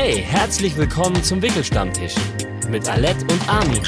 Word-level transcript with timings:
Hey, 0.00 0.22
herzlich 0.22 0.76
willkommen 0.76 1.24
zum 1.24 1.42
Wickelstammtisch 1.42 2.14
mit 2.70 2.88
Alette 2.88 3.24
und 3.24 3.48
Armin. 3.48 3.82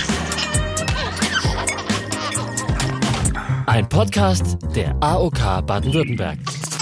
Ein 3.67 3.89
Podcast 3.89 4.59
der 4.75 4.97
AOK 5.01 5.65
Baden-Württemberg. 5.65 6.37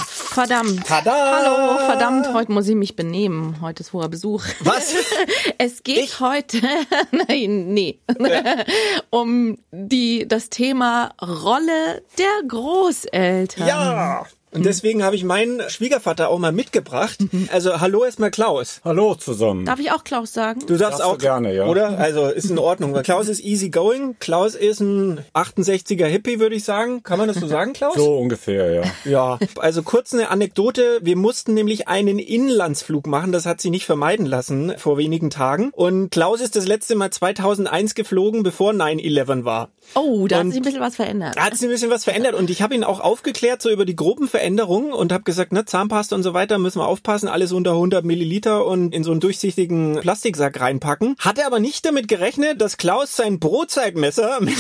Verdammt. 0.09 0.83
Tada! 0.87 1.43
Hallo, 1.43 1.77
verdammt, 1.85 2.33
heute 2.33 2.53
muss 2.53 2.69
ich 2.69 2.75
mich 2.75 2.97
benehmen. 2.97 3.61
Heute 3.61 3.83
ist 3.83 3.93
hoher 3.93 4.09
Besuch. 4.09 4.45
Was? 4.61 4.95
Es 5.59 5.83
geht 5.83 6.05
Ich? 6.05 6.21
heute, 6.21 6.63
nein, 7.11 7.75
nee, 7.75 7.99
um 9.11 9.59
die, 9.73 10.27
das 10.27 10.49
Thema 10.49 11.11
Rolle 11.21 12.03
der 12.17 12.49
Großeltern. 12.49 13.67
Ja! 13.69 14.27
Und 14.51 14.65
deswegen 14.65 15.03
habe 15.05 15.15
ich 15.15 15.25
meinen 15.25 15.61
Schwiegervater 15.69 16.29
auch 16.31 16.39
mal 16.39 16.53
mitgebracht. 16.53 17.19
Also 17.53 17.81
hallo 17.81 18.05
erstmal 18.05 18.31
Klaus. 18.31 18.81
Hallo 18.85 19.15
zusammen. 19.15 19.65
Darf 19.67 19.79
ich 19.79 19.91
auch 19.93 20.05
Klaus 20.05 20.33
sagen? 20.33 20.61
Du 20.61 20.77
darfst 20.77 20.83
Darfst 20.83 21.01
du 21.01 21.05
auch 21.05 21.19
gerne, 21.19 21.55
ja. 21.55 21.67
Oder? 21.67 21.99
Also 21.99 22.27
ist 22.29 22.51
in 22.51 22.59
Ordnung. 22.59 22.95
Weil 22.95 23.03
Klaus 23.03 23.29
ist 23.29 23.41
easy 23.45 23.69
going. 23.69 24.17
Klaus 24.21 24.55
ist 24.55 24.81
ein 24.81 25.21
68er 25.35 26.07
Hippie, 26.07 26.41
würde 26.41 26.57
ich 26.57 26.65
sagen. 26.65 27.03
Kann 27.03 27.19
man 27.19 27.29
das 27.29 27.37
so 27.39 27.47
sagen, 27.47 27.73
Klaus? 27.75 27.95
So 27.95 28.17
ungefähr, 28.19 28.73
ja. 28.73 28.83
Ja, 29.05 29.39
also 29.59 29.83
kurz 29.83 30.15
eine 30.15 30.31
Anekdote. 30.31 30.99
Wir 31.03 31.17
mussten 31.17 31.53
nämlich 31.55 31.89
einen 31.89 32.19
Inlandsflug 32.19 33.07
machen. 33.07 33.33
Das 33.33 33.45
hat 33.47 33.61
sie 33.61 33.71
nicht 33.71 33.85
vermeiden 33.87 34.25
lassen 34.27 34.73
vor 34.79 34.97
wenigen 34.99 35.29
Tagen. 35.31 35.71
Und 35.75 36.11
Klaus 36.11 36.41
ist 36.41 36.57
das 36.57 36.67
letzte 36.67 36.95
Mal 36.95 37.11
2001 37.11 37.95
geflogen, 37.95 38.43
bevor 38.43 38.73
9-11 38.73 39.45
war. 39.45 39.69
Oh, 39.95 40.27
da 40.27 40.37
hat 40.39 40.45
Und- 40.45 40.51
sich 40.53 40.61
ein 40.61 40.65
bisschen 40.65 40.81
was 40.81 40.97
verändert. 40.97 41.37
Da 41.37 41.45
hat 41.45 41.55
sich 41.55 41.63
ein 41.69 41.71
bisschen 41.71 41.91
was 41.91 42.05
verändert 42.05 42.35
und 42.35 42.51
ich 42.51 42.63
habe 42.63 42.75
ihn 42.75 42.85
auch 42.85 43.01
aufgeklärt 43.01 43.63
so 43.63 43.71
über 43.71 43.85
die 43.85 43.97
groben 43.97 44.29
Veränderungen 44.39 44.93
und 44.93 45.13
habe 45.13 45.25
gesagt, 45.25 45.53
ne, 45.53 45.65
Zahnpasta 45.65 46.15
und 46.15 46.23
so 46.23 46.33
weiter 46.33 46.59
müssen 46.59 46.79
wir 46.79 46.87
aufpassen, 46.87 47.29
alles 47.29 47.51
unter 47.51 47.73
100 47.73 48.05
Milliliter 48.05 48.65
und 48.67 48.95
in 48.95 49.03
so 49.03 49.11
einen 49.11 49.19
durchsichtigen 49.19 49.99
Plastiksack 50.01 50.61
reinpacken. 50.61 51.17
Hatte 51.19 51.45
aber 51.45 51.59
nicht 51.59 51.85
damit 51.85 52.07
gerechnet, 52.07 52.61
dass 52.61 52.77
Klaus 52.77 53.17
sein 53.17 53.41
Brotzeitmesser 53.41 54.39
mit, 54.41 54.55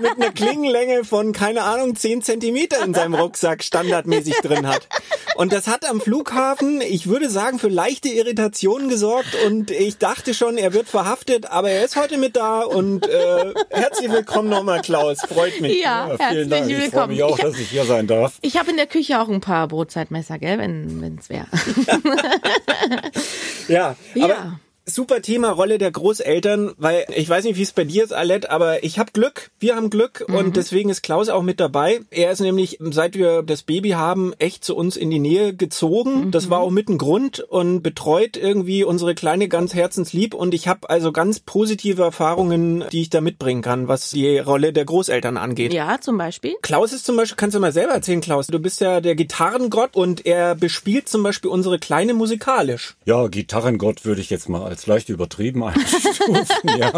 mit 0.00 0.12
einer 0.16 0.30
Klingenlänge 0.30 1.02
von, 1.02 1.32
keine 1.32 1.64
Ahnung, 1.64 1.96
10 1.96 2.22
Zentimeter 2.22 2.84
in 2.84 2.94
seinem 2.94 3.14
Rucksack 3.14 3.64
standardmäßig 3.64 4.36
drin 4.42 4.68
hat. 4.68 4.86
Und 5.34 5.52
das 5.52 5.66
hat 5.66 5.90
am 5.90 6.00
Flughafen, 6.00 6.80
ich 6.80 7.08
würde 7.08 7.28
sagen, 7.28 7.58
für 7.58 7.68
leichte 7.68 8.08
Irritationen 8.08 8.88
gesorgt 8.88 9.36
und 9.44 9.70
ich 9.72 9.98
dachte 9.98 10.34
schon, 10.34 10.56
er 10.56 10.72
wird 10.72 10.88
verhaftet, 10.88 11.50
aber 11.50 11.68
er 11.68 11.84
ist 11.84 11.96
heute 11.96 12.16
mit 12.16 12.36
da 12.36 12.60
und 12.60 13.06
äh, 13.06 13.52
herzlich 13.70 14.10
willkommen 14.10 14.48
nochmal, 14.48 14.80
Klaus. 14.80 15.18
Freut 15.20 15.60
mich. 15.60 15.82
Ja, 15.82 16.08
ja 16.08 16.16
vielen 16.16 16.18
herzlich 16.18 16.48
Dank. 16.48 16.70
Ich 16.70 16.76
freue 16.76 16.82
willkommen. 16.84 17.12
mich 17.12 17.22
auch, 17.24 17.38
ich 17.38 17.44
dass 17.44 17.58
ich 17.58 17.68
hier 17.68 17.84
sein 17.84 18.06
darf. 18.06 18.38
ich 18.40 18.56
habe 18.56 18.70
in 18.70 18.76
der 18.76 18.86
Küche 18.86 19.15
auch 19.22 19.28
ein 19.28 19.40
paar 19.40 19.68
Brotzeitmesser, 19.68 20.38
gell, 20.38 20.58
wenn 20.58 21.18
es 21.18 21.28
wäre. 21.28 21.46
Ja, 23.68 23.96
aber 24.14 24.28
Ja. 24.28 24.60
Super 24.88 25.20
Thema 25.20 25.50
Rolle 25.50 25.78
der 25.78 25.90
Großeltern, 25.90 26.72
weil 26.78 27.04
ich 27.14 27.28
weiß 27.28 27.44
nicht, 27.44 27.56
wie 27.58 27.62
es 27.62 27.72
bei 27.72 27.82
dir 27.84 28.04
ist, 28.04 28.12
Alette, 28.12 28.50
aber 28.50 28.84
ich 28.84 28.98
habe 29.00 29.10
Glück, 29.12 29.50
wir 29.58 29.74
haben 29.74 29.90
Glück 29.90 30.24
Mhm. 30.28 30.34
und 30.36 30.56
deswegen 30.56 30.90
ist 30.90 31.02
Klaus 31.02 31.28
auch 31.28 31.42
mit 31.42 31.58
dabei. 31.58 32.00
Er 32.10 32.30
ist 32.30 32.40
nämlich, 32.40 32.78
seit 32.80 33.16
wir 33.16 33.42
das 33.42 33.64
Baby 33.64 33.90
haben, 33.90 34.32
echt 34.38 34.64
zu 34.64 34.76
uns 34.76 34.96
in 34.96 35.10
die 35.10 35.18
Nähe 35.18 35.54
gezogen. 35.54 36.30
Das 36.30 36.46
Mhm. 36.46 36.50
war 36.50 36.60
auch 36.60 36.70
mit 36.70 36.88
ein 36.88 36.98
Grund 36.98 37.40
und 37.40 37.82
betreut 37.82 38.36
irgendwie 38.36 38.84
unsere 38.84 39.16
Kleine 39.16 39.48
ganz 39.48 39.74
herzenslieb 39.74 40.34
und 40.34 40.54
ich 40.54 40.68
habe 40.68 40.88
also 40.88 41.10
ganz 41.10 41.40
positive 41.40 42.02
Erfahrungen, 42.02 42.84
die 42.92 43.02
ich 43.02 43.10
da 43.10 43.20
mitbringen 43.20 43.62
kann, 43.62 43.88
was 43.88 44.10
die 44.10 44.38
Rolle 44.38 44.72
der 44.72 44.84
Großeltern 44.84 45.36
angeht. 45.36 45.72
Ja, 45.72 46.00
zum 46.00 46.16
Beispiel. 46.16 46.54
Klaus 46.62 46.92
ist 46.92 47.04
zum 47.06 47.16
Beispiel, 47.16 47.36
kannst 47.36 47.56
du 47.56 47.60
mal 47.60 47.72
selber 47.72 47.92
erzählen, 47.94 48.20
Klaus, 48.20 48.46
du 48.46 48.60
bist 48.60 48.80
ja 48.80 49.00
der 49.00 49.16
Gitarrengott 49.16 49.96
und 49.96 50.24
er 50.26 50.54
bespielt 50.54 51.08
zum 51.08 51.24
Beispiel 51.24 51.50
unsere 51.50 51.80
Kleine 51.80 52.14
musikalisch. 52.14 52.94
Ja, 53.04 53.26
Gitarrengott 53.26 54.04
würde 54.04 54.20
ich 54.20 54.30
jetzt 54.30 54.48
mal 54.48 54.62
als 54.62 54.75
leicht 54.84 55.08
übertrieben 55.08 55.64
einstufen, 55.64 56.78
ja. 56.78 56.92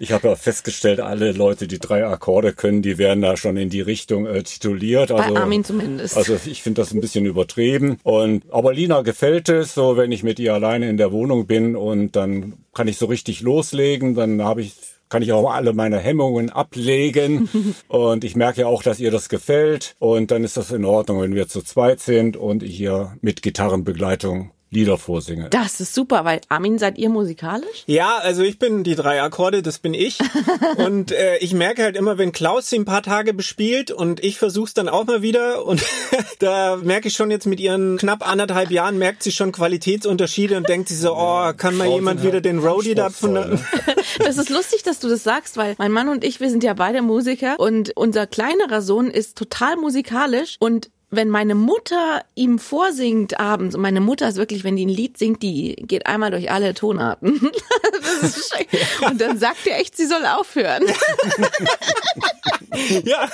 Ich 0.00 0.12
habe 0.12 0.28
ja 0.28 0.36
festgestellt, 0.36 1.00
alle 1.00 1.32
Leute, 1.32 1.66
die 1.66 1.78
drei 1.78 2.04
Akkorde 2.04 2.52
können, 2.52 2.82
die 2.82 2.98
werden 2.98 3.22
da 3.22 3.36
schon 3.38 3.56
in 3.56 3.70
die 3.70 3.80
Richtung 3.80 4.26
äh, 4.26 4.42
tituliert. 4.42 5.08
Bei 5.08 5.24
Also, 5.24 5.36
Armin 5.36 5.64
zumindest. 5.64 6.16
Also 6.16 6.36
ich 6.44 6.62
finde 6.62 6.82
das 6.82 6.92
ein 6.92 7.00
bisschen 7.00 7.24
übertrieben. 7.24 7.98
Und 8.02 8.42
aber 8.50 8.74
Lina 8.74 9.02
gefällt 9.02 9.48
es, 9.48 9.74
so 9.74 9.96
wenn 9.96 10.12
ich 10.12 10.22
mit 10.22 10.38
ihr 10.38 10.52
alleine 10.54 10.90
in 10.90 10.96
der 10.96 11.12
Wohnung 11.12 11.46
bin 11.46 11.76
und 11.76 12.16
dann 12.16 12.54
kann 12.74 12.88
ich 12.88 12.98
so 12.98 13.06
richtig 13.06 13.40
loslegen, 13.40 14.14
dann 14.14 14.42
habe 14.42 14.60
ich 14.62 14.74
kann 15.08 15.22
ich 15.22 15.32
auch 15.32 15.50
alle 15.50 15.72
meine 15.72 15.98
Hemmungen 15.98 16.50
ablegen 16.50 17.48
und 17.88 18.24
ich 18.24 18.36
merke 18.36 18.60
ja 18.62 18.66
auch, 18.66 18.82
dass 18.82 19.00
ihr 19.00 19.10
das 19.10 19.30
gefällt 19.30 19.94
und 19.98 20.30
dann 20.30 20.44
ist 20.44 20.58
das 20.58 20.70
in 20.70 20.84
Ordnung, 20.84 21.22
wenn 21.22 21.34
wir 21.34 21.48
zu 21.48 21.62
zweit 21.62 22.00
sind 22.00 22.36
und 22.36 22.62
ich 22.62 22.76
hier 22.76 23.16
mit 23.22 23.40
Gitarrenbegleitung 23.42 24.50
Lieder 24.70 24.98
vorsinge. 24.98 25.48
das 25.48 25.80
ist 25.80 25.94
super, 25.94 26.26
weil 26.26 26.42
Armin, 26.50 26.78
seid 26.78 26.98
ihr 26.98 27.08
musikalisch? 27.08 27.84
Ja, 27.86 28.18
also 28.18 28.42
ich 28.42 28.58
bin 28.58 28.84
die 28.84 28.96
drei 28.96 29.22
Akkorde, 29.22 29.62
das 29.62 29.78
bin 29.78 29.94
ich. 29.94 30.18
und 30.76 31.10
äh, 31.10 31.38
ich 31.38 31.54
merke 31.54 31.82
halt 31.82 31.96
immer, 31.96 32.18
wenn 32.18 32.32
Klaus 32.32 32.68
sie 32.68 32.78
ein 32.78 32.84
paar 32.84 33.02
Tage 33.02 33.32
bespielt 33.32 33.90
und 33.90 34.22
ich 34.22 34.38
versuch's 34.38 34.74
dann 34.74 34.90
auch 34.90 35.06
mal 35.06 35.22
wieder 35.22 35.64
und 35.64 35.82
da 36.38 36.76
merke 36.76 37.08
ich 37.08 37.14
schon 37.14 37.30
jetzt 37.30 37.46
mit 37.46 37.60
ihren 37.60 37.96
knapp 37.96 38.28
anderthalb 38.28 38.70
Jahren 38.70 38.98
merkt 38.98 39.22
sie 39.22 39.32
schon 39.32 39.52
Qualitätsunterschiede 39.52 40.56
und 40.56 40.68
denkt 40.68 40.88
sie 40.88 40.96
so, 40.96 41.14
oh, 41.16 41.52
kann 41.56 41.74
mal 41.76 41.88
jemand 41.88 42.22
wieder 42.22 42.42
den 42.42 42.58
Roadie 42.58 42.94
da 42.94 43.08
von 43.08 43.32
ne? 43.32 43.58
Das 44.18 44.36
ist 44.36 44.50
lustig, 44.50 44.82
dass 44.82 44.98
du 44.98 45.08
das 45.08 45.22
sagst, 45.22 45.56
weil 45.56 45.76
mein 45.78 45.92
Mann 45.92 46.08
und 46.08 46.24
ich, 46.24 46.40
wir 46.40 46.50
sind 46.50 46.62
ja 46.62 46.74
beide 46.74 47.00
Musiker 47.00 47.58
und 47.58 47.96
unser 47.96 48.26
kleinerer 48.26 48.82
Sohn 48.82 49.10
ist 49.10 49.38
total 49.38 49.76
musikalisch 49.76 50.56
und 50.60 50.90
wenn 51.10 51.28
meine 51.28 51.54
Mutter 51.54 52.22
ihm 52.34 52.58
vorsingt 52.58 53.40
abends, 53.40 53.74
und 53.74 53.80
meine 53.80 54.00
Mutter 54.00 54.28
ist 54.28 54.36
wirklich, 54.36 54.64
wenn 54.64 54.76
die 54.76 54.84
ein 54.86 54.90
Lied 54.90 55.16
singt, 55.16 55.42
die 55.42 55.76
geht 55.76 56.06
einmal 56.06 56.30
durch 56.30 56.50
alle 56.50 56.74
Tonarten. 56.74 57.50
Das 58.20 58.36
ist 58.36 58.48
schrecklich. 58.48 58.86
und 59.02 59.20
dann 59.20 59.38
sagt 59.38 59.66
er 59.66 59.78
echt, 59.78 59.96
sie 59.96 60.06
soll 60.06 60.24
aufhören. 60.24 60.84
ja, 63.04 63.28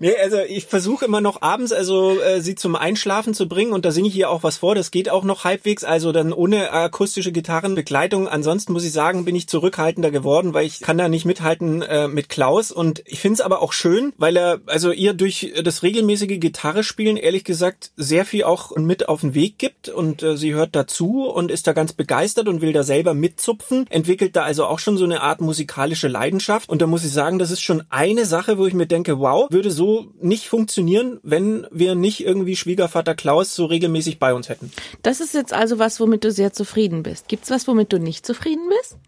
nee, 0.00 0.14
also 0.20 0.38
ich 0.38 0.66
versuche 0.66 1.04
immer 1.04 1.20
noch 1.20 1.42
abends 1.42 1.72
also 1.72 2.18
äh, 2.20 2.40
sie 2.40 2.54
zum 2.54 2.76
Einschlafen 2.76 3.34
zu 3.34 3.48
bringen 3.48 3.72
und 3.72 3.84
da 3.84 3.90
singe 3.90 4.08
ich 4.08 4.16
ihr 4.16 4.30
auch 4.30 4.42
was 4.42 4.58
vor, 4.58 4.74
das 4.74 4.90
geht 4.90 5.10
auch 5.10 5.24
noch 5.24 5.44
halbwegs, 5.44 5.84
also 5.84 6.12
dann 6.12 6.32
ohne 6.32 6.72
akustische 6.72 7.32
Gitarrenbegleitung. 7.32 8.28
Ansonsten 8.28 8.72
muss 8.72 8.84
ich 8.84 8.92
sagen, 8.92 9.24
bin 9.24 9.36
ich 9.36 9.48
zurückhaltender 9.48 10.10
geworden, 10.10 10.54
weil 10.54 10.66
ich 10.66 10.80
kann 10.80 10.98
da 10.98 11.08
nicht 11.08 11.24
mithalten 11.24 11.82
äh, 11.82 12.08
mit 12.08 12.28
Klaus. 12.28 12.72
Und 12.72 13.02
ich 13.06 13.20
finde 13.20 13.34
es 13.34 13.40
aber 13.40 13.62
auch 13.62 13.72
schön, 13.72 14.12
weil 14.16 14.36
er 14.36 14.60
also 14.66 14.92
ihr 14.92 15.14
durch 15.14 15.52
das 15.62 15.82
regelmäßige 15.82 16.40
Gitarre 16.40 16.84
spielen 16.84 17.16
ehrlich 17.16 17.44
gesagt 17.44 17.90
sehr 17.96 18.24
viel 18.24 18.44
auch 18.44 18.76
mit 18.76 19.08
auf 19.08 19.20
den 19.20 19.34
Weg 19.34 19.58
gibt. 19.58 19.88
Und 19.88 20.22
äh, 20.22 20.36
sie 20.36 20.54
hört 20.54 20.74
dazu 20.76 21.28
und 21.28 21.50
ist 21.50 21.66
da 21.66 21.72
ganz 21.72 21.92
begeistert 21.92 22.48
und 22.48 22.60
will 22.60 22.72
da 22.72 22.82
selber 22.82 23.14
mitzupfen, 23.14 23.86
entwickelt 23.90 24.36
da 24.36 24.42
also 24.42 24.66
auch 24.66 24.78
schon 24.78 24.96
so 24.96 25.04
eine 25.04 25.20
Art 25.20 25.40
musikalische 25.40 26.08
Leidenschaft. 26.08 26.68
Und 26.68 26.82
da 26.82 26.86
muss 26.86 27.04
ich 27.04 27.12
sagen, 27.12 27.38
das 27.38 27.50
ist 27.50 27.62
schon 27.62 27.82
eine 27.90 28.24
Sache, 28.24 28.58
wo 28.58 28.66
ich 28.66 28.74
mir 28.80 28.86
denke, 28.86 29.20
wow, 29.20 29.46
würde 29.50 29.70
so 29.70 30.08
nicht 30.20 30.48
funktionieren, 30.48 31.20
wenn 31.22 31.66
wir 31.70 31.94
nicht 31.94 32.24
irgendwie 32.24 32.56
Schwiegervater 32.56 33.14
Klaus 33.14 33.54
so 33.54 33.66
regelmäßig 33.66 34.18
bei 34.18 34.34
uns 34.34 34.48
hätten. 34.48 34.72
Das 35.02 35.20
ist 35.20 35.34
jetzt 35.34 35.52
also 35.52 35.78
was, 35.78 36.00
womit 36.00 36.24
du 36.24 36.32
sehr 36.32 36.52
zufrieden 36.52 37.02
bist. 37.02 37.28
Gibt's 37.28 37.50
was, 37.50 37.68
womit 37.68 37.92
du 37.92 37.98
nicht 37.98 38.26
zufrieden 38.26 38.68
bist? 38.80 38.98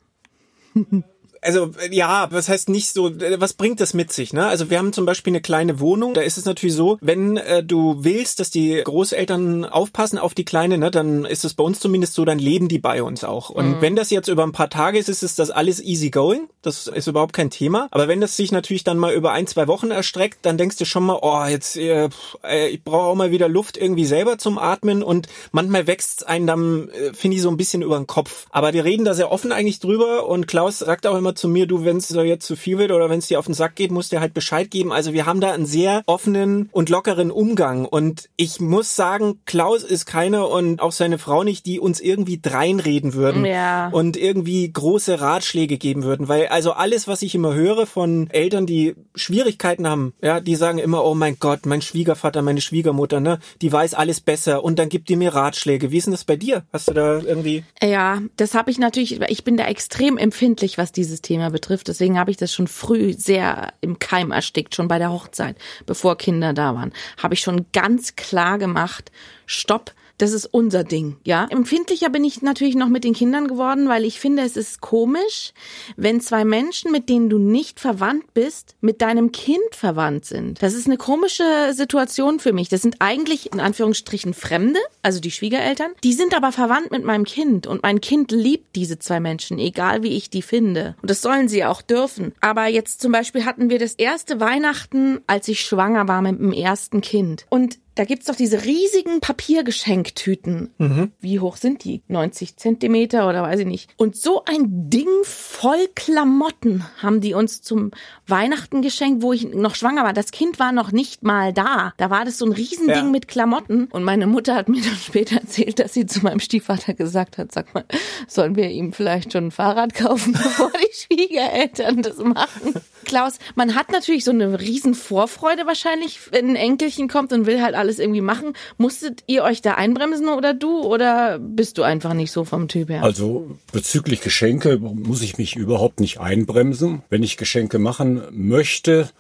Also 1.42 1.70
ja, 1.90 2.28
was 2.30 2.48
heißt 2.48 2.68
nicht 2.68 2.88
so, 2.92 3.10
was 3.38 3.54
bringt 3.54 3.80
das 3.80 3.94
mit 3.94 4.12
sich? 4.12 4.32
Ne? 4.32 4.46
Also 4.46 4.70
wir 4.70 4.78
haben 4.78 4.92
zum 4.92 5.06
Beispiel 5.06 5.32
eine 5.32 5.40
kleine 5.40 5.80
Wohnung, 5.80 6.14
da 6.14 6.20
ist 6.20 6.38
es 6.38 6.44
natürlich 6.44 6.76
so, 6.76 6.98
wenn 7.00 7.36
äh, 7.36 7.64
du 7.64 7.96
willst, 8.04 8.40
dass 8.40 8.50
die 8.50 8.80
Großeltern 8.82 9.64
aufpassen 9.64 10.18
auf 10.18 10.34
die 10.34 10.44
Kleine, 10.44 10.78
ne, 10.78 10.90
dann 10.90 11.24
ist 11.24 11.44
es 11.44 11.54
bei 11.54 11.64
uns 11.64 11.80
zumindest 11.80 12.14
so, 12.14 12.24
dann 12.24 12.38
leben 12.38 12.68
die 12.68 12.78
bei 12.78 13.02
uns 13.02 13.24
auch. 13.24 13.50
Und 13.50 13.80
wenn 13.80 13.96
das 13.96 14.10
jetzt 14.10 14.28
über 14.28 14.44
ein 14.44 14.52
paar 14.52 14.70
Tage 14.70 14.98
ist, 14.98 15.08
ist 15.08 15.22
es 15.22 15.34
das 15.34 15.50
alles 15.50 15.82
easy 15.82 16.10
going, 16.10 16.48
das 16.62 16.86
ist 16.86 17.08
überhaupt 17.08 17.32
kein 17.32 17.50
Thema. 17.50 17.88
Aber 17.90 18.06
wenn 18.06 18.20
das 18.20 18.36
sich 18.36 18.52
natürlich 18.52 18.84
dann 18.84 18.98
mal 18.98 19.12
über 19.12 19.32
ein, 19.32 19.46
zwei 19.48 19.66
Wochen 19.66 19.90
erstreckt, 19.90 20.38
dann 20.42 20.58
denkst 20.58 20.76
du 20.76 20.84
schon 20.84 21.04
mal, 21.04 21.18
oh, 21.20 21.44
jetzt, 21.44 21.76
äh, 21.76 22.08
äh, 22.44 22.68
ich 22.68 22.84
brauche 22.84 23.06
auch 23.06 23.14
mal 23.16 23.32
wieder 23.32 23.48
Luft 23.48 23.76
irgendwie 23.76 24.04
selber 24.04 24.38
zum 24.38 24.58
Atmen 24.58 25.02
und 25.02 25.26
manchmal 25.50 25.88
wächst 25.88 26.26
einen 26.26 26.46
dann, 26.46 26.88
äh, 26.90 27.12
finde 27.12 27.36
ich, 27.36 27.42
so 27.42 27.50
ein 27.50 27.56
bisschen 27.56 27.82
über 27.82 27.96
den 27.96 28.06
Kopf. 28.06 28.46
Aber 28.50 28.72
wir 28.72 28.84
reden 28.84 29.04
da 29.04 29.14
sehr 29.14 29.32
offen 29.32 29.50
eigentlich 29.50 29.80
drüber 29.80 30.28
und 30.28 30.46
Klaus 30.46 30.78
sagt 30.78 31.06
auch 31.06 31.16
immer 31.16 31.31
zu 31.34 31.48
mir, 31.48 31.66
du, 31.66 31.84
wenn 31.84 31.96
es 31.98 32.08
so 32.08 32.22
jetzt 32.22 32.46
zu 32.46 32.56
viel 32.56 32.78
wird 32.78 32.90
oder 32.92 33.10
wenn 33.10 33.18
es 33.18 33.26
dir 33.28 33.38
auf 33.38 33.46
den 33.46 33.54
Sack 33.54 33.76
geht, 33.76 33.90
musst 33.90 34.12
du 34.12 34.20
halt 34.20 34.34
Bescheid 34.34 34.70
geben. 34.70 34.92
Also 34.92 35.12
wir 35.12 35.26
haben 35.26 35.40
da 35.40 35.52
einen 35.52 35.66
sehr 35.66 36.02
offenen 36.06 36.68
und 36.72 36.88
lockeren 36.88 37.30
Umgang 37.30 37.84
und 37.86 38.28
ich 38.36 38.60
muss 38.60 38.96
sagen, 38.96 39.40
Klaus 39.46 39.82
ist 39.82 40.06
keiner 40.06 40.48
und 40.48 40.80
auch 40.80 40.92
seine 40.92 41.18
Frau 41.18 41.44
nicht, 41.44 41.66
die 41.66 41.80
uns 41.80 42.00
irgendwie 42.00 42.40
dreinreden 42.40 43.14
würden 43.14 43.44
Ja. 43.44 43.88
und 43.88 44.16
irgendwie 44.16 44.70
große 44.72 45.20
Ratschläge 45.20 45.78
geben 45.78 46.02
würden, 46.02 46.28
weil 46.28 46.48
also 46.48 46.72
alles, 46.72 47.08
was 47.08 47.22
ich 47.22 47.34
immer 47.34 47.54
höre 47.54 47.86
von 47.86 48.28
Eltern, 48.30 48.66
die 48.66 48.94
Schwierigkeiten 49.14 49.86
haben, 49.88 50.12
ja, 50.22 50.40
die 50.40 50.56
sagen 50.56 50.78
immer, 50.78 51.04
oh 51.04 51.14
mein 51.14 51.36
Gott, 51.38 51.64
mein 51.66 51.80
Schwiegervater, 51.82 52.42
meine 52.42 52.60
Schwiegermutter, 52.60 53.20
ne, 53.20 53.38
die 53.60 53.72
weiß 53.72 53.94
alles 53.94 54.20
besser 54.20 54.62
und 54.64 54.78
dann 54.78 54.88
gibt 54.88 55.08
die 55.08 55.16
mir 55.16 55.34
Ratschläge. 55.34 55.90
Wie 55.90 55.98
ist 55.98 56.06
denn 56.06 56.12
das 56.12 56.24
bei 56.24 56.36
dir? 56.36 56.64
Hast 56.72 56.88
du 56.88 56.92
da 56.92 57.18
irgendwie 57.20 57.64
Ja, 57.82 58.20
das 58.36 58.54
habe 58.54 58.70
ich 58.70 58.78
natürlich, 58.78 59.20
ich 59.20 59.44
bin 59.44 59.56
da 59.56 59.64
extrem 59.66 60.18
empfindlich, 60.18 60.76
was 60.78 60.92
dieses 60.92 61.21
Thema 61.22 61.50
betrifft. 61.50 61.88
Deswegen 61.88 62.18
habe 62.18 62.30
ich 62.30 62.36
das 62.36 62.52
schon 62.52 62.68
früh 62.68 63.14
sehr 63.14 63.72
im 63.80 63.98
Keim 63.98 64.30
erstickt, 64.30 64.74
schon 64.74 64.88
bei 64.88 64.98
der 64.98 65.12
Hochzeit, 65.12 65.56
bevor 65.86 66.18
Kinder 66.18 66.52
da 66.52 66.74
waren. 66.74 66.92
Habe 67.22 67.34
ich 67.34 67.40
schon 67.40 67.66
ganz 67.72 68.16
klar 68.16 68.58
gemacht, 68.58 69.10
stopp, 69.46 69.92
Das 70.22 70.30
ist 70.30 70.46
unser 70.46 70.84
Ding, 70.84 71.16
ja. 71.24 71.48
Empfindlicher 71.50 72.08
bin 72.08 72.22
ich 72.22 72.42
natürlich 72.42 72.76
noch 72.76 72.86
mit 72.86 73.02
den 73.02 73.12
Kindern 73.12 73.48
geworden, 73.48 73.88
weil 73.88 74.04
ich 74.04 74.20
finde, 74.20 74.44
es 74.44 74.56
ist 74.56 74.80
komisch, 74.80 75.52
wenn 75.96 76.20
zwei 76.20 76.44
Menschen, 76.44 76.92
mit 76.92 77.08
denen 77.08 77.28
du 77.28 77.38
nicht 77.38 77.80
verwandt 77.80 78.32
bist, 78.32 78.76
mit 78.80 79.02
deinem 79.02 79.32
Kind 79.32 79.58
verwandt 79.72 80.24
sind. 80.24 80.62
Das 80.62 80.74
ist 80.74 80.86
eine 80.86 80.96
komische 80.96 81.72
Situation 81.72 82.38
für 82.38 82.52
mich. 82.52 82.68
Das 82.68 82.82
sind 82.82 82.98
eigentlich 83.00 83.52
in 83.52 83.58
Anführungsstrichen 83.58 84.32
Fremde, 84.32 84.78
also 85.02 85.18
die 85.18 85.32
Schwiegereltern. 85.32 85.90
Die 86.04 86.12
sind 86.12 86.36
aber 86.36 86.52
verwandt 86.52 86.92
mit 86.92 87.02
meinem 87.02 87.24
Kind 87.24 87.66
und 87.66 87.82
mein 87.82 88.00
Kind 88.00 88.30
liebt 88.30 88.76
diese 88.76 89.00
zwei 89.00 89.18
Menschen, 89.18 89.58
egal 89.58 90.04
wie 90.04 90.16
ich 90.16 90.30
die 90.30 90.42
finde. 90.42 90.94
Und 91.02 91.10
das 91.10 91.20
sollen 91.20 91.48
sie 91.48 91.64
auch 91.64 91.82
dürfen. 91.82 92.32
Aber 92.40 92.68
jetzt 92.68 93.00
zum 93.00 93.10
Beispiel 93.10 93.44
hatten 93.44 93.70
wir 93.70 93.80
das 93.80 93.94
erste 93.94 94.38
Weihnachten, 94.38 95.18
als 95.26 95.48
ich 95.48 95.62
schwanger 95.62 96.06
war 96.06 96.22
mit 96.22 96.38
dem 96.38 96.52
ersten 96.52 97.00
Kind. 97.00 97.44
Und 97.50 97.80
da 97.94 98.04
gibt's 98.04 98.26
doch 98.26 98.34
diese 98.34 98.64
riesigen 98.64 99.20
Papiergeschenktüten. 99.20 100.72
Mhm. 100.78 101.12
Wie 101.20 101.40
hoch 101.40 101.56
sind 101.56 101.84
die? 101.84 102.02
90 102.08 102.56
Zentimeter 102.56 103.28
oder 103.28 103.42
weiß 103.42 103.60
ich 103.60 103.66
nicht. 103.66 103.90
Und 103.96 104.16
so 104.16 104.44
ein 104.44 104.90
Ding 104.90 105.08
voll 105.24 105.88
Klamotten 105.94 106.84
haben 107.02 107.20
die 107.20 107.34
uns 107.34 107.60
zum 107.62 107.90
Weihnachten 108.26 108.82
geschenkt, 108.82 109.22
wo 109.22 109.32
ich 109.32 109.44
noch 109.44 109.74
schwanger 109.74 110.04
war. 110.04 110.12
Das 110.12 110.30
Kind 110.30 110.58
war 110.58 110.72
noch 110.72 110.92
nicht 110.92 111.22
mal 111.22 111.52
da. 111.52 111.92
Da 111.98 112.08
war 112.08 112.24
das 112.24 112.38
so 112.38 112.46
ein 112.46 112.52
Riesending 112.52 112.94
ja. 112.96 113.02
mit 113.04 113.28
Klamotten. 113.28 113.86
Und 113.86 114.04
meine 114.04 114.26
Mutter 114.26 114.54
hat 114.54 114.68
mir 114.68 114.80
dann 114.80 114.96
später 114.96 115.36
erzählt, 115.40 115.78
dass 115.78 115.92
sie 115.92 116.06
zu 116.06 116.20
meinem 116.20 116.40
Stiefvater 116.40 116.94
gesagt 116.94 117.36
hat, 117.36 117.52
sag 117.52 117.74
mal, 117.74 117.84
sollen 118.26 118.56
wir 118.56 118.70
ihm 118.70 118.92
vielleicht 118.92 119.32
schon 119.32 119.48
ein 119.48 119.50
Fahrrad 119.50 119.94
kaufen, 119.94 120.32
bevor 120.42 120.70
die 120.70 120.94
Schwiegereltern 120.94 122.02
das 122.02 122.16
machen? 122.18 122.74
Klaus, 123.04 123.38
man 123.54 123.74
hat 123.74 123.92
natürlich 123.92 124.24
so 124.24 124.30
eine 124.30 124.60
riesen 124.60 124.94
Vorfreude 124.94 125.66
wahrscheinlich, 125.66 126.32
wenn 126.32 126.50
ein 126.50 126.56
Enkelchen 126.56 127.08
kommt 127.08 127.32
und 127.32 127.46
will 127.46 127.60
halt 127.60 127.74
alles 127.82 127.98
irgendwie 127.98 128.20
machen. 128.20 128.52
Musstet 128.78 129.24
ihr 129.26 129.42
euch 129.42 129.60
da 129.60 129.74
einbremsen 129.74 130.28
oder 130.28 130.54
du 130.54 130.82
oder 130.82 131.38
bist 131.40 131.78
du 131.78 131.82
einfach 131.82 132.14
nicht 132.14 132.30
so 132.30 132.44
vom 132.44 132.68
Typ 132.68 132.88
her? 132.88 133.02
Also 133.02 133.50
bezüglich 133.72 134.20
Geschenke 134.20 134.78
muss 134.78 135.20
ich 135.22 135.36
mich 135.36 135.56
überhaupt 135.56 135.98
nicht 135.98 136.20
einbremsen. 136.20 137.02
Wenn 137.10 137.24
ich 137.24 137.36
Geschenke 137.36 137.78
machen 137.80 138.22
möchte, 138.30 139.10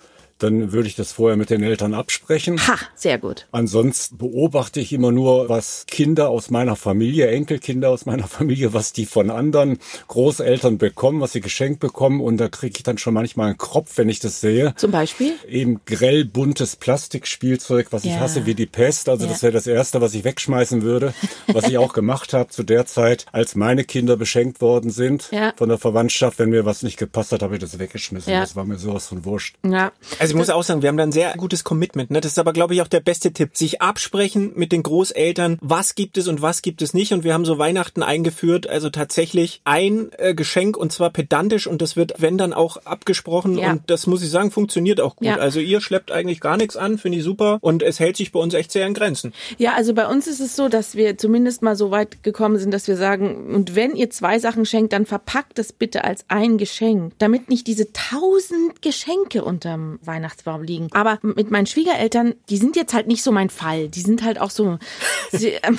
dann 0.42 0.72
würde 0.72 0.88
ich 0.88 0.96
das 0.96 1.12
vorher 1.12 1.36
mit 1.36 1.50
den 1.50 1.62
Eltern 1.62 1.94
absprechen. 1.94 2.66
Ha, 2.66 2.76
sehr 2.94 3.18
gut. 3.18 3.46
Ansonsten 3.52 4.18
beobachte 4.18 4.80
ich 4.80 4.92
immer 4.92 5.12
nur, 5.12 5.48
was 5.48 5.84
Kinder 5.86 6.28
aus 6.28 6.50
meiner 6.50 6.76
Familie, 6.76 7.28
Enkelkinder 7.28 7.90
aus 7.90 8.06
meiner 8.06 8.26
Familie, 8.26 8.72
was 8.72 8.92
die 8.92 9.06
von 9.06 9.30
anderen 9.30 9.78
Großeltern 10.08 10.78
bekommen, 10.78 11.20
was 11.20 11.32
sie 11.32 11.40
geschenkt 11.40 11.80
bekommen. 11.80 12.20
Und 12.20 12.38
da 12.38 12.48
kriege 12.48 12.74
ich 12.76 12.82
dann 12.82 12.98
schon 12.98 13.14
manchmal 13.14 13.48
einen 13.48 13.58
Kropf, 13.58 13.98
wenn 13.98 14.08
ich 14.08 14.20
das 14.20 14.40
sehe. 14.40 14.74
Zum 14.76 14.90
Beispiel? 14.90 15.34
Eben 15.48 15.80
grell 15.86 16.24
buntes 16.24 16.76
Plastikspielzeug, 16.76 17.88
was 17.90 18.04
ja. 18.04 18.12
ich 18.12 18.18
hasse 18.18 18.46
wie 18.46 18.54
die 18.54 18.66
Pest. 18.66 19.08
Also 19.08 19.26
ja. 19.26 19.32
das 19.32 19.42
wäre 19.42 19.52
das 19.52 19.66
Erste, 19.66 20.00
was 20.00 20.14
ich 20.14 20.24
wegschmeißen 20.24 20.82
würde. 20.82 21.14
Was 21.46 21.68
ich 21.68 21.78
auch 21.78 21.92
gemacht 21.92 22.32
habe 22.32 22.50
zu 22.50 22.62
der 22.62 22.86
Zeit, 22.86 23.26
als 23.32 23.54
meine 23.54 23.84
Kinder 23.84 24.16
beschenkt 24.16 24.60
worden 24.60 24.90
sind 24.90 25.28
ja. 25.30 25.52
von 25.56 25.68
der 25.68 25.78
Verwandtschaft. 25.78 26.38
Wenn 26.38 26.50
mir 26.50 26.64
was 26.64 26.82
nicht 26.82 26.98
gepasst 26.98 27.32
hat, 27.32 27.42
habe 27.42 27.54
ich 27.54 27.60
das 27.60 27.78
weggeschmissen. 27.78 28.32
Das 28.32 28.56
war 28.56 28.64
mir 28.64 28.78
sowas 28.78 29.06
von 29.06 29.24
wurscht. 29.24 29.56
Ja. 29.64 29.92
Also 30.18 30.31
ich 30.32 30.38
muss 30.38 30.50
auch 30.50 30.62
sagen, 30.62 30.82
wir 30.82 30.88
haben 30.88 30.96
da 30.96 31.02
ein 31.02 31.12
sehr 31.12 31.34
gutes 31.36 31.62
Commitment. 31.64 32.10
Ne? 32.10 32.20
Das 32.20 32.32
ist 32.32 32.38
aber, 32.38 32.52
glaube 32.52 32.74
ich, 32.74 32.82
auch 32.82 32.88
der 32.88 33.00
beste 33.00 33.32
Tipp. 33.32 33.56
Sich 33.56 33.82
absprechen 33.82 34.52
mit 34.54 34.72
den 34.72 34.82
Großeltern, 34.82 35.58
was 35.60 35.94
gibt 35.94 36.16
es 36.16 36.26
und 36.28 36.42
was 36.42 36.62
gibt 36.62 36.82
es 36.82 36.94
nicht. 36.94 37.12
Und 37.12 37.24
wir 37.24 37.34
haben 37.34 37.44
so 37.44 37.58
Weihnachten 37.58 38.02
eingeführt, 38.02 38.66
also 38.66 38.90
tatsächlich 38.90 39.60
ein 39.64 40.10
äh, 40.18 40.34
Geschenk 40.34 40.76
und 40.76 40.90
zwar 40.92 41.10
pedantisch 41.10 41.66
und 41.66 41.82
das 41.82 41.96
wird, 41.96 42.14
wenn 42.18 42.38
dann 42.38 42.52
auch 42.52 42.78
abgesprochen. 42.78 43.58
Ja. 43.58 43.72
Und 43.72 43.82
das 43.90 44.06
muss 44.06 44.22
ich 44.22 44.30
sagen, 44.30 44.50
funktioniert 44.50 45.00
auch 45.00 45.16
gut. 45.16 45.28
Ja. 45.28 45.36
Also 45.36 45.60
ihr 45.60 45.80
schleppt 45.80 46.10
eigentlich 46.10 46.40
gar 46.40 46.56
nichts 46.56 46.76
an, 46.76 46.98
finde 46.98 47.18
ich 47.18 47.24
super. 47.24 47.58
Und 47.60 47.82
es 47.82 48.00
hält 48.00 48.16
sich 48.16 48.32
bei 48.32 48.40
uns 48.40 48.54
echt 48.54 48.72
sehr 48.72 48.86
in 48.86 48.94
Grenzen. 48.94 49.32
Ja, 49.58 49.74
also 49.74 49.92
bei 49.94 50.06
uns 50.06 50.26
ist 50.26 50.40
es 50.40 50.56
so, 50.56 50.68
dass 50.68 50.94
wir 50.94 51.18
zumindest 51.18 51.62
mal 51.62 51.76
so 51.76 51.90
weit 51.90 52.22
gekommen 52.22 52.58
sind, 52.58 52.72
dass 52.72 52.88
wir 52.88 52.96
sagen, 52.96 53.54
und 53.54 53.74
wenn 53.74 53.94
ihr 53.94 54.10
zwei 54.10 54.38
Sachen 54.38 54.64
schenkt, 54.64 54.92
dann 54.92 55.04
verpackt 55.06 55.58
es 55.58 55.72
bitte 55.72 56.04
als 56.04 56.24
ein 56.28 56.56
Geschenk, 56.56 57.12
damit 57.18 57.48
nicht 57.48 57.66
diese 57.66 57.92
tausend 57.92 58.80
Geschenke 58.80 59.44
unterm 59.44 59.98
Weihnachten 60.02 60.21
Weihnachtsbaum 60.22 60.62
liegen. 60.62 60.88
Aber 60.92 61.18
mit 61.22 61.50
meinen 61.50 61.66
Schwiegereltern, 61.66 62.34
die 62.48 62.56
sind 62.56 62.76
jetzt 62.76 62.94
halt 62.94 63.08
nicht 63.08 63.22
so 63.22 63.32
mein 63.32 63.50
Fall. 63.50 63.88
Die 63.88 64.00
sind 64.00 64.22
halt 64.22 64.40
auch 64.40 64.50
so. 64.50 64.78
Sie, 65.32 65.48
ähm, 65.48 65.78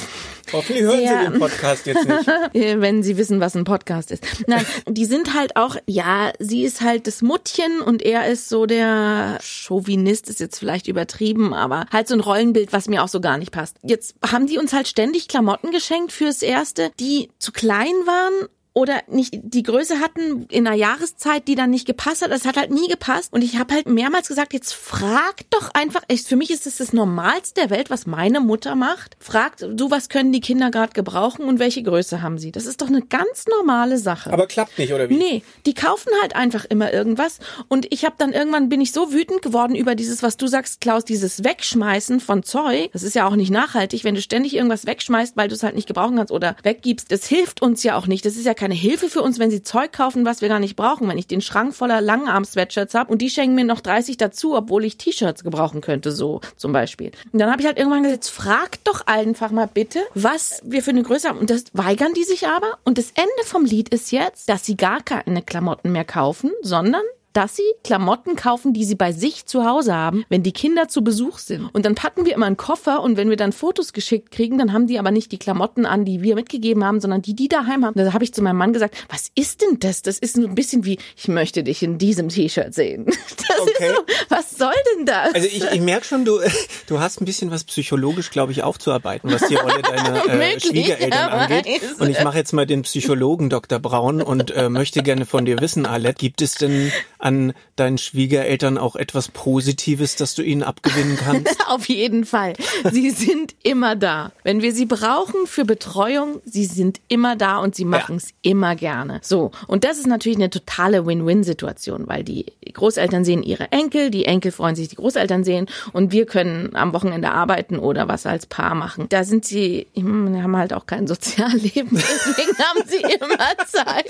Hoffentlich 0.52 0.84
hören 0.84 1.00
sehr, 1.00 1.20
Sie 1.20 1.32
den 1.32 1.40
Podcast 1.40 1.86
jetzt 1.86 2.06
nicht. 2.06 2.28
Wenn 2.82 3.04
Sie 3.04 3.18
wissen, 3.18 3.40
was 3.40 3.56
ein 3.56 3.64
Podcast 3.64 4.12
ist. 4.12 4.24
Nein, 4.48 4.66
die 4.88 5.06
sind 5.06 5.34
halt 5.34 5.56
auch, 5.56 5.78
ja, 5.88 6.34
sie 6.40 6.64
ist 6.64 6.82
halt 6.82 7.08
das 7.08 7.22
Muttchen 7.22 7.82
und 7.82 8.02
er 8.02 8.28
ist 8.28 8.50
so 8.50 8.66
der 8.66 9.40
Chauvinist, 9.42 10.30
ist 10.30 10.40
jetzt 10.40 10.60
vielleicht 10.60 10.88
übertrieben, 10.88 11.54
aber 11.54 11.86
halt 11.92 12.08
so 12.08 12.16
ein 12.16 12.20
Rollenbild, 12.20 12.74
was 12.74 12.90
mir 12.90 13.04
auch 13.04 13.08
so 13.08 13.22
gar 13.22 13.38
nicht 13.38 13.52
passt. 13.52 13.78
Jetzt 13.84 14.16
haben 14.30 14.48
die 14.48 14.58
uns 14.58 14.74
halt 14.74 14.88
ständig 14.88 15.28
Klamotten 15.28 15.72
geschenkt 15.72 16.12
fürs 16.12 16.42
Erste, 16.42 16.92
die 17.00 17.30
zu 17.40 17.52
klein 17.52 17.94
waren 18.06 18.50
oder 18.74 19.02
nicht 19.08 19.34
die 19.44 19.64
Größe 19.64 20.00
hatten 20.00 20.48
in 20.50 20.66
einer 20.66 20.76
Jahreszeit, 20.76 21.48
die 21.48 21.56
dann 21.56 21.70
nicht 21.70 21.86
gepasst 21.86 22.24
hat. 22.24 22.32
Das 22.32 22.46
hat 22.46 22.58
halt 22.58 22.72
nie 22.72 22.88
gepasst. 22.88 23.32
Und 23.32 23.44
ich 23.44 23.58
habe 23.60 23.74
halt 23.74 23.88
mehrmals 23.88 24.28
gesagt, 24.28 24.54
jetzt 24.54 24.74
frag 24.74 25.42
doch 25.52 25.70
einfach. 25.74 26.02
Für 26.26 26.36
mich 26.36 26.50
ist 26.50 26.66
es 26.66 26.78
das, 26.78 26.88
das 26.88 26.94
Normalste 26.94 27.62
der 27.62 27.70
Welt, 27.70 27.92
was 27.92 28.08
meine 28.08 28.40
Mutter 28.40 28.76
macht. 28.76 29.16
Fragt, 29.20 29.62
du, 29.62 29.92
was 29.92 30.10
können 30.10 30.32
die 30.32 30.42
Kinder 30.42 30.72
gerade 30.72 30.94
gebrauchen 30.94 31.46
und 31.46 31.60
welche 31.60 31.84
Größe 31.84 32.22
haben 32.24 32.40
sie? 32.40 32.52
Das 32.52 32.66
ist 32.66 32.82
doch 32.82 32.88
eine 32.88 33.04
ganz 33.04 33.46
normale 33.48 34.00
Sache. 34.00 34.34
Aber 34.34 34.48
klappt 34.48 34.80
nicht, 34.80 34.92
oder 34.92 35.08
wie? 35.08 35.18
Nee, 35.18 35.44
die 35.68 35.76
kaufen 35.76 36.10
halt 36.22 36.36
einfach 36.36 36.66
immer 36.66 36.92
irgendwas. 36.92 37.40
Und 37.68 37.86
ich 37.92 38.06
habe 38.06 38.16
dann 38.18 38.34
irgendwann 38.34 38.70
bin 38.70 38.82
ich 38.82 38.92
so 38.92 39.14
wütend 39.14 39.44
geworden 39.44 39.76
über 39.76 39.94
dieses, 39.94 40.24
was 40.24 40.38
du 40.38 40.48
sagst, 40.48 40.82
Klaus, 40.82 41.06
dieses 41.06 41.44
Wegschmeißen 41.44 42.20
von 42.20 42.42
Zeug. 42.42 42.90
Das 42.92 43.04
ist 43.04 43.14
ja 43.14 43.28
auch 43.28 43.36
nicht 43.36 43.52
nachhaltig, 43.52 44.04
wenn 44.04 44.16
du 44.16 44.22
ständig 44.22 44.56
irgendwas 44.56 44.88
wegschmeißt, 44.88 45.38
weil 45.38 45.48
du 45.48 45.54
es 45.54 45.62
halt 45.62 45.76
nicht 45.76 45.88
gebrauchen 45.88 46.18
kannst 46.18 46.32
oder 46.32 46.56
weggibst. 46.64 47.12
Das 47.12 47.28
hilft 47.28 47.62
uns 47.62 47.84
ja 47.84 47.96
auch 47.96 48.08
nicht. 48.08 48.26
Das 48.26 48.36
ist 48.36 48.46
ja 48.46 48.54
keine 48.64 48.76
Hilfe 48.76 49.10
für 49.10 49.22
uns, 49.22 49.40
wenn 49.40 49.52
sie 49.52 49.62
Zeug 49.62 49.92
kaufen, 49.92 50.24
was 50.24 50.40
wir 50.40 50.48
gar 50.48 50.62
nicht 50.62 50.78
brauchen. 50.78 51.10
Wenn 51.10 51.18
ich 51.18 51.28
den 51.28 51.42
Schrank 51.42 51.76
voller 51.76 52.00
Langarm-Sweatshirts 52.00 52.94
habe 52.94 53.12
und 53.12 53.22
die 53.22 53.30
schenken 53.30 53.56
mir 53.56 53.66
noch 53.66 53.82
30 53.82 54.16
dazu, 54.16 54.56
obwohl 54.56 54.86
ich 54.86 54.96
T-Shirts 54.96 55.44
gebrauchen 55.44 55.82
könnte, 55.82 56.14
so 56.14 56.40
zum 56.56 56.72
Beispiel. 56.72 57.12
Und 57.34 57.40
dann 57.40 57.52
habe 57.52 57.62
ich 57.62 57.68
halt 57.68 57.78
irgendwann 57.78 58.04
gesagt, 58.04 58.26
fragt 58.28 58.88
doch 58.88 59.06
einfach 59.06 59.52
mal 59.52 59.68
bitte, 59.68 60.00
was 60.14 60.62
wir 60.64 60.82
für 60.82 60.92
eine 60.92 61.04
Größe 61.04 61.28
haben. 61.28 61.40
Und 61.40 61.50
das 61.50 61.66
weigern 61.74 62.14
die 62.14 62.24
sich 62.24 62.48
aber. 62.48 62.78
Und 62.86 62.98
das 62.98 63.12
Ende 63.16 63.44
vom 63.44 63.66
Lied 63.66 63.90
ist 63.90 64.14
jetzt, 64.14 64.48
dass 64.48 64.66
sie 64.66 64.78
gar 64.78 65.04
keine 65.04 65.42
Klamotten 65.42 65.92
mehr 65.92 66.06
kaufen, 66.06 66.52
sondern 66.62 67.04
dass 67.34 67.56
sie 67.56 67.64
Klamotten 67.84 68.36
kaufen, 68.36 68.74
die 68.74 68.86
sie 68.86 68.96
bei 68.96 69.12
sich 69.12 69.46
zu 69.46 69.66
Hause 69.66 69.96
haben, 69.96 70.24
wenn 70.30 70.44
die 70.44 70.52
Kinder 70.52 70.88
zu 70.88 71.04
Besuch 71.04 71.40
sind. 71.40 71.70
Und 71.74 71.86
dann 71.86 71.96
packen 71.96 72.26
wir 72.26 72.34
immer 72.34 72.46
einen 72.46 72.58
Koffer 72.58 73.02
und 73.02 73.18
wenn 73.18 73.30
wir 73.30 73.38
dann 73.38 73.52
Fotos 73.52 73.94
geschickt 73.94 74.32
kriegen, 74.32 74.58
dann 74.58 74.72
haben 74.72 74.88
die 74.88 75.00
aber 75.00 75.12
nicht 75.12 75.32
die 75.32 75.40
Klamotten 75.40 75.86
an, 75.86 76.06
die 76.06 76.22
wir 76.22 76.36
mitgegeben 76.36 76.84
haben, 76.84 77.02
sondern 77.02 77.22
die, 77.22 77.36
die 77.36 77.48
daheim 77.48 77.86
haben. 77.86 77.96
Da 77.96 78.14
habe 78.14 78.24
ich 78.24 78.34
zu 78.34 78.42
meinem 78.42 78.58
Mann 78.58 78.74
gesagt, 78.74 78.96
was 79.10 79.32
ist 79.36 79.62
denn 79.62 79.80
das? 79.80 80.04
Das 80.04 80.20
ist 80.20 80.38
ein 80.38 80.56
bisschen 80.56 80.86
wie, 80.86 81.00
ich 81.18 81.28
möchte 81.28 81.64
dich 81.64 81.84
in 81.84 81.98
diesem 81.98 82.30
T-Shirt 82.30 82.74
sehen. 82.74 83.08
Das 83.44 83.60
okay. 83.60 83.90
So, 83.90 84.04
was 84.30 84.52
soll 84.52 84.74
denn 84.96 85.06
das? 85.06 85.34
Also 85.34 85.48
ich, 85.48 85.64
ich 85.64 85.82
merke 85.82 86.06
schon, 86.06 86.24
du, 86.24 86.40
du 86.88 87.00
hast 87.00 87.22
ein 87.22 87.26
bisschen 87.26 87.52
was 87.52 87.64
psychologisch, 87.64 88.32
glaube 88.32 88.52
ich, 88.52 88.64
aufzuarbeiten, 88.64 89.32
was 89.32 89.48
die 89.48 89.56
Rolle 89.56 89.82
deiner 89.82 90.26
äh, 90.28 90.60
Schwiegereltern 90.60 91.30
angeht. 91.30 91.82
Und 92.00 92.10
ich 92.10 92.24
mache 92.24 92.38
jetzt 92.38 92.54
mal 92.54 92.66
den 92.66 92.84
Psychologen 92.84 93.50
Dr. 93.50 93.80
Braun 93.80 94.22
und 94.22 94.52
äh, 94.52 94.70
möchte 94.70 95.04
gerne 95.04 95.26
von 95.26 95.46
dir 95.46 95.60
wissen, 95.60 95.86
Alette, 95.86 96.20
gibt 96.20 96.42
es 96.42 96.56
denn 96.56 96.92
an 97.24 97.54
deinen 97.78 97.98
Schwiegereltern 97.98 98.78
auch 98.78 98.96
etwas 98.96 99.30
Positives, 99.30 100.18
das 100.18 100.36
du 100.36 100.44
ihnen 100.44 100.62
abgewinnen 100.62 101.18
kannst? 101.18 101.58
Auf 101.68 101.88
jeden 101.88 102.26
Fall. 102.26 102.54
Sie 102.92 103.10
sind 103.12 103.56
immer 103.64 103.96
da. 103.96 104.32
Wenn 104.44 104.62
wir 104.62 104.74
sie 104.74 104.86
brauchen 104.86 105.48
für 105.48 105.64
Betreuung, 105.64 106.42
sie 106.46 106.66
sind 106.66 107.00
immer 107.08 107.36
da 107.36 107.58
und 107.58 107.76
sie 107.76 107.86
machen 107.86 108.18
es 108.18 108.30
ja. 108.30 108.52
immer 108.52 108.76
gerne. 108.76 109.20
So. 109.24 109.52
Und 109.68 109.86
das 109.86 109.98
ist 109.98 110.08
natürlich 110.08 110.38
eine 110.38 110.50
totale 110.50 111.06
Win-Win-Situation, 111.06 112.08
weil 112.08 112.24
die 112.24 112.48
Großeltern 112.74 113.24
sehen 113.24 113.42
ihre 113.42 113.72
Enkel, 113.72 114.12
die 114.12 114.26
Enkel 114.26 114.52
freuen 114.52 114.76
sich, 114.76 114.90
die 114.90 114.98
Großeltern 114.98 115.46
sehen 115.46 115.68
und 115.94 116.12
wir 116.12 116.26
können 116.26 116.76
am 116.76 116.94
Wochenende 116.94 117.32
arbeiten 117.32 117.80
oder 117.80 118.10
was 118.10 118.26
als 118.26 118.46
Paar 118.46 118.76
machen. 118.76 119.08
Da 119.10 119.24
sind 119.24 119.46
sie, 119.46 119.88
haben 119.96 120.58
halt 120.58 120.74
auch 120.74 120.86
kein 120.88 121.08
Sozialleben, 121.14 121.90
deswegen 121.92 122.58
haben 122.58 122.84
sie 122.86 122.98
immer 122.98 123.68
Zeit. 123.68 124.06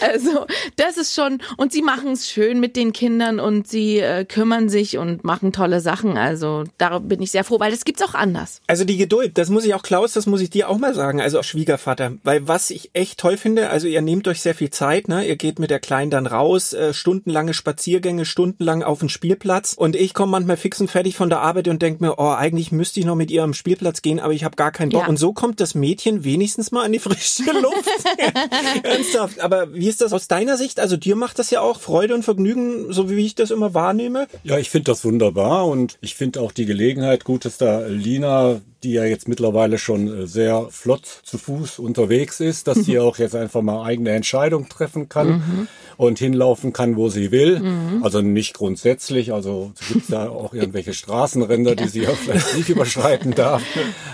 Also, 0.00 0.46
das 0.76 0.96
ist 0.96 1.14
schon, 1.14 1.42
und 1.56 1.72
sie 1.72 1.82
machen 1.82 2.13
es 2.14 2.30
schön 2.30 2.60
mit 2.60 2.76
den 2.76 2.92
Kindern 2.92 3.40
und 3.40 3.68
sie 3.68 3.98
äh, 3.98 4.24
kümmern 4.24 4.68
sich 4.68 4.98
und 4.98 5.24
machen 5.24 5.52
tolle 5.52 5.80
Sachen. 5.80 6.16
Also 6.16 6.64
da 6.78 6.98
bin 6.98 7.22
ich 7.22 7.30
sehr 7.30 7.44
froh, 7.44 7.60
weil 7.60 7.70
das 7.70 7.84
gibt's 7.84 8.02
auch 8.02 8.14
anders. 8.14 8.60
Also 8.66 8.84
die 8.84 8.96
Geduld, 8.96 9.38
das 9.38 9.50
muss 9.50 9.64
ich 9.64 9.74
auch 9.74 9.82
Klaus, 9.82 10.12
das 10.12 10.26
muss 10.26 10.40
ich 10.40 10.50
dir 10.50 10.68
auch 10.68 10.78
mal 10.78 10.94
sagen, 10.94 11.20
also 11.20 11.42
Schwiegervater, 11.42 12.12
weil 12.24 12.48
was 12.48 12.70
ich 12.70 12.90
echt 12.94 13.18
toll 13.18 13.36
finde, 13.36 13.70
also 13.70 13.86
ihr 13.86 14.02
nehmt 14.02 14.26
euch 14.28 14.40
sehr 14.40 14.54
viel 14.54 14.70
Zeit, 14.70 15.08
ne? 15.08 15.26
Ihr 15.26 15.36
geht 15.36 15.58
mit 15.58 15.70
der 15.70 15.80
Kleinen 15.80 16.10
dann 16.10 16.26
raus, 16.26 16.72
äh, 16.72 16.94
stundenlange 16.94 17.54
Spaziergänge, 17.54 18.24
stundenlang 18.24 18.82
auf 18.82 19.00
den 19.00 19.08
Spielplatz 19.08 19.74
und 19.76 19.96
ich 19.96 20.14
komme 20.14 20.32
manchmal 20.32 20.56
fix 20.56 20.80
und 20.80 20.90
fertig 20.90 21.16
von 21.16 21.28
der 21.28 21.40
Arbeit 21.40 21.68
und 21.68 21.82
denke 21.82 22.04
mir, 22.04 22.18
oh, 22.18 22.30
eigentlich 22.30 22.72
müsste 22.72 23.00
ich 23.00 23.06
noch 23.06 23.16
mit 23.16 23.30
ihr 23.30 23.42
am 23.42 23.54
Spielplatz 23.54 24.02
gehen, 24.02 24.20
aber 24.20 24.32
ich 24.32 24.44
habe 24.44 24.56
gar 24.56 24.72
keinen 24.72 24.90
Bock. 24.90 25.02
Ja. 25.02 25.08
Und 25.08 25.18
so 25.18 25.32
kommt 25.32 25.60
das 25.60 25.74
Mädchen 25.74 26.24
wenigstens 26.24 26.72
mal 26.72 26.84
an 26.84 26.92
die 26.92 26.98
frische 26.98 27.50
Luft. 27.52 27.90
Ernsthaft. 28.82 29.40
Aber 29.40 29.72
wie 29.74 29.88
ist 29.88 30.00
das 30.00 30.12
aus 30.12 30.28
deiner 30.28 30.56
Sicht? 30.56 30.80
Also 30.80 30.96
dir 30.96 31.16
macht 31.16 31.38
das 31.38 31.50
ja 31.50 31.60
auch 31.60 31.80
Freude 31.80 32.03
Freude 32.04 32.16
und 32.16 32.22
Vergnügen, 32.22 32.92
so 32.92 33.08
wie 33.08 33.24
ich 33.24 33.34
das 33.34 33.50
immer 33.50 33.72
wahrnehme? 33.72 34.26
Ja, 34.42 34.58
ich 34.58 34.68
finde 34.68 34.90
das 34.90 35.06
wunderbar 35.06 35.66
und 35.66 35.96
ich 36.02 36.16
finde 36.16 36.42
auch 36.42 36.52
die 36.52 36.66
Gelegenheit 36.66 37.24
gut, 37.24 37.46
dass 37.46 37.56
da 37.56 37.86
Lina 37.86 38.60
die 38.84 38.92
ja 38.92 39.04
jetzt 39.04 39.26
mittlerweile 39.28 39.78
schon 39.78 40.06
äh, 40.06 40.26
sehr 40.26 40.68
flott 40.70 41.06
zu 41.06 41.38
Fuß 41.38 41.78
unterwegs 41.78 42.40
ist, 42.40 42.68
dass 42.68 42.78
sie 42.84 42.98
auch 42.98 43.18
jetzt 43.18 43.34
einfach 43.34 43.62
mal 43.62 43.82
eigene 43.82 44.10
Entscheidungen 44.10 44.68
treffen 44.68 45.08
kann 45.08 45.28
mhm. 45.28 45.68
und 45.96 46.18
hinlaufen 46.18 46.72
kann, 46.72 46.96
wo 46.96 47.08
sie 47.08 47.30
will. 47.30 47.60
Mhm. 47.60 48.04
Also 48.04 48.20
nicht 48.20 48.54
grundsätzlich, 48.54 49.32
also 49.32 49.72
gibt 49.88 50.02
es 50.02 50.06
da 50.08 50.28
auch 50.28 50.52
irgendwelche 50.52 50.92
Straßenränder, 50.92 51.74
die 51.74 51.88
sie 51.88 52.02
ja 52.02 52.10
vielleicht 52.24 52.56
nicht 52.56 52.68
überschreiten 52.68 53.34
darf. 53.34 53.62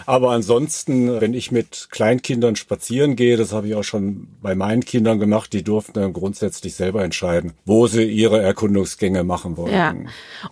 Aber 0.06 0.30
ansonsten, 0.30 1.20
wenn 1.20 1.34
ich 1.34 1.50
mit 1.50 1.88
Kleinkindern 1.90 2.56
spazieren 2.56 3.16
gehe, 3.16 3.36
das 3.36 3.52
habe 3.52 3.68
ich 3.68 3.74
auch 3.74 3.84
schon 3.84 4.28
bei 4.40 4.54
meinen 4.54 4.84
Kindern 4.84 5.18
gemacht, 5.18 5.52
die 5.52 5.64
durften 5.64 5.94
dann 5.94 6.12
grundsätzlich 6.12 6.74
selber 6.74 7.02
entscheiden, 7.02 7.52
wo 7.64 7.79
sie 7.86 8.04
ihre 8.04 8.40
Erkundungsgänge 8.40 9.24
machen 9.24 9.56
wollen. 9.56 9.72
Ja. 9.72 9.94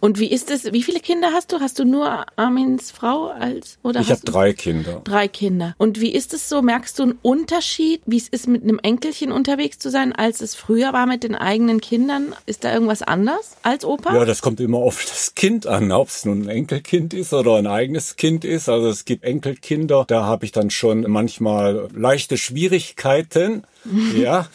Und 0.00 0.18
wie 0.18 0.30
ist 0.30 0.50
es, 0.50 0.73
wie 0.73 0.82
viele 0.82 1.00
Kinder 1.00 1.30
hast 1.32 1.52
du? 1.52 1.61
Hast 1.61 1.78
du 1.78 1.85
nur 1.85 2.26
Armins 2.37 2.90
Frau 2.90 3.28
als 3.28 3.78
oder 3.82 4.00
ich 4.00 4.11
habe 4.11 4.20
drei 4.25 4.52
Kinder. 4.52 5.00
Drei 5.04 5.28
Kinder. 5.28 5.75
Und 5.78 6.00
wie 6.00 6.12
ist 6.12 6.35
es 6.35 6.49
so? 6.49 6.62
Merkst 6.62 6.99
du 6.99 7.04
einen 7.04 7.18
Unterschied, 7.23 8.02
wie 8.06 8.16
es 8.16 8.28
ist, 8.28 8.49
mit 8.49 8.62
einem 8.62 8.78
Enkelchen 8.82 9.32
unterwegs 9.32 9.78
zu 9.78 9.90
sein, 9.90 10.12
als 10.12 10.40
es 10.40 10.54
früher 10.54 10.92
war 10.92 11.06
mit 11.06 11.25
den 11.25 11.35
eigenen 11.35 11.80
Kindern? 11.80 12.35
Ist 12.47 12.64
da 12.64 12.73
irgendwas 12.73 13.02
anders 13.02 13.56
als 13.62 13.85
Opa? 13.85 14.14
Ja, 14.14 14.25
das 14.25 14.42
kommt 14.42 14.61
immer 14.61 14.78
auf 14.78 15.04
das 15.04 15.35
Kind 15.35 15.66
an, 15.66 15.90
ob 15.92 16.08
es 16.08 16.25
nun 16.25 16.42
ein 16.42 16.49
Enkelkind 16.49 17.14
ist 17.14 17.32
oder 17.32 17.56
ein 17.56 17.66
eigenes 17.66 18.16
Kind 18.16 18.44
ist. 18.44 18.68
Also 18.68 18.88
es 18.88 19.04
gibt 19.04 19.25
Enkelkinder, 19.25 20.04
da 20.06 20.25
habe 20.25 20.44
ich 20.44 20.52
dann 20.52 20.70
schon 20.70 21.02
manchmal 21.11 21.88
leichte 21.94 22.37
Schwierigkeiten, 22.37 23.64
ja, 24.16 24.49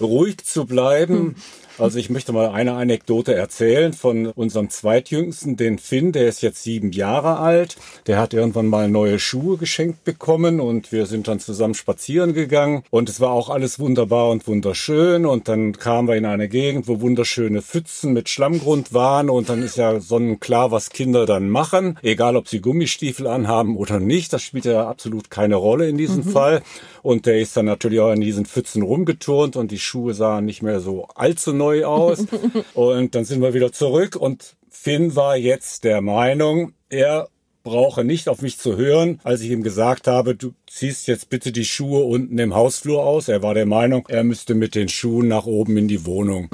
ruhig 0.00 0.44
zu 0.44 0.64
bleiben. 0.64 1.36
Also 1.82 1.98
ich 1.98 2.10
möchte 2.10 2.32
mal 2.32 2.50
eine 2.50 2.74
Anekdote 2.74 3.34
erzählen 3.34 3.92
von 3.92 4.26
unserem 4.26 4.70
zweitjüngsten, 4.70 5.56
den 5.56 5.80
Finn, 5.80 6.12
der 6.12 6.28
ist 6.28 6.40
jetzt 6.40 6.62
sieben 6.62 6.92
Jahre 6.92 7.38
alt. 7.38 7.76
Der 8.06 8.20
hat 8.20 8.34
irgendwann 8.34 8.68
mal 8.68 8.88
neue 8.88 9.18
Schuhe 9.18 9.56
geschenkt 9.56 10.04
bekommen 10.04 10.60
und 10.60 10.92
wir 10.92 11.06
sind 11.06 11.26
dann 11.26 11.40
zusammen 11.40 11.74
spazieren 11.74 12.34
gegangen 12.34 12.84
und 12.90 13.08
es 13.08 13.20
war 13.20 13.32
auch 13.32 13.50
alles 13.50 13.80
wunderbar 13.80 14.30
und 14.30 14.46
wunderschön 14.46 15.26
und 15.26 15.48
dann 15.48 15.72
kamen 15.72 16.06
wir 16.06 16.14
in 16.14 16.24
eine 16.24 16.48
Gegend, 16.48 16.86
wo 16.86 17.00
wunderschöne 17.00 17.62
Pfützen 17.62 18.12
mit 18.12 18.28
Schlammgrund 18.28 18.92
waren 18.94 19.28
und 19.28 19.48
dann 19.48 19.60
ist 19.60 19.76
ja 19.76 19.98
sonnenklar, 19.98 20.70
was 20.70 20.90
Kinder 20.90 21.26
dann 21.26 21.50
machen, 21.50 21.98
egal 22.02 22.36
ob 22.36 22.46
sie 22.46 22.60
Gummistiefel 22.60 23.26
anhaben 23.26 23.76
oder 23.76 23.98
nicht, 23.98 24.32
das 24.32 24.42
spielt 24.42 24.66
ja 24.66 24.86
absolut 24.88 25.30
keine 25.30 25.56
Rolle 25.56 25.88
in 25.88 25.98
diesem 25.98 26.26
mhm. 26.26 26.30
Fall 26.30 26.62
und 27.02 27.26
der 27.26 27.40
ist 27.40 27.56
dann 27.56 27.66
natürlich 27.66 27.98
auch 27.98 28.12
in 28.12 28.20
diesen 28.20 28.46
Pfützen 28.46 28.82
rumgeturnt 28.82 29.56
und 29.56 29.72
die 29.72 29.80
Schuhe 29.80 30.14
sahen 30.14 30.44
nicht 30.44 30.62
mehr 30.62 30.78
so 30.78 31.08
allzu 31.16 31.52
neu 31.52 31.71
aus. 31.84 32.26
und 32.74 33.14
dann 33.14 33.24
sind 33.24 33.42
wir 33.42 33.54
wieder 33.54 33.72
zurück 33.72 34.16
und 34.16 34.54
Finn 34.70 35.14
war 35.16 35.36
jetzt 35.36 35.84
der 35.84 36.00
Meinung, 36.00 36.72
er 36.88 37.28
brauche 37.62 38.04
nicht 38.04 38.28
auf 38.28 38.42
mich 38.42 38.58
zu 38.58 38.76
hören, 38.76 39.20
als 39.22 39.40
ich 39.42 39.50
ihm 39.50 39.62
gesagt 39.62 40.06
habe, 40.06 40.34
du 40.34 40.52
ziehst 40.68 41.06
jetzt 41.06 41.30
bitte 41.30 41.52
die 41.52 41.64
Schuhe 41.64 42.04
unten 42.04 42.38
im 42.38 42.54
Hausflur 42.54 43.04
aus. 43.04 43.28
Er 43.28 43.42
war 43.42 43.54
der 43.54 43.66
Meinung, 43.66 44.06
er 44.08 44.24
müsste 44.24 44.54
mit 44.54 44.74
den 44.74 44.88
Schuhen 44.88 45.28
nach 45.28 45.46
oben 45.46 45.76
in 45.76 45.88
die 45.88 46.04
Wohnung. 46.04 46.48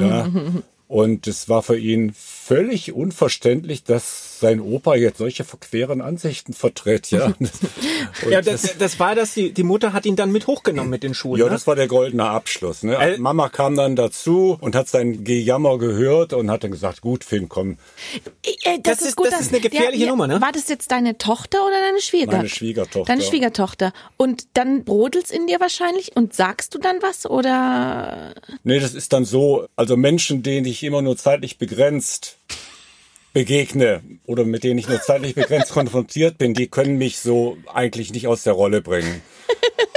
ja. 0.00 0.30
Und 0.88 1.26
es 1.26 1.48
war 1.48 1.62
für 1.62 1.78
ihn 1.78 2.12
völlig 2.52 2.92
unverständlich, 2.92 3.84
dass 3.84 4.40
sein 4.40 4.60
Opa 4.60 4.96
jetzt 4.96 5.18
solche 5.18 5.44
verqueren 5.44 6.00
Ansichten 6.02 6.52
vertritt, 6.52 7.10
ja. 7.10 7.32
ja, 8.28 8.42
das, 8.42 8.76
das 8.76 8.98
war 8.98 9.14
das, 9.14 9.34
die, 9.34 9.52
die 9.52 9.62
Mutter 9.62 9.92
hat 9.92 10.04
ihn 10.04 10.16
dann 10.16 10.32
mit 10.32 10.46
hochgenommen 10.46 10.90
mit 10.90 11.02
den 11.02 11.14
Schuhen. 11.14 11.38
Ja, 11.38 11.46
ne? 11.46 11.52
das 11.52 11.66
war 11.66 11.76
der 11.76 11.86
goldene 11.86 12.24
Abschluss. 12.24 12.82
Ne? 12.82 12.96
Äh, 12.96 13.18
Mama 13.18 13.48
kam 13.48 13.76
dann 13.76 13.96
dazu 13.96 14.58
und 14.60 14.74
hat 14.74 14.88
sein 14.88 15.24
Gejammer 15.24 15.78
gehört 15.78 16.32
und 16.32 16.50
hat 16.50 16.64
dann 16.64 16.72
gesagt, 16.72 17.00
gut, 17.00 17.24
Finn, 17.24 17.48
komm. 17.48 17.78
Äh, 18.42 18.80
das, 18.82 18.98
das, 18.98 19.08
ist, 19.08 19.16
gut, 19.16 19.28
das 19.30 19.42
ist 19.42 19.52
eine 19.52 19.60
gefährliche 19.60 20.04
ja, 20.04 20.10
Nummer, 20.10 20.26
ne? 20.26 20.40
War 20.40 20.52
das 20.52 20.68
jetzt 20.68 20.90
deine 20.90 21.16
Tochter 21.16 21.64
oder 21.64 21.80
deine 21.80 22.00
Schwiegertochter? 22.00 22.36
Meine 22.38 22.48
Schwiegertochter. 22.48 23.12
Deine 23.12 23.22
Schwiegertochter. 23.22 23.92
Und 24.16 24.48
dann 24.54 24.84
brodelt's 24.84 25.30
in 25.30 25.46
dir 25.46 25.60
wahrscheinlich 25.60 26.16
und 26.16 26.34
sagst 26.34 26.74
du 26.74 26.78
dann 26.78 27.00
was 27.00 27.24
oder? 27.26 28.34
Nee, 28.64 28.80
das 28.80 28.94
ist 28.94 29.12
dann 29.12 29.24
so, 29.24 29.68
also 29.76 29.96
Menschen, 29.96 30.42
denen 30.42 30.66
ich 30.66 30.82
immer 30.82 31.00
nur 31.00 31.16
zeitlich 31.16 31.58
begrenzt 31.58 32.38
begegne 33.32 34.02
oder 34.26 34.44
mit 34.44 34.64
denen 34.64 34.78
ich 34.78 34.88
nur 34.88 35.00
zeitlich 35.00 35.34
begrenzt 35.34 35.72
konfrontiert 35.72 36.38
bin, 36.38 36.54
die 36.54 36.68
können 36.68 36.98
mich 36.98 37.18
so 37.18 37.56
eigentlich 37.72 38.12
nicht 38.12 38.26
aus 38.26 38.42
der 38.42 38.52
Rolle 38.52 38.82
bringen. 38.82 39.22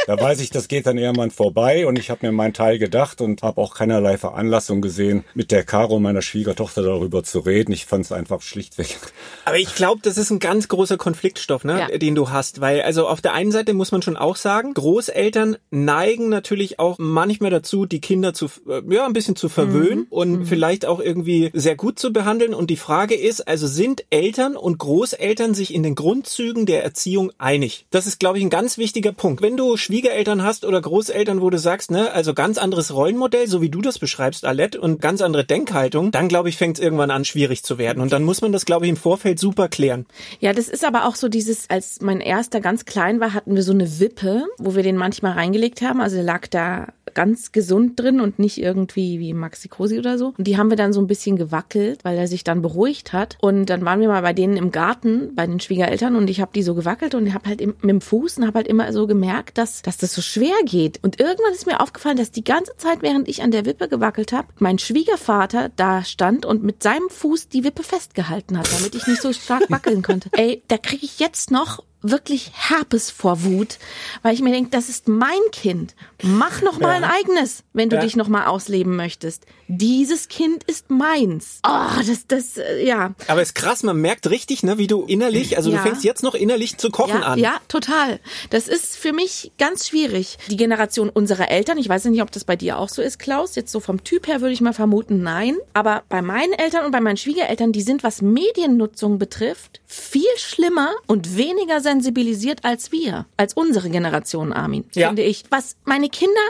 Da 0.05 0.19
weiß 0.19 0.39
ich, 0.41 0.51
das 0.51 0.67
geht 0.67 0.85
dann 0.85 0.97
irgendwann 0.97 1.31
vorbei 1.31 1.88
und 1.88 1.97
ich 1.97 2.09
habe 2.09 2.25
mir 2.25 2.31
meinen 2.31 2.53
Teil 2.53 2.77
gedacht 2.77 3.21
und 3.21 3.41
habe 3.41 3.59
auch 3.59 3.74
keinerlei 3.74 4.17
Veranlassung 4.17 4.81
gesehen, 4.81 5.24
mit 5.33 5.51
der 5.51 5.63
Caro, 5.63 6.00
meiner 6.00 6.21
Schwiegertochter, 6.21 6.83
darüber 6.83 7.24
zu 7.24 7.39
reden. 7.39 7.71
Ich 7.71 7.85
fand 7.85 8.05
es 8.05 8.12
einfach 8.12 8.41
schlichtweg. 8.41 8.97
Aber 9.45 9.57
ich 9.57 9.74
glaube, 9.75 10.01
das 10.03 10.17
ist 10.17 10.29
ein 10.29 10.39
ganz 10.39 10.67
großer 10.67 10.97
Konfliktstoff, 10.97 11.63
ne, 11.63 11.88
ja. 11.91 11.97
den 11.97 12.13
du 12.13 12.29
hast, 12.29 12.62
weil 12.62 12.81
also 12.81 13.07
auf 13.07 13.21
der 13.21 13.33
einen 13.33 13.51
Seite 13.51 13.74
muss 13.74 13.91
man 13.91 14.01
schon 14.01 14.17
auch 14.17 14.35
sagen, 14.35 14.74
Großeltern 14.74 15.57
neigen 15.71 16.29
natürlich 16.29 16.79
auch 16.79 16.97
manchmal 17.00 17.51
dazu, 17.51 17.85
die 17.85 18.01
Kinder 18.01 18.33
zu 18.33 18.45
äh, 18.67 18.81
ja 18.93 19.05
ein 19.05 19.13
bisschen 19.13 19.35
zu 19.35 19.50
verwöhnen 19.50 20.00
mhm. 20.00 20.07
und 20.09 20.31
mhm. 20.31 20.45
vielleicht 20.45 20.85
auch 20.85 21.00
irgendwie 21.00 21.50
sehr 21.53 21.75
gut 21.75 21.97
zu 21.97 22.13
behandeln. 22.13 22.53
Und 22.53 22.69
die 22.69 22.77
Frage 22.77 23.15
ist, 23.15 23.47
also 23.47 23.67
sind 23.67 24.05
Eltern 24.12 24.55
und 24.55 24.77
Großeltern 24.77 25.53
sich 25.53 25.74
in 25.74 25.83
den 25.83 25.95
Grundzügen 25.95 26.65
der 26.65 26.83
Erziehung 26.83 27.31
einig? 27.38 27.88
Das 27.89 28.05
ist, 28.05 28.19
glaube 28.19 28.38
ich, 28.38 28.43
ein 28.43 28.50
ganz 28.50 28.77
wichtiger 28.77 29.12
Punkt. 29.12 29.41
Wenn 29.41 29.57
du 29.57 29.77
Schwiegereltern 29.95 30.43
hast 30.43 30.65
oder 30.65 30.81
Großeltern, 30.81 31.41
wo 31.41 31.49
du 31.49 31.57
sagst, 31.57 31.89
ne, 31.89 32.11
also 32.11 32.33
ganz 32.33 32.57
anderes 32.57 32.93
Rollenmodell, 32.93 33.47
so 33.47 33.61
wie 33.61 33.69
du 33.69 33.79
das 33.79 33.97
beschreibst, 33.97 34.43
Alette, 34.43 34.81
und 34.81 34.99
ganz 34.99 35.21
andere 35.21 35.45
Denkhaltung, 35.45 36.11
dann 36.11 36.27
glaube 36.27 36.49
ich, 36.49 36.57
fängt 36.57 36.77
es 36.77 36.83
irgendwann 36.83 37.11
an, 37.11 37.23
schwierig 37.23 37.63
zu 37.63 37.77
werden. 37.77 38.01
Und 38.01 38.11
dann 38.11 38.23
muss 38.23 38.41
man 38.41 38.51
das, 38.51 38.65
glaube 38.65 38.85
ich, 38.85 38.89
im 38.89 38.97
Vorfeld 38.97 39.39
super 39.39 39.69
klären. 39.69 40.05
Ja, 40.41 40.51
das 40.51 40.67
ist 40.67 40.83
aber 40.83 41.05
auch 41.05 41.15
so 41.15 41.29
dieses, 41.29 41.69
als 41.69 42.01
mein 42.01 42.19
erster 42.19 42.59
ganz 42.59 42.83
klein 42.83 43.21
war, 43.21 43.33
hatten 43.33 43.55
wir 43.55 43.63
so 43.63 43.71
eine 43.71 44.01
Wippe, 44.01 44.43
wo 44.57 44.75
wir 44.75 44.83
den 44.83 44.97
manchmal 44.97 45.31
reingelegt 45.31 45.81
haben. 45.81 46.01
Also 46.01 46.17
er 46.17 46.23
lag 46.23 46.47
da 46.47 46.87
ganz 47.15 47.51
gesund 47.51 47.99
drin 47.99 48.19
und 48.19 48.37
nicht 48.37 48.61
irgendwie 48.61 49.19
wie 49.19 49.33
Maxi 49.33 49.69
Cosi 49.69 49.97
oder 49.97 50.17
so. 50.17 50.33
Und 50.37 50.45
die 50.45 50.57
haben 50.57 50.69
wir 50.69 50.77
dann 50.77 50.93
so 50.93 50.99
ein 50.99 51.07
bisschen 51.07 51.37
gewackelt, 51.37 52.03
weil 52.03 52.17
er 52.17 52.27
sich 52.27 52.43
dann 52.43 52.61
beruhigt 52.61 53.13
hat. 53.13 53.37
Und 53.41 53.67
dann 53.67 53.85
waren 53.85 54.01
wir 54.01 54.09
mal 54.09 54.21
bei 54.21 54.33
denen 54.33 54.57
im 54.57 54.71
Garten, 54.71 55.33
bei 55.35 55.47
den 55.47 55.59
Schwiegereltern 55.59 56.15
und 56.15 56.29
ich 56.29 56.41
habe 56.41 56.51
die 56.53 56.63
so 56.63 56.75
gewackelt 56.75 57.15
und 57.15 57.33
habe 57.33 57.47
halt 57.47 57.65
mit 57.65 57.81
dem 57.83 58.01
Fuß 58.01 58.37
und 58.37 58.47
habe 58.47 58.57
halt 58.57 58.67
immer 58.67 58.91
so 58.91 59.07
gemerkt, 59.07 59.57
dass, 59.57 59.81
dass 59.85 59.97
das 59.97 60.13
so 60.13 60.21
schwer 60.21 60.55
geht. 60.65 60.99
Und 61.03 61.19
irgendwann 61.19 61.53
ist 61.53 61.67
mir 61.67 61.79
aufgefallen, 61.79 62.17
dass 62.17 62.31
die 62.31 62.43
ganze 62.43 62.75
Zeit, 62.77 63.01
während 63.01 63.27
ich 63.27 63.43
an 63.43 63.51
der 63.51 63.65
Wippe 63.65 63.87
gewackelt 63.87 64.31
habe, 64.33 64.47
mein 64.59 64.79
Schwiegervater 64.79 65.69
da 65.75 66.03
stand 66.03 66.45
und 66.45 66.63
mit 66.63 66.81
seinem 66.81 67.09
Fuß 67.09 67.49
die 67.49 67.63
Wippe 67.63 67.83
festgehalten 67.83 68.57
hat, 68.57 68.71
damit 68.71 68.95
ich 68.95 69.07
nicht 69.07 69.21
so 69.21 69.31
stark 69.33 69.69
wackeln 69.69 70.01
konnte. 70.01 70.29
Ey, 70.37 70.63
da 70.67 70.77
kriege 70.77 71.05
ich 71.05 71.19
jetzt 71.19 71.51
noch 71.51 71.83
wirklich 72.12 72.51
Herpes 72.53 73.12
vor 73.12 73.43
Wut, 73.43 73.77
weil 74.21 74.33
ich 74.33 74.41
mir 74.41 74.51
denke, 74.51 74.69
das 74.71 74.89
ist 74.89 75.07
mein 75.07 75.31
Kind. 75.51 75.95
Mach 76.24 76.62
noch 76.62 76.79
mal 76.79 76.89
ja. 76.89 76.95
ein 76.97 77.03
eigenes, 77.03 77.63
wenn 77.74 77.89
du 77.89 77.97
ja. 77.97 78.01
dich 78.01 78.15
noch 78.15 78.27
mal 78.27 78.45
ausleben 78.45 78.95
möchtest. 78.95 79.45
Dieses 79.67 80.27
Kind 80.27 80.63
ist 80.65 80.91
meins. 80.91 81.59
Oh, 81.67 82.01
das, 82.05 82.27
das, 82.27 82.57
äh, 82.57 82.85
ja. 82.85 83.15
Aber 83.27 83.41
es 83.41 83.50
ist 83.50 83.55
krass, 83.55 83.83
man 83.83 83.97
merkt 83.97 84.29
richtig, 84.29 84.63
ne, 84.63 84.77
wie 84.77 84.88
du 84.88 85.03
innerlich, 85.03 85.57
also 85.57 85.71
ja. 85.71 85.77
du 85.77 85.83
fängst 85.83 86.03
jetzt 86.03 86.24
noch 86.24 86.35
innerlich 86.35 86.77
zu 86.77 86.91
kochen 86.91 87.24
an. 87.24 87.39
Ja, 87.39 87.59
total. 87.67 88.19
Das 88.51 88.67
ist 88.67 88.95
für 88.95 89.12
mich 89.12 89.51
ganz 89.57 89.88
schwierig. 89.88 90.38
Die 90.50 90.57
Generation 90.57 91.09
unserer 91.09 91.50
Eltern, 91.50 91.77
ich 91.77 91.89
weiß 91.89 92.05
nicht, 92.05 92.21
ob 92.21 92.31
das 92.31 92.43
bei 92.43 92.55
dir 92.55 92.77
auch 92.77 92.89
so 92.89 93.01
ist, 93.01 93.17
Klaus, 93.17 93.55
jetzt 93.55 93.71
so 93.71 93.79
vom 93.79 94.03
Typ 94.03 94.27
her 94.27 94.41
würde 94.41 94.53
ich 94.53 94.62
mal 94.62 94.74
vermuten, 94.74 95.24
nein. 95.24 95.57
Aber 95.74 96.03
bei 96.09 96.21
meinen 96.21 96.53
Eltern 96.53 96.85
und 96.85 96.91
bei 96.91 97.01
meinen 97.01 97.17
Schwiegereltern, 97.17 97.71
die 97.71 97.81
sind, 97.81 98.03
was 98.03 98.21
Mediennutzung 98.21 99.17
betrifft, 99.17 99.81
viel 99.85 100.24
schlimmer 100.38 100.93
und 101.07 101.38
weniger 101.38 101.81
sensibilisiert 101.95 102.63
als 102.63 102.91
wir, 102.91 103.25
als 103.37 103.53
unsere 103.53 103.89
Generation, 103.89 104.51
Armin, 104.51 104.85
ja. 104.93 105.07
finde 105.07 105.23
ich. 105.23 105.43
Was 105.49 105.77
meine 105.85 106.09
Kinder 106.09 106.41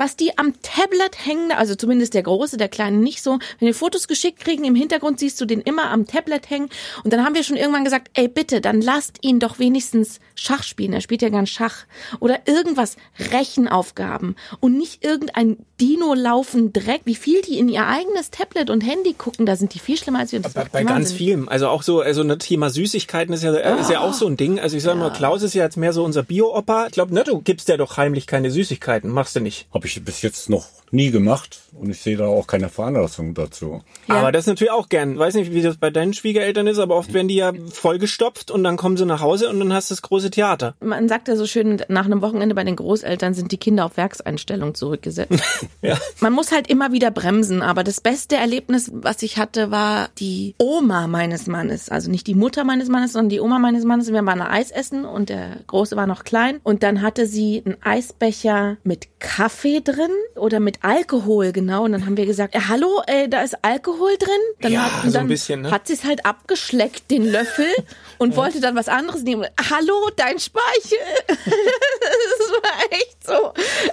was 0.00 0.16
die 0.16 0.38
am 0.38 0.54
Tablet 0.62 1.26
hängen, 1.26 1.52
also 1.52 1.74
zumindest 1.74 2.14
der 2.14 2.22
Große, 2.22 2.56
der 2.56 2.68
Kleine 2.68 2.96
nicht 2.96 3.22
so. 3.22 3.38
Wenn 3.58 3.66
wir 3.66 3.74
Fotos 3.74 4.08
geschickt 4.08 4.40
kriegen, 4.40 4.64
im 4.64 4.74
Hintergrund 4.74 5.20
siehst 5.20 5.38
du 5.40 5.44
den 5.44 5.60
immer 5.60 5.90
am 5.90 6.06
Tablet 6.06 6.48
hängen. 6.48 6.70
Und 7.04 7.12
dann 7.12 7.22
haben 7.22 7.34
wir 7.34 7.44
schon 7.44 7.58
irgendwann 7.58 7.84
gesagt, 7.84 8.10
ey 8.14 8.26
bitte, 8.26 8.62
dann 8.62 8.80
lasst 8.80 9.18
ihn 9.20 9.38
doch 9.40 9.58
wenigstens 9.58 10.18
Schach 10.34 10.62
spielen. 10.62 10.94
Er 10.94 11.02
spielt 11.02 11.20
ja 11.20 11.28
gern 11.28 11.46
Schach. 11.46 11.84
Oder 12.18 12.40
irgendwas, 12.46 12.96
Rechenaufgaben. 13.30 14.36
Und 14.60 14.78
nicht 14.78 15.04
irgendein 15.04 15.58
Dino 15.78 16.14
laufen 16.14 16.72
Dreck. 16.72 17.02
Wie 17.04 17.14
viel 17.14 17.42
die 17.42 17.58
in 17.58 17.68
ihr 17.68 17.86
eigenes 17.86 18.30
Tablet 18.30 18.70
und 18.70 18.80
Handy 18.80 19.12
gucken, 19.12 19.44
da 19.44 19.56
sind 19.56 19.74
die 19.74 19.78
viel 19.78 19.98
schlimmer 19.98 20.20
als 20.20 20.32
wir. 20.32 20.40
Das 20.40 20.54
bei, 20.54 20.64
bei 20.64 20.84
ganz 20.84 21.12
vielen. 21.12 21.46
Also 21.48 21.68
auch 21.68 21.82
so, 21.82 22.00
also 22.00 22.22
ein 22.22 22.38
Thema 22.38 22.70
Süßigkeiten 22.70 23.34
ist 23.34 23.42
ja, 23.42 23.52
oh. 23.52 23.80
ist 23.80 23.90
ja 23.90 24.00
auch 24.00 24.14
so 24.14 24.26
ein 24.26 24.38
Ding. 24.38 24.58
Also 24.58 24.78
ich 24.78 24.82
sag 24.82 24.94
ja. 24.94 25.00
mal, 25.00 25.10
Klaus 25.10 25.42
ist 25.42 25.54
ja 25.54 25.64
jetzt 25.64 25.76
mehr 25.76 25.92
so 25.92 26.04
unser 26.04 26.22
Bio-Opa. 26.22 26.86
Ich 26.86 26.92
glaube, 26.92 27.12
ne, 27.12 27.22
du 27.22 27.40
gibst 27.40 27.68
ja 27.68 27.76
doch 27.76 27.98
heimlich 27.98 28.26
keine 28.26 28.50
Süßigkeiten. 28.50 29.10
Machst 29.10 29.36
du 29.36 29.40
nicht. 29.40 29.66
Hab 29.74 29.84
ich 29.84 29.89
ich 29.98 30.04
bis 30.04 30.22
jetzt 30.22 30.48
noch 30.50 30.66
nie 30.92 31.10
gemacht 31.10 31.60
und 31.72 31.90
ich 31.90 32.00
sehe 32.00 32.16
da 32.16 32.26
auch 32.26 32.46
keine 32.46 32.68
Veranlassung 32.68 33.34
dazu. 33.34 33.82
Ja. 34.08 34.16
Aber 34.16 34.32
das 34.32 34.46
natürlich 34.46 34.72
auch 34.72 34.88
gern. 34.88 35.18
Weiß 35.18 35.34
nicht, 35.34 35.52
wie 35.52 35.62
das 35.62 35.76
bei 35.76 35.90
deinen 35.90 36.14
Schwiegereltern 36.14 36.66
ist, 36.66 36.78
aber 36.78 36.96
oft 36.96 37.12
werden 37.14 37.28
die 37.28 37.36
ja 37.36 37.52
vollgestopft 37.70 38.50
und 38.50 38.64
dann 38.64 38.76
kommen 38.76 38.96
sie 38.96 39.06
nach 39.06 39.20
Hause 39.20 39.48
und 39.48 39.60
dann 39.60 39.72
hast 39.72 39.90
du 39.90 39.94
das 39.94 40.02
große 40.02 40.30
Theater. 40.30 40.74
Man 40.80 41.08
sagt 41.08 41.28
ja 41.28 41.36
so 41.36 41.46
schön, 41.46 41.82
nach 41.88 42.06
einem 42.06 42.22
Wochenende 42.22 42.54
bei 42.54 42.64
den 42.64 42.76
Großeltern 42.76 43.34
sind 43.34 43.52
die 43.52 43.58
Kinder 43.58 43.84
auf 43.84 43.96
Werkseinstellung 43.96 44.74
zurückgesetzt. 44.74 45.42
Ja. 45.82 45.98
Man 46.20 46.32
muss 46.32 46.52
halt 46.52 46.68
immer 46.68 46.92
wieder 46.92 47.10
bremsen, 47.10 47.62
aber 47.62 47.84
das 47.84 48.00
beste 48.00 48.36
Erlebnis, 48.36 48.90
was 48.92 49.22
ich 49.22 49.38
hatte, 49.38 49.70
war 49.70 50.10
die 50.18 50.54
Oma 50.58 51.06
meines 51.06 51.46
Mannes. 51.46 51.88
Also 51.88 52.10
nicht 52.10 52.26
die 52.26 52.34
Mutter 52.34 52.64
meines 52.64 52.88
Mannes, 52.88 53.12
sondern 53.12 53.30
die 53.30 53.40
Oma 53.40 53.58
meines 53.58 53.84
Mannes. 53.84 54.12
Wir 54.12 54.24
waren 54.26 54.42
Eis 54.42 54.70
essen 54.70 55.04
und 55.04 55.30
der 55.30 55.56
Große 55.66 55.96
war 55.96 56.06
noch 56.06 56.24
klein. 56.24 56.60
Und 56.64 56.82
dann 56.82 57.00
hatte 57.00 57.26
sie 57.26 57.62
einen 57.64 57.76
Eisbecher 57.82 58.76
mit 58.84 59.08
Kaffee 59.20 59.79
drin 59.82 60.10
oder 60.36 60.60
mit 60.60 60.78
Alkohol, 60.82 61.52
genau. 61.52 61.84
Und 61.84 61.92
dann 61.92 62.06
haben 62.06 62.16
wir 62.16 62.26
gesagt, 62.26 62.54
äh, 62.54 62.60
hallo, 62.68 63.02
äh, 63.06 63.28
da 63.28 63.42
ist 63.42 63.56
Alkohol 63.62 64.16
drin. 64.18 64.30
Dann 64.60 64.72
Ja, 64.72 64.82
hat, 64.82 65.04
so 65.04 65.10
dann 65.10 65.28
bisschen, 65.28 65.62
ne? 65.62 65.70
hat 65.70 65.86
sie 65.86 65.94
es 65.94 66.04
halt 66.04 66.24
abgeschleckt, 66.26 67.10
den 67.10 67.24
Löffel, 67.24 67.66
und 68.18 68.36
wollte 68.36 68.60
dann 68.60 68.76
was 68.76 68.88
anderes 68.88 69.22
nehmen. 69.22 69.46
Hallo, 69.70 70.10
dein 70.16 70.38
Speichel. 70.38 70.98
das 71.26 72.50
war 72.62 72.92
echt 72.92 73.26
so. 73.26 73.52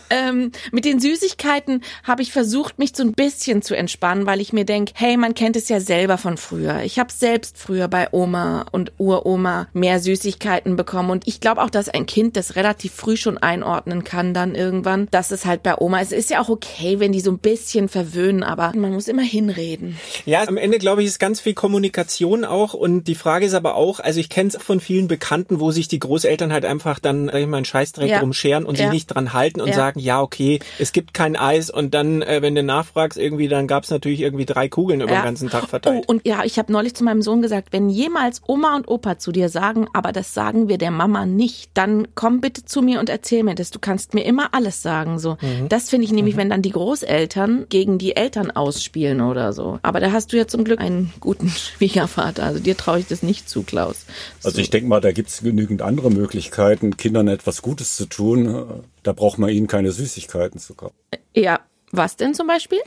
Ähm, 0.10 0.52
mit 0.72 0.86
den 0.86 1.00
Süßigkeiten 1.00 1.84
habe 2.04 2.22
ich 2.22 2.32
versucht, 2.32 2.80
mich 2.80 2.92
so 2.96 3.04
ein 3.04 3.14
bisschen 3.14 3.62
zu 3.62 3.76
entspannen, 3.76 4.26
weil 4.26 4.42
ich 4.42 4.54
mir 4.54 4.66
denke, 4.66 4.94
hey, 4.96 5.18
man 5.18 5.34
kennt 5.34 5.56
es 5.56 5.70
ja 5.70 5.80
selber 5.80 6.18
von 6.18 6.38
früher. 6.38 6.82
Ich 6.84 7.00
habe 7.00 7.12
selbst 7.12 7.58
früher 7.58 7.88
bei 7.88 8.10
Oma 8.12 8.66
und 8.72 8.92
Uroma 8.98 9.68
mehr 9.74 10.00
Süßigkeiten 10.00 10.76
bekommen. 10.76 11.10
Und 11.10 11.28
ich 11.28 11.40
glaube 11.40 11.62
auch, 11.62 11.70
dass 11.70 11.90
ein 11.90 12.06
Kind 12.06 12.36
das 12.36 12.56
relativ 12.56 12.94
früh 12.94 13.18
schon 13.18 13.38
einordnen 13.38 14.04
kann 14.04 14.34
dann 14.34 14.56
irgendwann, 14.56 15.08
dass 15.12 15.32
es 15.32 15.46
halt 15.46 15.64
bei 15.64 15.77
Oma 15.80 16.00
ist. 16.02 16.12
Es 16.12 16.20
ist 16.26 16.30
ja 16.30 16.42
auch 16.42 16.50
okay, 16.50 17.00
wenn 17.00 17.12
die 17.12 17.20
so 17.22 17.32
ein 17.32 17.38
bisschen 17.40 17.88
verwöhnen, 17.90 18.44
aber 18.44 18.74
man 18.76 18.94
muss 18.94 19.08
immer 19.08 19.22
hinreden. 19.22 19.98
Ja, 20.26 20.48
am 20.48 20.58
Ende 20.58 20.78
glaube 20.80 21.02
ich, 21.02 21.08
ist 21.08 21.20
ganz 21.20 21.40
viel 21.40 21.54
Kommunikation 21.54 22.44
auch 22.46 22.74
und 22.74 23.04
die 23.08 23.16
Frage 23.16 23.46
ist 23.46 23.54
aber 23.54 23.76
auch, 23.76 24.00
also 24.00 24.20
ich 24.20 24.30
kenne 24.30 24.50
es 24.50 24.58
von 24.62 24.80
vielen 24.80 25.08
Bekannten, 25.08 25.60
wo 25.60 25.72
sich 25.72 25.88
die 25.88 26.00
Großeltern 26.00 26.52
halt 26.52 26.66
einfach 26.66 27.00
dann, 27.00 27.28
sag 27.28 27.36
ich 27.42 27.48
mal, 27.48 27.58
einen 27.58 27.66
Scheißdreck 27.66 28.10
Ja. 28.10 28.20
drum 28.20 28.34
scheren 28.34 28.66
und 28.66 28.78
Ja. 28.78 28.86
sich 28.86 28.94
nicht 28.94 29.08
dran 29.08 29.34
halten 29.34 29.62
und 29.62 29.70
Ja. 29.70 29.76
sagen, 29.76 30.00
ja, 30.00 30.22
okay, 30.22 30.60
es 30.80 30.92
gibt 30.92 31.14
kein 31.14 31.36
Eis 31.36 31.70
und 31.70 31.94
dann, 31.94 32.22
äh, 32.22 32.42
wenn 32.42 32.56
du 32.56 32.64
nachfragst, 32.64 33.18
irgendwie, 33.18 33.48
dann 33.48 33.68
gab 33.68 33.84
es 33.84 33.90
natürlich 33.90 34.22
irgendwie 34.22 34.46
drei 34.46 34.68
Kugeln 34.70 35.02
über 35.02 35.14
den 35.14 35.24
ganzen 35.24 35.50
Tag 35.50 35.64
Oh, 35.66 35.68
verteilt. 35.68 36.08
und 36.08 36.26
ja, 36.28 36.44
ich 36.44 36.58
habe 36.60 36.72
neulich 36.72 36.94
zu 36.96 37.04
meinem 37.04 37.22
Sohn 37.22 37.42
gesagt, 37.42 37.70
wenn 37.72 37.90
jemals 37.90 38.42
Oma 38.48 38.76
und 38.76 38.88
Opa 38.88 39.18
zu 39.20 39.32
dir 39.32 39.50
sagen, 39.50 39.88
aber 39.94 40.12
das 40.12 40.34
sagen 40.34 40.68
wir 40.68 40.78
der 40.78 40.92
Mama 40.92 41.26
nicht, 41.26 41.70
dann 41.74 42.08
komm 42.16 42.42
bitte 42.42 42.66
zu 42.66 42.82
mir 42.82 43.00
und 43.00 43.10
erzähl 43.10 43.44
mir 43.44 43.56
das. 43.56 43.72
Du 43.72 43.80
kannst 43.80 44.14
mir 44.14 44.26
immer 44.26 44.54
alles 44.54 44.82
sagen. 44.82 45.20
So, 45.20 45.38
Mhm. 45.42 45.57
Das 45.70 45.90
finde 45.90 46.06
ich 46.06 46.12
nämlich, 46.12 46.38
wenn 46.38 46.50
dann 46.50 46.62
die 46.62 46.72
Großeltern 46.72 47.68
gegen 47.70 47.98
die 47.98 48.16
Eltern 48.16 48.52
ausspielen 48.52 49.22
oder 49.22 49.54
so. 49.54 49.80
Aber 49.82 50.00
da 50.00 50.12
hast 50.12 50.34
du 50.34 50.38
ja 50.38 50.48
zum 50.48 50.64
Glück 50.64 50.80
einen 50.80 51.14
guten 51.20 51.50
Schwiegervater. 51.78 52.44
Also 52.44 52.60
dir 52.60 52.78
traue 52.78 53.00
ich 53.00 53.08
das 53.08 53.24
nicht 53.24 53.50
zu, 53.50 53.64
Klaus. 53.64 54.06
Also 54.44 54.60
ich 54.60 54.70
denke 54.70 54.88
mal, 54.88 55.02
da 55.02 55.12
gibt 55.12 55.30
es 55.30 55.42
genügend 55.42 55.82
andere 55.82 56.12
Möglichkeiten, 56.12 56.98
Kindern 56.98 57.28
etwas 57.28 57.62
Gutes 57.62 57.96
zu 57.96 58.06
tun. 58.06 58.84
Da 59.04 59.14
braucht 59.14 59.38
man 59.38 59.50
ihnen 59.50 59.68
keine 59.68 59.92
Süßigkeiten 59.92 60.60
zu 60.60 60.74
kaufen. 60.74 60.96
Ja, 61.34 61.60
was 61.92 62.18
denn 62.18 62.34
zum 62.34 62.48
Beispiel? 62.48 62.80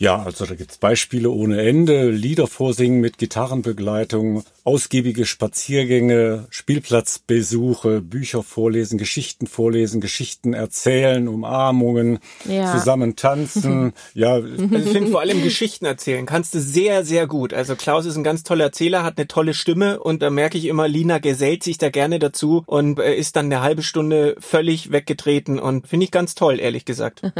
Ja, 0.00 0.22
also 0.22 0.46
da 0.46 0.54
gibt's 0.54 0.78
Beispiele 0.78 1.28
ohne 1.28 1.60
Ende. 1.60 2.08
Lieder 2.10 2.46
vorsingen 2.46 3.00
mit 3.02 3.18
Gitarrenbegleitung, 3.18 4.44
ausgiebige 4.64 5.26
Spaziergänge, 5.26 6.46
Spielplatzbesuche, 6.48 8.00
Bücher 8.00 8.42
vorlesen, 8.42 8.96
Geschichten 8.96 9.46
vorlesen, 9.46 10.00
Geschichten 10.00 10.54
erzählen, 10.54 11.28
Umarmungen, 11.28 12.18
Ja. 12.48 12.72
zusammen 12.72 13.14
tanzen. 13.14 13.92
ja, 14.14 14.36
Also 14.36 14.48
ich 14.48 14.88
finde 14.88 15.10
vor 15.10 15.20
allem 15.20 15.42
Geschichten 15.42 15.84
erzählen 15.84 16.24
kannst 16.24 16.54
du 16.54 16.60
sehr, 16.60 17.04
sehr 17.04 17.26
gut. 17.26 17.52
Also 17.52 17.76
Klaus 17.76 18.06
ist 18.06 18.16
ein 18.16 18.24
ganz 18.24 18.42
toller 18.42 18.64
Erzähler, 18.64 19.02
hat 19.04 19.18
eine 19.18 19.28
tolle 19.28 19.52
Stimme 19.52 20.00
und 20.00 20.22
da 20.22 20.30
merke 20.30 20.56
ich 20.56 20.64
immer, 20.64 20.88
Lina 20.88 21.18
gesellt 21.18 21.62
sich 21.62 21.76
da 21.76 21.90
gerne 21.90 22.18
dazu 22.18 22.62
und 22.64 22.98
äh, 22.98 23.14
ist 23.14 23.36
dann 23.36 23.46
eine 23.52 23.60
halbe 23.60 23.82
Stunde 23.82 24.36
völlig 24.38 24.92
weggetreten 24.92 25.58
und 25.58 25.88
finde 25.88 26.04
ich 26.04 26.10
ganz 26.10 26.34
toll, 26.34 26.58
ehrlich 26.58 26.86
gesagt. 26.86 27.20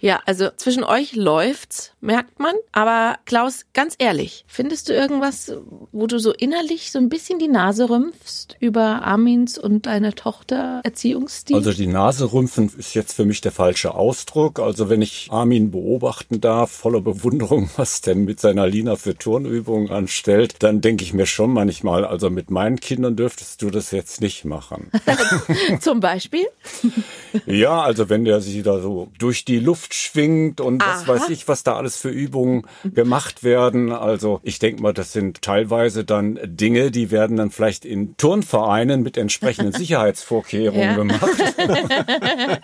Ja, 0.00 0.20
also 0.24 0.48
zwischen 0.56 0.82
euch 0.84 1.14
läuft's, 1.14 1.89
merkt 2.00 2.40
man. 2.40 2.54
Aber 2.72 3.16
Klaus, 3.24 3.66
ganz 3.74 3.94
ehrlich, 3.98 4.44
findest 4.46 4.88
du 4.88 4.92
irgendwas, 4.92 5.52
wo 5.92 6.06
du 6.06 6.18
so 6.18 6.32
innerlich 6.32 6.90
so 6.90 6.98
ein 6.98 7.08
bisschen 7.08 7.38
die 7.38 7.48
Nase 7.48 7.88
rümpfst 7.88 8.56
über 8.58 9.02
Armins 9.02 9.58
und 9.58 9.86
deiner 9.86 10.14
Tochter 10.14 10.80
Erziehungsstil? 10.84 11.56
Also 11.56 11.72
die 11.72 11.86
Nase 11.86 12.32
rümpfen 12.32 12.70
ist 12.76 12.94
jetzt 12.94 13.14
für 13.14 13.24
mich 13.24 13.40
der 13.40 13.52
falsche 13.52 13.94
Ausdruck. 13.94 14.60
Also 14.60 14.88
wenn 14.88 15.02
ich 15.02 15.28
Armin 15.30 15.70
beobachten 15.70 16.40
darf, 16.40 16.70
voller 16.70 17.00
Bewunderung, 17.00 17.70
was 17.76 18.00
der 18.00 18.14
mit 18.14 18.40
seiner 18.40 18.66
Lina 18.66 18.96
für 18.96 19.16
Turnübungen 19.16 19.90
anstellt, 19.90 20.56
dann 20.60 20.80
denke 20.80 21.04
ich 21.04 21.12
mir 21.12 21.26
schon 21.26 21.52
manchmal, 21.52 22.04
also 22.04 22.30
mit 22.30 22.50
meinen 22.50 22.80
Kindern 22.80 23.16
dürftest 23.16 23.62
du 23.62 23.70
das 23.70 23.90
jetzt 23.90 24.20
nicht 24.20 24.44
machen. 24.44 24.90
Zum 25.80 26.00
Beispiel? 26.00 26.46
ja, 27.46 27.82
also 27.82 28.08
wenn 28.08 28.24
der 28.24 28.40
sich 28.40 28.62
da 28.62 28.80
so 28.80 29.08
durch 29.18 29.44
die 29.44 29.58
Luft 29.58 29.94
schwingt 29.94 30.60
und 30.60 30.82
was 30.82 31.02
Aha. 31.02 31.08
weiß 31.08 31.28
ich, 31.30 31.48
was 31.48 31.62
da 31.62 31.74
alles 31.80 31.96
für 31.96 32.10
Übungen 32.10 32.62
gemacht 32.84 33.42
werden. 33.42 33.92
Also 33.92 34.40
ich 34.42 34.58
denke 34.60 34.82
mal, 34.82 34.92
das 34.94 35.12
sind 35.12 35.42
teilweise 35.42 36.04
dann 36.04 36.38
Dinge, 36.44 36.90
die 36.90 37.10
werden 37.10 37.36
dann 37.36 37.50
vielleicht 37.50 37.84
in 37.84 38.16
Turnvereinen 38.16 39.02
mit 39.02 39.16
entsprechenden 39.16 39.72
Sicherheitsvorkehrungen 39.72 40.82
Ja. 40.82 40.96
gemacht. 40.96 41.20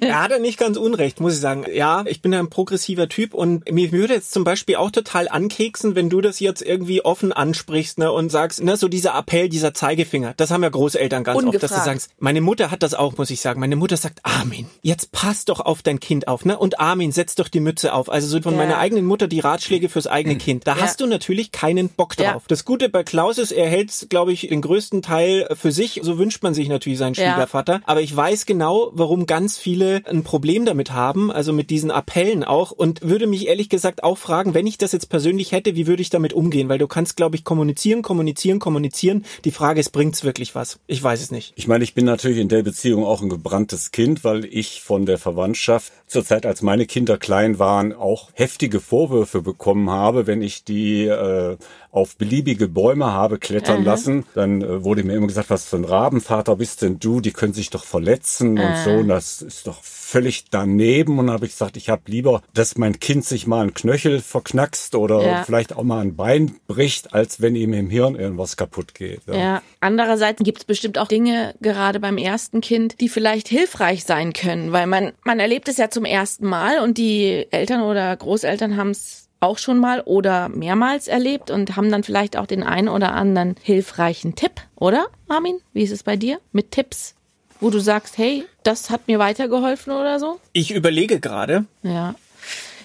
Er 0.00 0.22
hat 0.22 0.30
ja 0.30 0.38
nicht 0.38 0.58
ganz 0.58 0.76
unrecht, 0.76 1.20
muss 1.20 1.34
ich 1.34 1.40
sagen. 1.40 1.64
Ja, 1.72 2.04
ich 2.06 2.22
bin 2.22 2.32
ja 2.32 2.38
ein 2.38 2.50
progressiver 2.50 3.08
Typ 3.08 3.34
und 3.34 3.70
mir 3.70 3.92
würde 3.92 4.14
jetzt 4.14 4.32
zum 4.32 4.44
Beispiel 4.44 4.76
auch 4.76 4.90
total 4.90 5.28
ankeksen, 5.28 5.94
wenn 5.94 6.10
du 6.10 6.20
das 6.20 6.40
jetzt 6.40 6.62
irgendwie 6.62 7.04
offen 7.04 7.32
ansprichst 7.32 7.98
ne, 7.98 8.10
und 8.12 8.30
sagst, 8.30 8.62
ne, 8.62 8.76
so 8.76 8.88
dieser 8.88 9.16
Appell, 9.18 9.48
dieser 9.48 9.74
Zeigefinger, 9.74 10.34
das 10.36 10.50
haben 10.50 10.62
ja 10.62 10.68
Großeltern 10.68 11.24
ganz 11.24 11.36
oft, 11.44 11.54
dass 11.54 11.60
du 11.60 11.66
Ungefragt. 11.66 11.84
sagst, 11.84 12.10
meine 12.18 12.40
Mutter 12.40 12.70
hat 12.70 12.82
das 12.82 12.94
auch, 12.94 13.16
muss 13.16 13.30
ich 13.30 13.40
sagen. 13.40 13.60
Meine 13.60 13.76
Mutter 13.76 13.96
sagt, 13.96 14.20
Armin, 14.22 14.66
jetzt 14.82 15.12
pass 15.12 15.44
doch 15.44 15.60
auf 15.60 15.82
dein 15.82 16.00
Kind 16.00 16.27
auf, 16.28 16.44
ne? 16.44 16.58
Und 16.58 16.78
Armin, 16.80 17.12
setz 17.12 17.34
doch 17.34 17.48
die 17.48 17.60
Mütze 17.60 17.92
auf. 17.94 18.10
Also 18.10 18.28
so 18.28 18.40
von 18.40 18.52
Ja. 18.52 18.58
meiner 18.58 18.78
eigenen 18.78 19.04
Mutter 19.04 19.26
die 19.28 19.40
Ratschläge 19.40 19.88
fürs 19.88 20.06
eigene 20.06 20.36
Kind. 20.36 20.66
Da 20.66 20.76
Ja. 20.76 20.82
hast 20.82 21.00
du 21.00 21.06
natürlich 21.06 21.50
keinen 21.52 21.88
Bock 21.88 22.14
Ja. 22.18 22.32
drauf. 22.32 22.44
Das 22.48 22.64
Gute 22.64 22.88
bei 22.88 23.02
Klaus 23.02 23.38
ist, 23.38 23.52
er 23.52 23.68
hält, 23.68 24.06
glaube 24.08 24.32
ich, 24.32 24.48
den 24.48 24.60
größten 24.60 25.02
Teil 25.02 25.48
für 25.58 25.72
sich. 25.72 26.00
So 26.02 26.18
wünscht 26.18 26.42
man 26.42 26.54
sich 26.54 26.68
natürlich 26.68 26.98
seinen 26.98 27.14
Ja. 27.14 27.32
Schwiegervater. 27.32 27.80
Aber 27.84 28.00
ich 28.00 28.14
weiß 28.14 28.46
genau, 28.46 28.90
warum 28.92 29.26
ganz 29.26 29.58
viele 29.58 30.02
ein 30.06 30.22
Problem 30.22 30.64
damit 30.64 30.92
haben, 30.92 31.30
also 31.32 31.52
mit 31.52 31.70
diesen 31.70 31.90
Appellen 31.90 32.44
auch. 32.44 32.70
Und 32.70 33.02
würde 33.02 33.26
mich 33.26 33.48
ehrlich 33.48 33.68
gesagt 33.68 34.02
auch 34.04 34.18
fragen, 34.18 34.54
wenn 34.54 34.66
ich 34.66 34.78
das 34.78 34.92
jetzt 34.92 35.08
persönlich 35.08 35.52
hätte, 35.52 35.74
wie 35.76 35.86
würde 35.86 36.02
ich 36.02 36.10
damit 36.10 36.32
umgehen? 36.32 36.68
Weil 36.68 36.78
du 36.78 36.86
kannst, 36.86 37.16
glaube 37.16 37.36
ich, 37.36 37.44
kommunizieren, 37.44 38.02
kommunizieren, 38.02 38.58
kommunizieren. 38.58 39.24
Die 39.44 39.50
Frage 39.50 39.80
ist, 39.80 39.90
bringt's 39.90 40.24
wirklich 40.24 40.54
was? 40.54 40.78
Ich 40.86 41.02
weiß 41.02 41.20
es 41.22 41.30
nicht. 41.30 41.52
Ich 41.56 41.66
meine, 41.66 41.84
ich 41.84 41.94
bin 41.94 42.04
natürlich 42.04 42.38
in 42.38 42.48
der 42.48 42.62
Beziehung 42.62 43.04
auch 43.04 43.22
ein 43.22 43.28
gebranntes 43.28 43.90
Kind, 43.90 44.24
weil 44.24 44.44
ich 44.44 44.82
von 44.82 45.06
der 45.06 45.18
Verwandtschaft 45.18 45.92
zur 46.18 46.24
Zeit, 46.24 46.46
als 46.46 46.62
meine 46.62 46.84
Kinder 46.86 47.16
klein 47.16 47.60
waren, 47.60 47.92
auch 47.92 48.30
heftige 48.34 48.80
Vorwürfe 48.80 49.40
bekommen 49.40 49.88
habe, 49.88 50.26
wenn 50.26 50.42
ich 50.42 50.64
die 50.64 51.04
äh, 51.06 51.56
auf 51.92 52.16
beliebige 52.16 52.66
Bäume 52.68 53.06
habe 53.12 53.38
klettern 53.38 53.84
lassen. 53.84 54.24
Dann 54.34 54.62
äh, 54.62 54.82
wurde 54.84 55.04
mir 55.04 55.14
immer 55.14 55.28
gesagt, 55.28 55.48
was 55.50 55.64
für 55.64 55.76
ein 55.76 55.84
Rabenvater 55.84 56.56
bist 56.56 56.82
denn 56.82 56.98
du? 56.98 57.20
Die 57.20 57.30
können 57.32 57.52
sich 57.52 57.70
doch 57.70 57.84
verletzen 57.84 58.58
und 58.58 58.76
so. 58.84 58.90
Und 58.90 59.08
das 59.08 59.42
ist 59.42 59.66
doch 59.68 59.80
völlig 59.82 60.46
daneben. 60.50 61.18
Und 61.18 61.28
dann 61.28 61.34
habe 61.34 61.46
ich 61.46 61.52
gesagt, 61.52 61.76
ich 61.76 61.88
habe 61.88 62.02
lieber, 62.06 62.42
dass 62.52 62.76
mein 62.76 62.98
Kind 62.98 63.24
sich 63.24 63.46
mal 63.46 63.60
einen 63.62 63.74
Knöchel 63.74 64.20
verknackst 64.20 64.94
oder 64.96 65.22
Ja. 65.22 65.44
vielleicht 65.44 65.76
auch 65.76 65.84
mal 65.84 66.00
ein 66.00 66.16
Bein 66.16 66.56
bricht, 66.66 67.14
als 67.14 67.40
wenn 67.40 67.54
ihm 67.54 67.72
im 67.72 67.90
Hirn 67.90 68.16
irgendwas 68.16 68.56
kaputt 68.56 68.94
geht. 68.94 69.20
Ja. 69.26 69.62
Andererseits 69.80 70.42
gibt 70.42 70.58
es 70.58 70.64
bestimmt 70.64 70.98
auch 70.98 71.06
Dinge, 71.08 71.54
gerade 71.60 72.00
beim 72.00 72.18
ersten 72.18 72.60
Kind, 72.60 73.00
die 73.00 73.08
vielleicht 73.08 73.48
hilfreich 73.48 74.04
sein 74.04 74.32
können, 74.32 74.72
weil 74.72 74.86
man, 74.86 75.12
man 75.24 75.38
erlebt 75.40 75.68
es 75.68 75.76
ja 75.76 75.88
zum 75.98 76.04
ersten 76.04 76.46
Mal 76.46 76.78
und 76.78 76.96
die 76.96 77.48
Eltern 77.50 77.82
oder 77.82 78.16
Großeltern 78.16 78.76
haben 78.76 78.90
es 78.90 79.26
auch 79.40 79.58
schon 79.58 79.80
mal 79.80 80.00
oder 80.02 80.48
mehrmals 80.48 81.08
erlebt 81.08 81.50
und 81.50 81.74
haben 81.74 81.90
dann 81.90 82.04
vielleicht 82.04 82.36
auch 82.36 82.46
den 82.46 82.62
einen 82.62 82.88
oder 82.88 83.14
anderen 83.14 83.56
hilfreichen 83.60 84.36
Tipp, 84.36 84.52
oder, 84.76 85.08
Armin? 85.26 85.60
Wie 85.72 85.82
ist 85.82 85.90
es 85.90 86.04
bei 86.04 86.14
dir? 86.14 86.38
Mit 86.52 86.70
Tipps, 86.70 87.16
wo 87.58 87.70
du 87.70 87.80
sagst, 87.80 88.16
hey, 88.16 88.44
das 88.62 88.90
hat 88.90 89.08
mir 89.08 89.18
weitergeholfen 89.18 89.92
oder 89.92 90.20
so? 90.20 90.38
Ich 90.52 90.70
überlege 90.70 91.18
gerade. 91.18 91.64
Ja. 91.82 92.14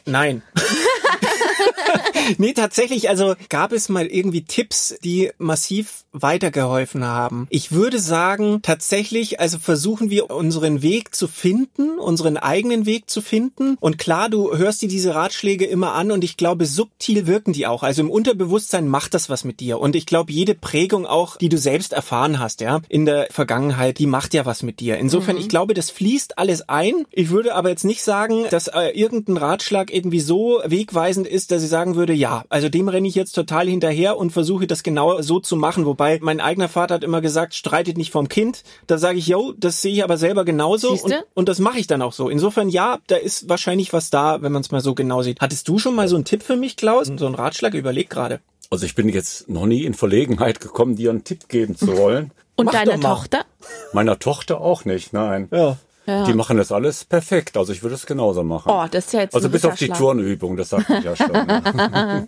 Nein. 0.06 0.42
nee, 2.38 2.54
tatsächlich, 2.54 3.10
also 3.10 3.36
gab 3.50 3.72
es 3.72 3.90
mal 3.90 4.08
irgendwie 4.08 4.44
Tipps, 4.44 4.96
die 5.04 5.32
massiv 5.38 6.04
weitergeholfen 6.14 7.06
haben. 7.06 7.48
Ich 7.50 7.72
würde 7.72 8.00
sagen, 8.00 8.62
tatsächlich, 8.62 9.40
also 9.40 9.58
versuchen 9.58 10.12
wir 10.12 10.30
unseren 10.30 10.84
Weg 10.84 11.16
zu 11.16 11.28
finden, 11.28 11.98
unseren 11.98 12.38
eigenen 12.38 12.86
Weg 12.86 13.10
zu 13.10 13.22
finden. 13.22 13.78
Und 13.80 13.98
klar, 13.98 14.30
du 14.30 14.56
hörst 14.56 14.84
dir 14.84 14.88
diese 14.88 15.16
Ratschläge 15.16 15.66
immer 15.66 15.94
an 15.94 16.12
und 16.12 16.24
ich 16.24 16.38
glaube, 16.38 16.68
subtil 16.68 17.26
wirken 17.26 17.54
die 17.54 17.66
auch. 17.66 17.82
Also 17.82 18.04
im 18.04 18.12
Unterbewusstsein 18.12 18.88
macht 18.88 19.16
das 19.16 19.30
was 19.30 19.44
mit 19.44 19.60
dir. 19.60 19.80
Und 19.80 19.96
ich 19.96 20.06
glaube, 20.06 20.32
jede 20.32 20.54
Prägung 20.54 21.08
auch, 21.08 21.38
die 21.38 21.50
du 21.50 21.58
selbst 21.58 21.94
erfahren 21.94 22.40
hast, 22.40 22.62
ja, 22.62 22.82
in 22.90 23.06
der 23.06 23.28
Vergangenheit, 23.32 23.98
die 23.98 24.06
macht 24.06 24.36
ja 24.36 24.46
was 24.46 24.62
mit 24.62 24.80
dir. 24.80 24.98
Insofern, 24.98 25.36
mhm. 25.36 25.42
ich 25.42 25.50
glaube, 25.50 25.74
das 25.74 25.90
fließt 25.90 26.38
alles 26.38 26.70
ein. 26.70 27.06
Ich 27.12 27.32
würde 27.32 27.56
aber 27.56 27.70
jetzt 27.70 27.86
nicht 27.86 28.04
sagen, 28.04 28.46
dass 28.52 28.68
äh, 28.68 28.90
irgendein 28.90 29.38
Ratschlag 29.38 29.92
irgendwie 29.92 30.20
so 30.20 30.62
wegweisend 30.64 31.26
ist, 31.26 31.52
dass 31.54 31.64
ich 31.64 31.70
sagen 31.70 31.96
würde, 31.96 32.14
ja, 32.14 32.44
also 32.50 32.70
dem 32.70 32.90
renne 32.90 33.08
ich 33.08 33.16
jetzt 33.16 33.34
total 33.34 33.68
hinterher 33.68 34.18
und 34.18 34.32
versuche 34.32 34.68
das 34.68 34.84
genau 34.84 35.22
so 35.22 35.40
zu 35.40 35.56
machen. 35.56 35.86
Wobei 35.86 36.20
mein 36.22 36.42
eigener 36.42 36.70
Vater 36.70 36.96
hat 36.96 37.04
immer 37.04 37.22
gesagt, 37.22 37.54
streitet 37.54 37.98
nicht 37.98 38.12
vom 38.12 38.28
Kind. 38.28 38.64
Da 38.88 38.98
sage 38.98 39.20
ich, 39.20 39.28
yo, 39.28 39.54
das 39.58 39.82
sehe 39.82 39.94
ich 39.94 40.04
aber 40.04 40.18
selber 40.18 40.46
genauso 40.46 40.92
und, 40.92 41.26
und 41.34 41.50
das 41.50 41.60
mache 41.60 41.80
ich 41.80 41.88
dann 41.88 42.02
auch 42.02 42.14
so. 42.14 42.30
Insofern 42.30 42.70
ja, 42.70 43.00
da 43.08 43.16
ist 43.16 43.48
wahrscheinlich 43.50 43.94
was 43.94 44.10
da, 44.10 44.42
wenn 44.42 44.52
man 44.52 44.62
es 44.62 44.72
mal 44.72 44.82
so 44.82 44.96
genau 44.96 45.22
sieht. 45.22 45.40
Hattest 45.40 45.68
du 45.68 45.80
schon 45.80 45.96
mal 45.96 46.08
so 46.08 46.16
einen 46.16 46.26
Tipp 46.26 46.44
für 46.44 46.56
mich, 46.56 46.76
Klaus? 46.76 47.08
So 47.16 47.26
einen 47.26 47.36
Ratschlag? 47.36 47.74
Überleg 47.74 48.10
gerade. 48.10 48.42
Also 48.70 48.86
ich 48.86 48.96
bin 48.96 49.08
jetzt 49.10 49.50
noch 49.50 49.66
nie 49.66 49.84
in 49.84 49.94
Verlegenheit 49.94 50.60
gekommen, 50.60 50.96
dir 50.96 51.12
einen 51.12 51.24
Tipp 51.24 51.48
geben 51.48 51.76
zu 51.76 51.96
wollen. 51.98 52.32
Und 52.56 52.66
Mach 52.66 52.74
deiner 52.74 53.00
Tochter? 53.00 53.46
Meiner 53.94 54.20
Tochter 54.20 54.62
auch 54.62 54.86
nicht, 54.86 55.14
nein. 55.14 55.48
Ja. 55.52 55.78
Ja. 56.06 56.26
Die 56.26 56.34
machen 56.34 56.58
das 56.58 56.72
alles 56.72 57.06
perfekt. 57.06 57.56
Also 57.56 57.72
ich 57.72 57.82
würde 57.82 57.96
es 57.96 58.06
genauso 58.06 58.44
machen. 58.44 58.72
Oh, 58.72 58.86
das 58.92 59.06
ist 59.06 59.14
ja 59.14 59.22
jetzt 59.22 59.36
Also 59.36 59.50
bis 59.50 59.64
auf 59.64 59.76
die 59.76 59.88
Turnübung, 59.88 60.58
das 60.58 60.70
sagt 60.70 60.90
ich 60.90 61.04
ja 61.04 61.16
schon. 61.16 61.32
Ne? 61.32 62.28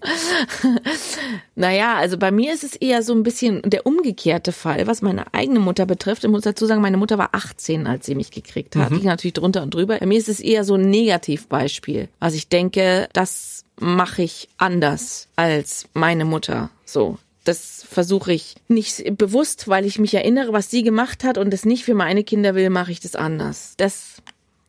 naja, 1.55 1.95
also 1.95 2.17
bei 2.17 2.31
mir 2.31 2.53
ist 2.53 2.63
es 2.63 2.75
eher 2.75 3.03
so 3.03 3.13
ein 3.13 3.23
bisschen 3.23 3.61
der 3.63 3.85
umgekehrte 3.85 4.51
Fall, 4.51 4.87
was 4.87 5.01
meine 5.01 5.33
eigene 5.33 5.59
Mutter 5.59 5.85
betrifft. 5.85 6.23
Ich 6.23 6.29
muss 6.29 6.43
dazu 6.43 6.65
sagen, 6.65 6.81
meine 6.81 6.97
Mutter 6.97 7.17
war 7.17 7.29
18, 7.33 7.85
als 7.87 8.05
sie 8.05 8.15
mich 8.15 8.31
gekriegt 8.31 8.75
hat. 8.75 8.91
Mhm. 8.91 8.99
Die 9.01 9.05
natürlich 9.05 9.33
drunter 9.33 9.63
und 9.63 9.73
drüber. 9.73 9.97
Bei 9.99 10.05
mir 10.05 10.17
ist 10.17 10.29
es 10.29 10.39
eher 10.39 10.63
so 10.63 10.75
ein 10.75 10.89
Negativbeispiel. 10.89 12.07
Also 12.19 12.37
ich 12.37 12.47
denke, 12.47 13.09
das 13.11 13.65
mache 13.77 14.23
ich 14.23 14.47
anders 14.57 15.27
als 15.35 15.87
meine 15.93 16.23
Mutter. 16.23 16.69
So, 16.85 17.17
das 17.45 17.85
versuche 17.89 18.33
ich 18.33 18.55
nicht 18.67 19.17
bewusst, 19.17 19.67
weil 19.67 19.85
ich 19.85 19.99
mich 19.99 20.13
erinnere, 20.13 20.51
was 20.53 20.69
sie 20.69 20.83
gemacht 20.83 21.23
hat 21.23 21.37
und 21.37 21.53
es 21.53 21.65
nicht 21.65 21.85
für 21.85 21.95
meine 21.95 22.23
Kinder 22.23 22.55
will, 22.55 22.69
mache 22.69 22.91
ich 22.91 22.99
das 22.99 23.15
anders. 23.15 23.75
Das 23.77 24.21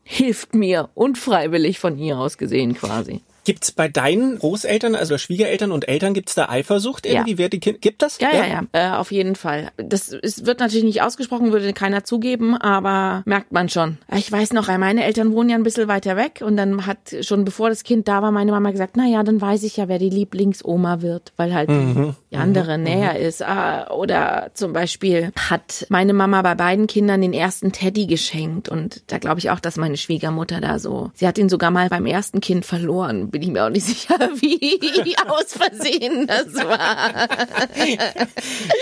hilft 0.05 0.55
mir 0.55 0.91
unfreiwillig 0.95 1.81
von 1.81 1.99
ihr 1.99 2.19
aus 2.19 2.39
gesehen 2.39 2.75
quasi. 2.75 3.23
Gibt's 3.47 3.71
bei 3.71 3.87
deinen 3.87 4.41
Großeltern, 4.41 4.97
also 4.97 5.17
Schwiegereltern 5.19 5.71
und 5.71 5.87
Eltern, 5.87 6.15
gibt's 6.15 6.35
da 6.35 6.49
Eifersucht 6.49 7.07
irgendwie? 7.07 7.31
Ja. 7.31 7.39
Wer 7.39 7.49
die 7.49 7.61
kind, 7.61 7.81
gibt 7.81 8.03
das? 8.03 8.19
Ja, 8.19 8.31
ja, 8.33 8.45
ja, 8.45 8.63
ja. 8.75 8.95
Äh, 8.95 8.97
auf 8.97 9.13
jeden 9.13 9.37
Fall. 9.37 9.71
Das 9.77 10.09
ist, 10.09 10.47
wird 10.47 10.59
natürlich 10.59 10.85
nicht 10.85 11.01
ausgesprochen, 11.01 11.53
würde 11.53 11.73
keiner 11.73 12.03
zugeben, 12.03 12.57
aber 12.57 13.23
merkt 13.25 13.53
man 13.53 13.69
schon. 13.69 13.99
Ich 14.17 14.33
weiß 14.33 14.53
noch, 14.53 14.67
meine 14.67 15.05
Eltern 15.05 15.33
wohnen 15.33 15.49
ja 15.49 15.55
ein 15.55 15.63
bisschen 15.63 15.87
weiter 15.87 16.17
weg 16.17 16.43
und 16.45 16.57
dann 16.57 16.87
hat 16.87 17.15
schon 17.21 17.45
bevor 17.45 17.69
das 17.69 17.85
Kind 17.85 18.09
da 18.09 18.21
war, 18.21 18.33
meine 18.33 18.51
Mama 18.51 18.73
gesagt, 18.73 18.97
na 18.97 19.07
ja, 19.07 19.23
dann 19.23 19.41
weiß 19.41 19.63
ich 19.63 19.77
ja, 19.77 19.87
wer 19.87 20.01
die 20.01 20.11
Lieblingsoma 20.11 21.01
wird, 21.01 21.33
weil 21.37 21.55
halt 21.55 21.69
mhm. 21.69 22.17
die 22.33 22.37
andere 22.39 22.79
mhm. 22.79 22.83
näher 22.83 23.15
mhm. 23.15 23.27
ist. 23.27 23.45
Ah, 23.45 23.93
oder 23.93 24.51
zum 24.55 24.73
Beispiel 24.73 25.31
hat 25.39 25.87
meine 25.89 26.15
Mama 26.15 26.43
bei 26.43 26.57
beiden 26.57 26.89
Kindern 26.89 27.21
den 27.21 27.33
ersten 27.33 27.71
Teddy 27.71 28.07
geschenkt 28.07 28.69
und 28.69 29.05
da 29.07 29.19
glaube 29.19 29.39
ich 29.39 29.51
auch, 29.51 29.61
dass 29.61 29.77
meine 29.77 29.97
Schwiegermutter 29.97 30.61
da 30.61 30.81
so, 30.81 31.13
sie 31.15 31.29
hat 31.29 31.39
ihn 31.39 31.49
sogar 31.49 31.71
mal 31.71 31.89
beim 31.89 32.07
ersten 32.07 32.41
Kind 32.41 32.67
verloren 32.67 33.31
bin 33.38 33.42
ich 33.42 33.53
mir 33.53 33.66
auch 33.66 33.70
nicht 33.70 33.85
sicher, 33.87 34.18
wie 34.37 35.14
aus 35.29 35.53
Versehen 35.53 36.27
das 36.27 36.55
war. 36.55 37.29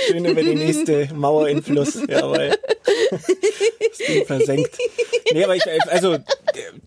Schön 0.06 0.24
über 0.24 0.42
die 0.42 0.54
nächste 0.54 1.08
Mauer 1.12 1.48
in 1.48 1.60
Fluss. 1.60 1.98
Jawohl. 2.08 2.52
Das 3.10 3.98
Ding 4.06 4.26
versenkt. 4.26 4.78
Nee, 5.32 5.42
aber 5.42 5.56
ich, 5.56 5.62
also, 5.88 6.18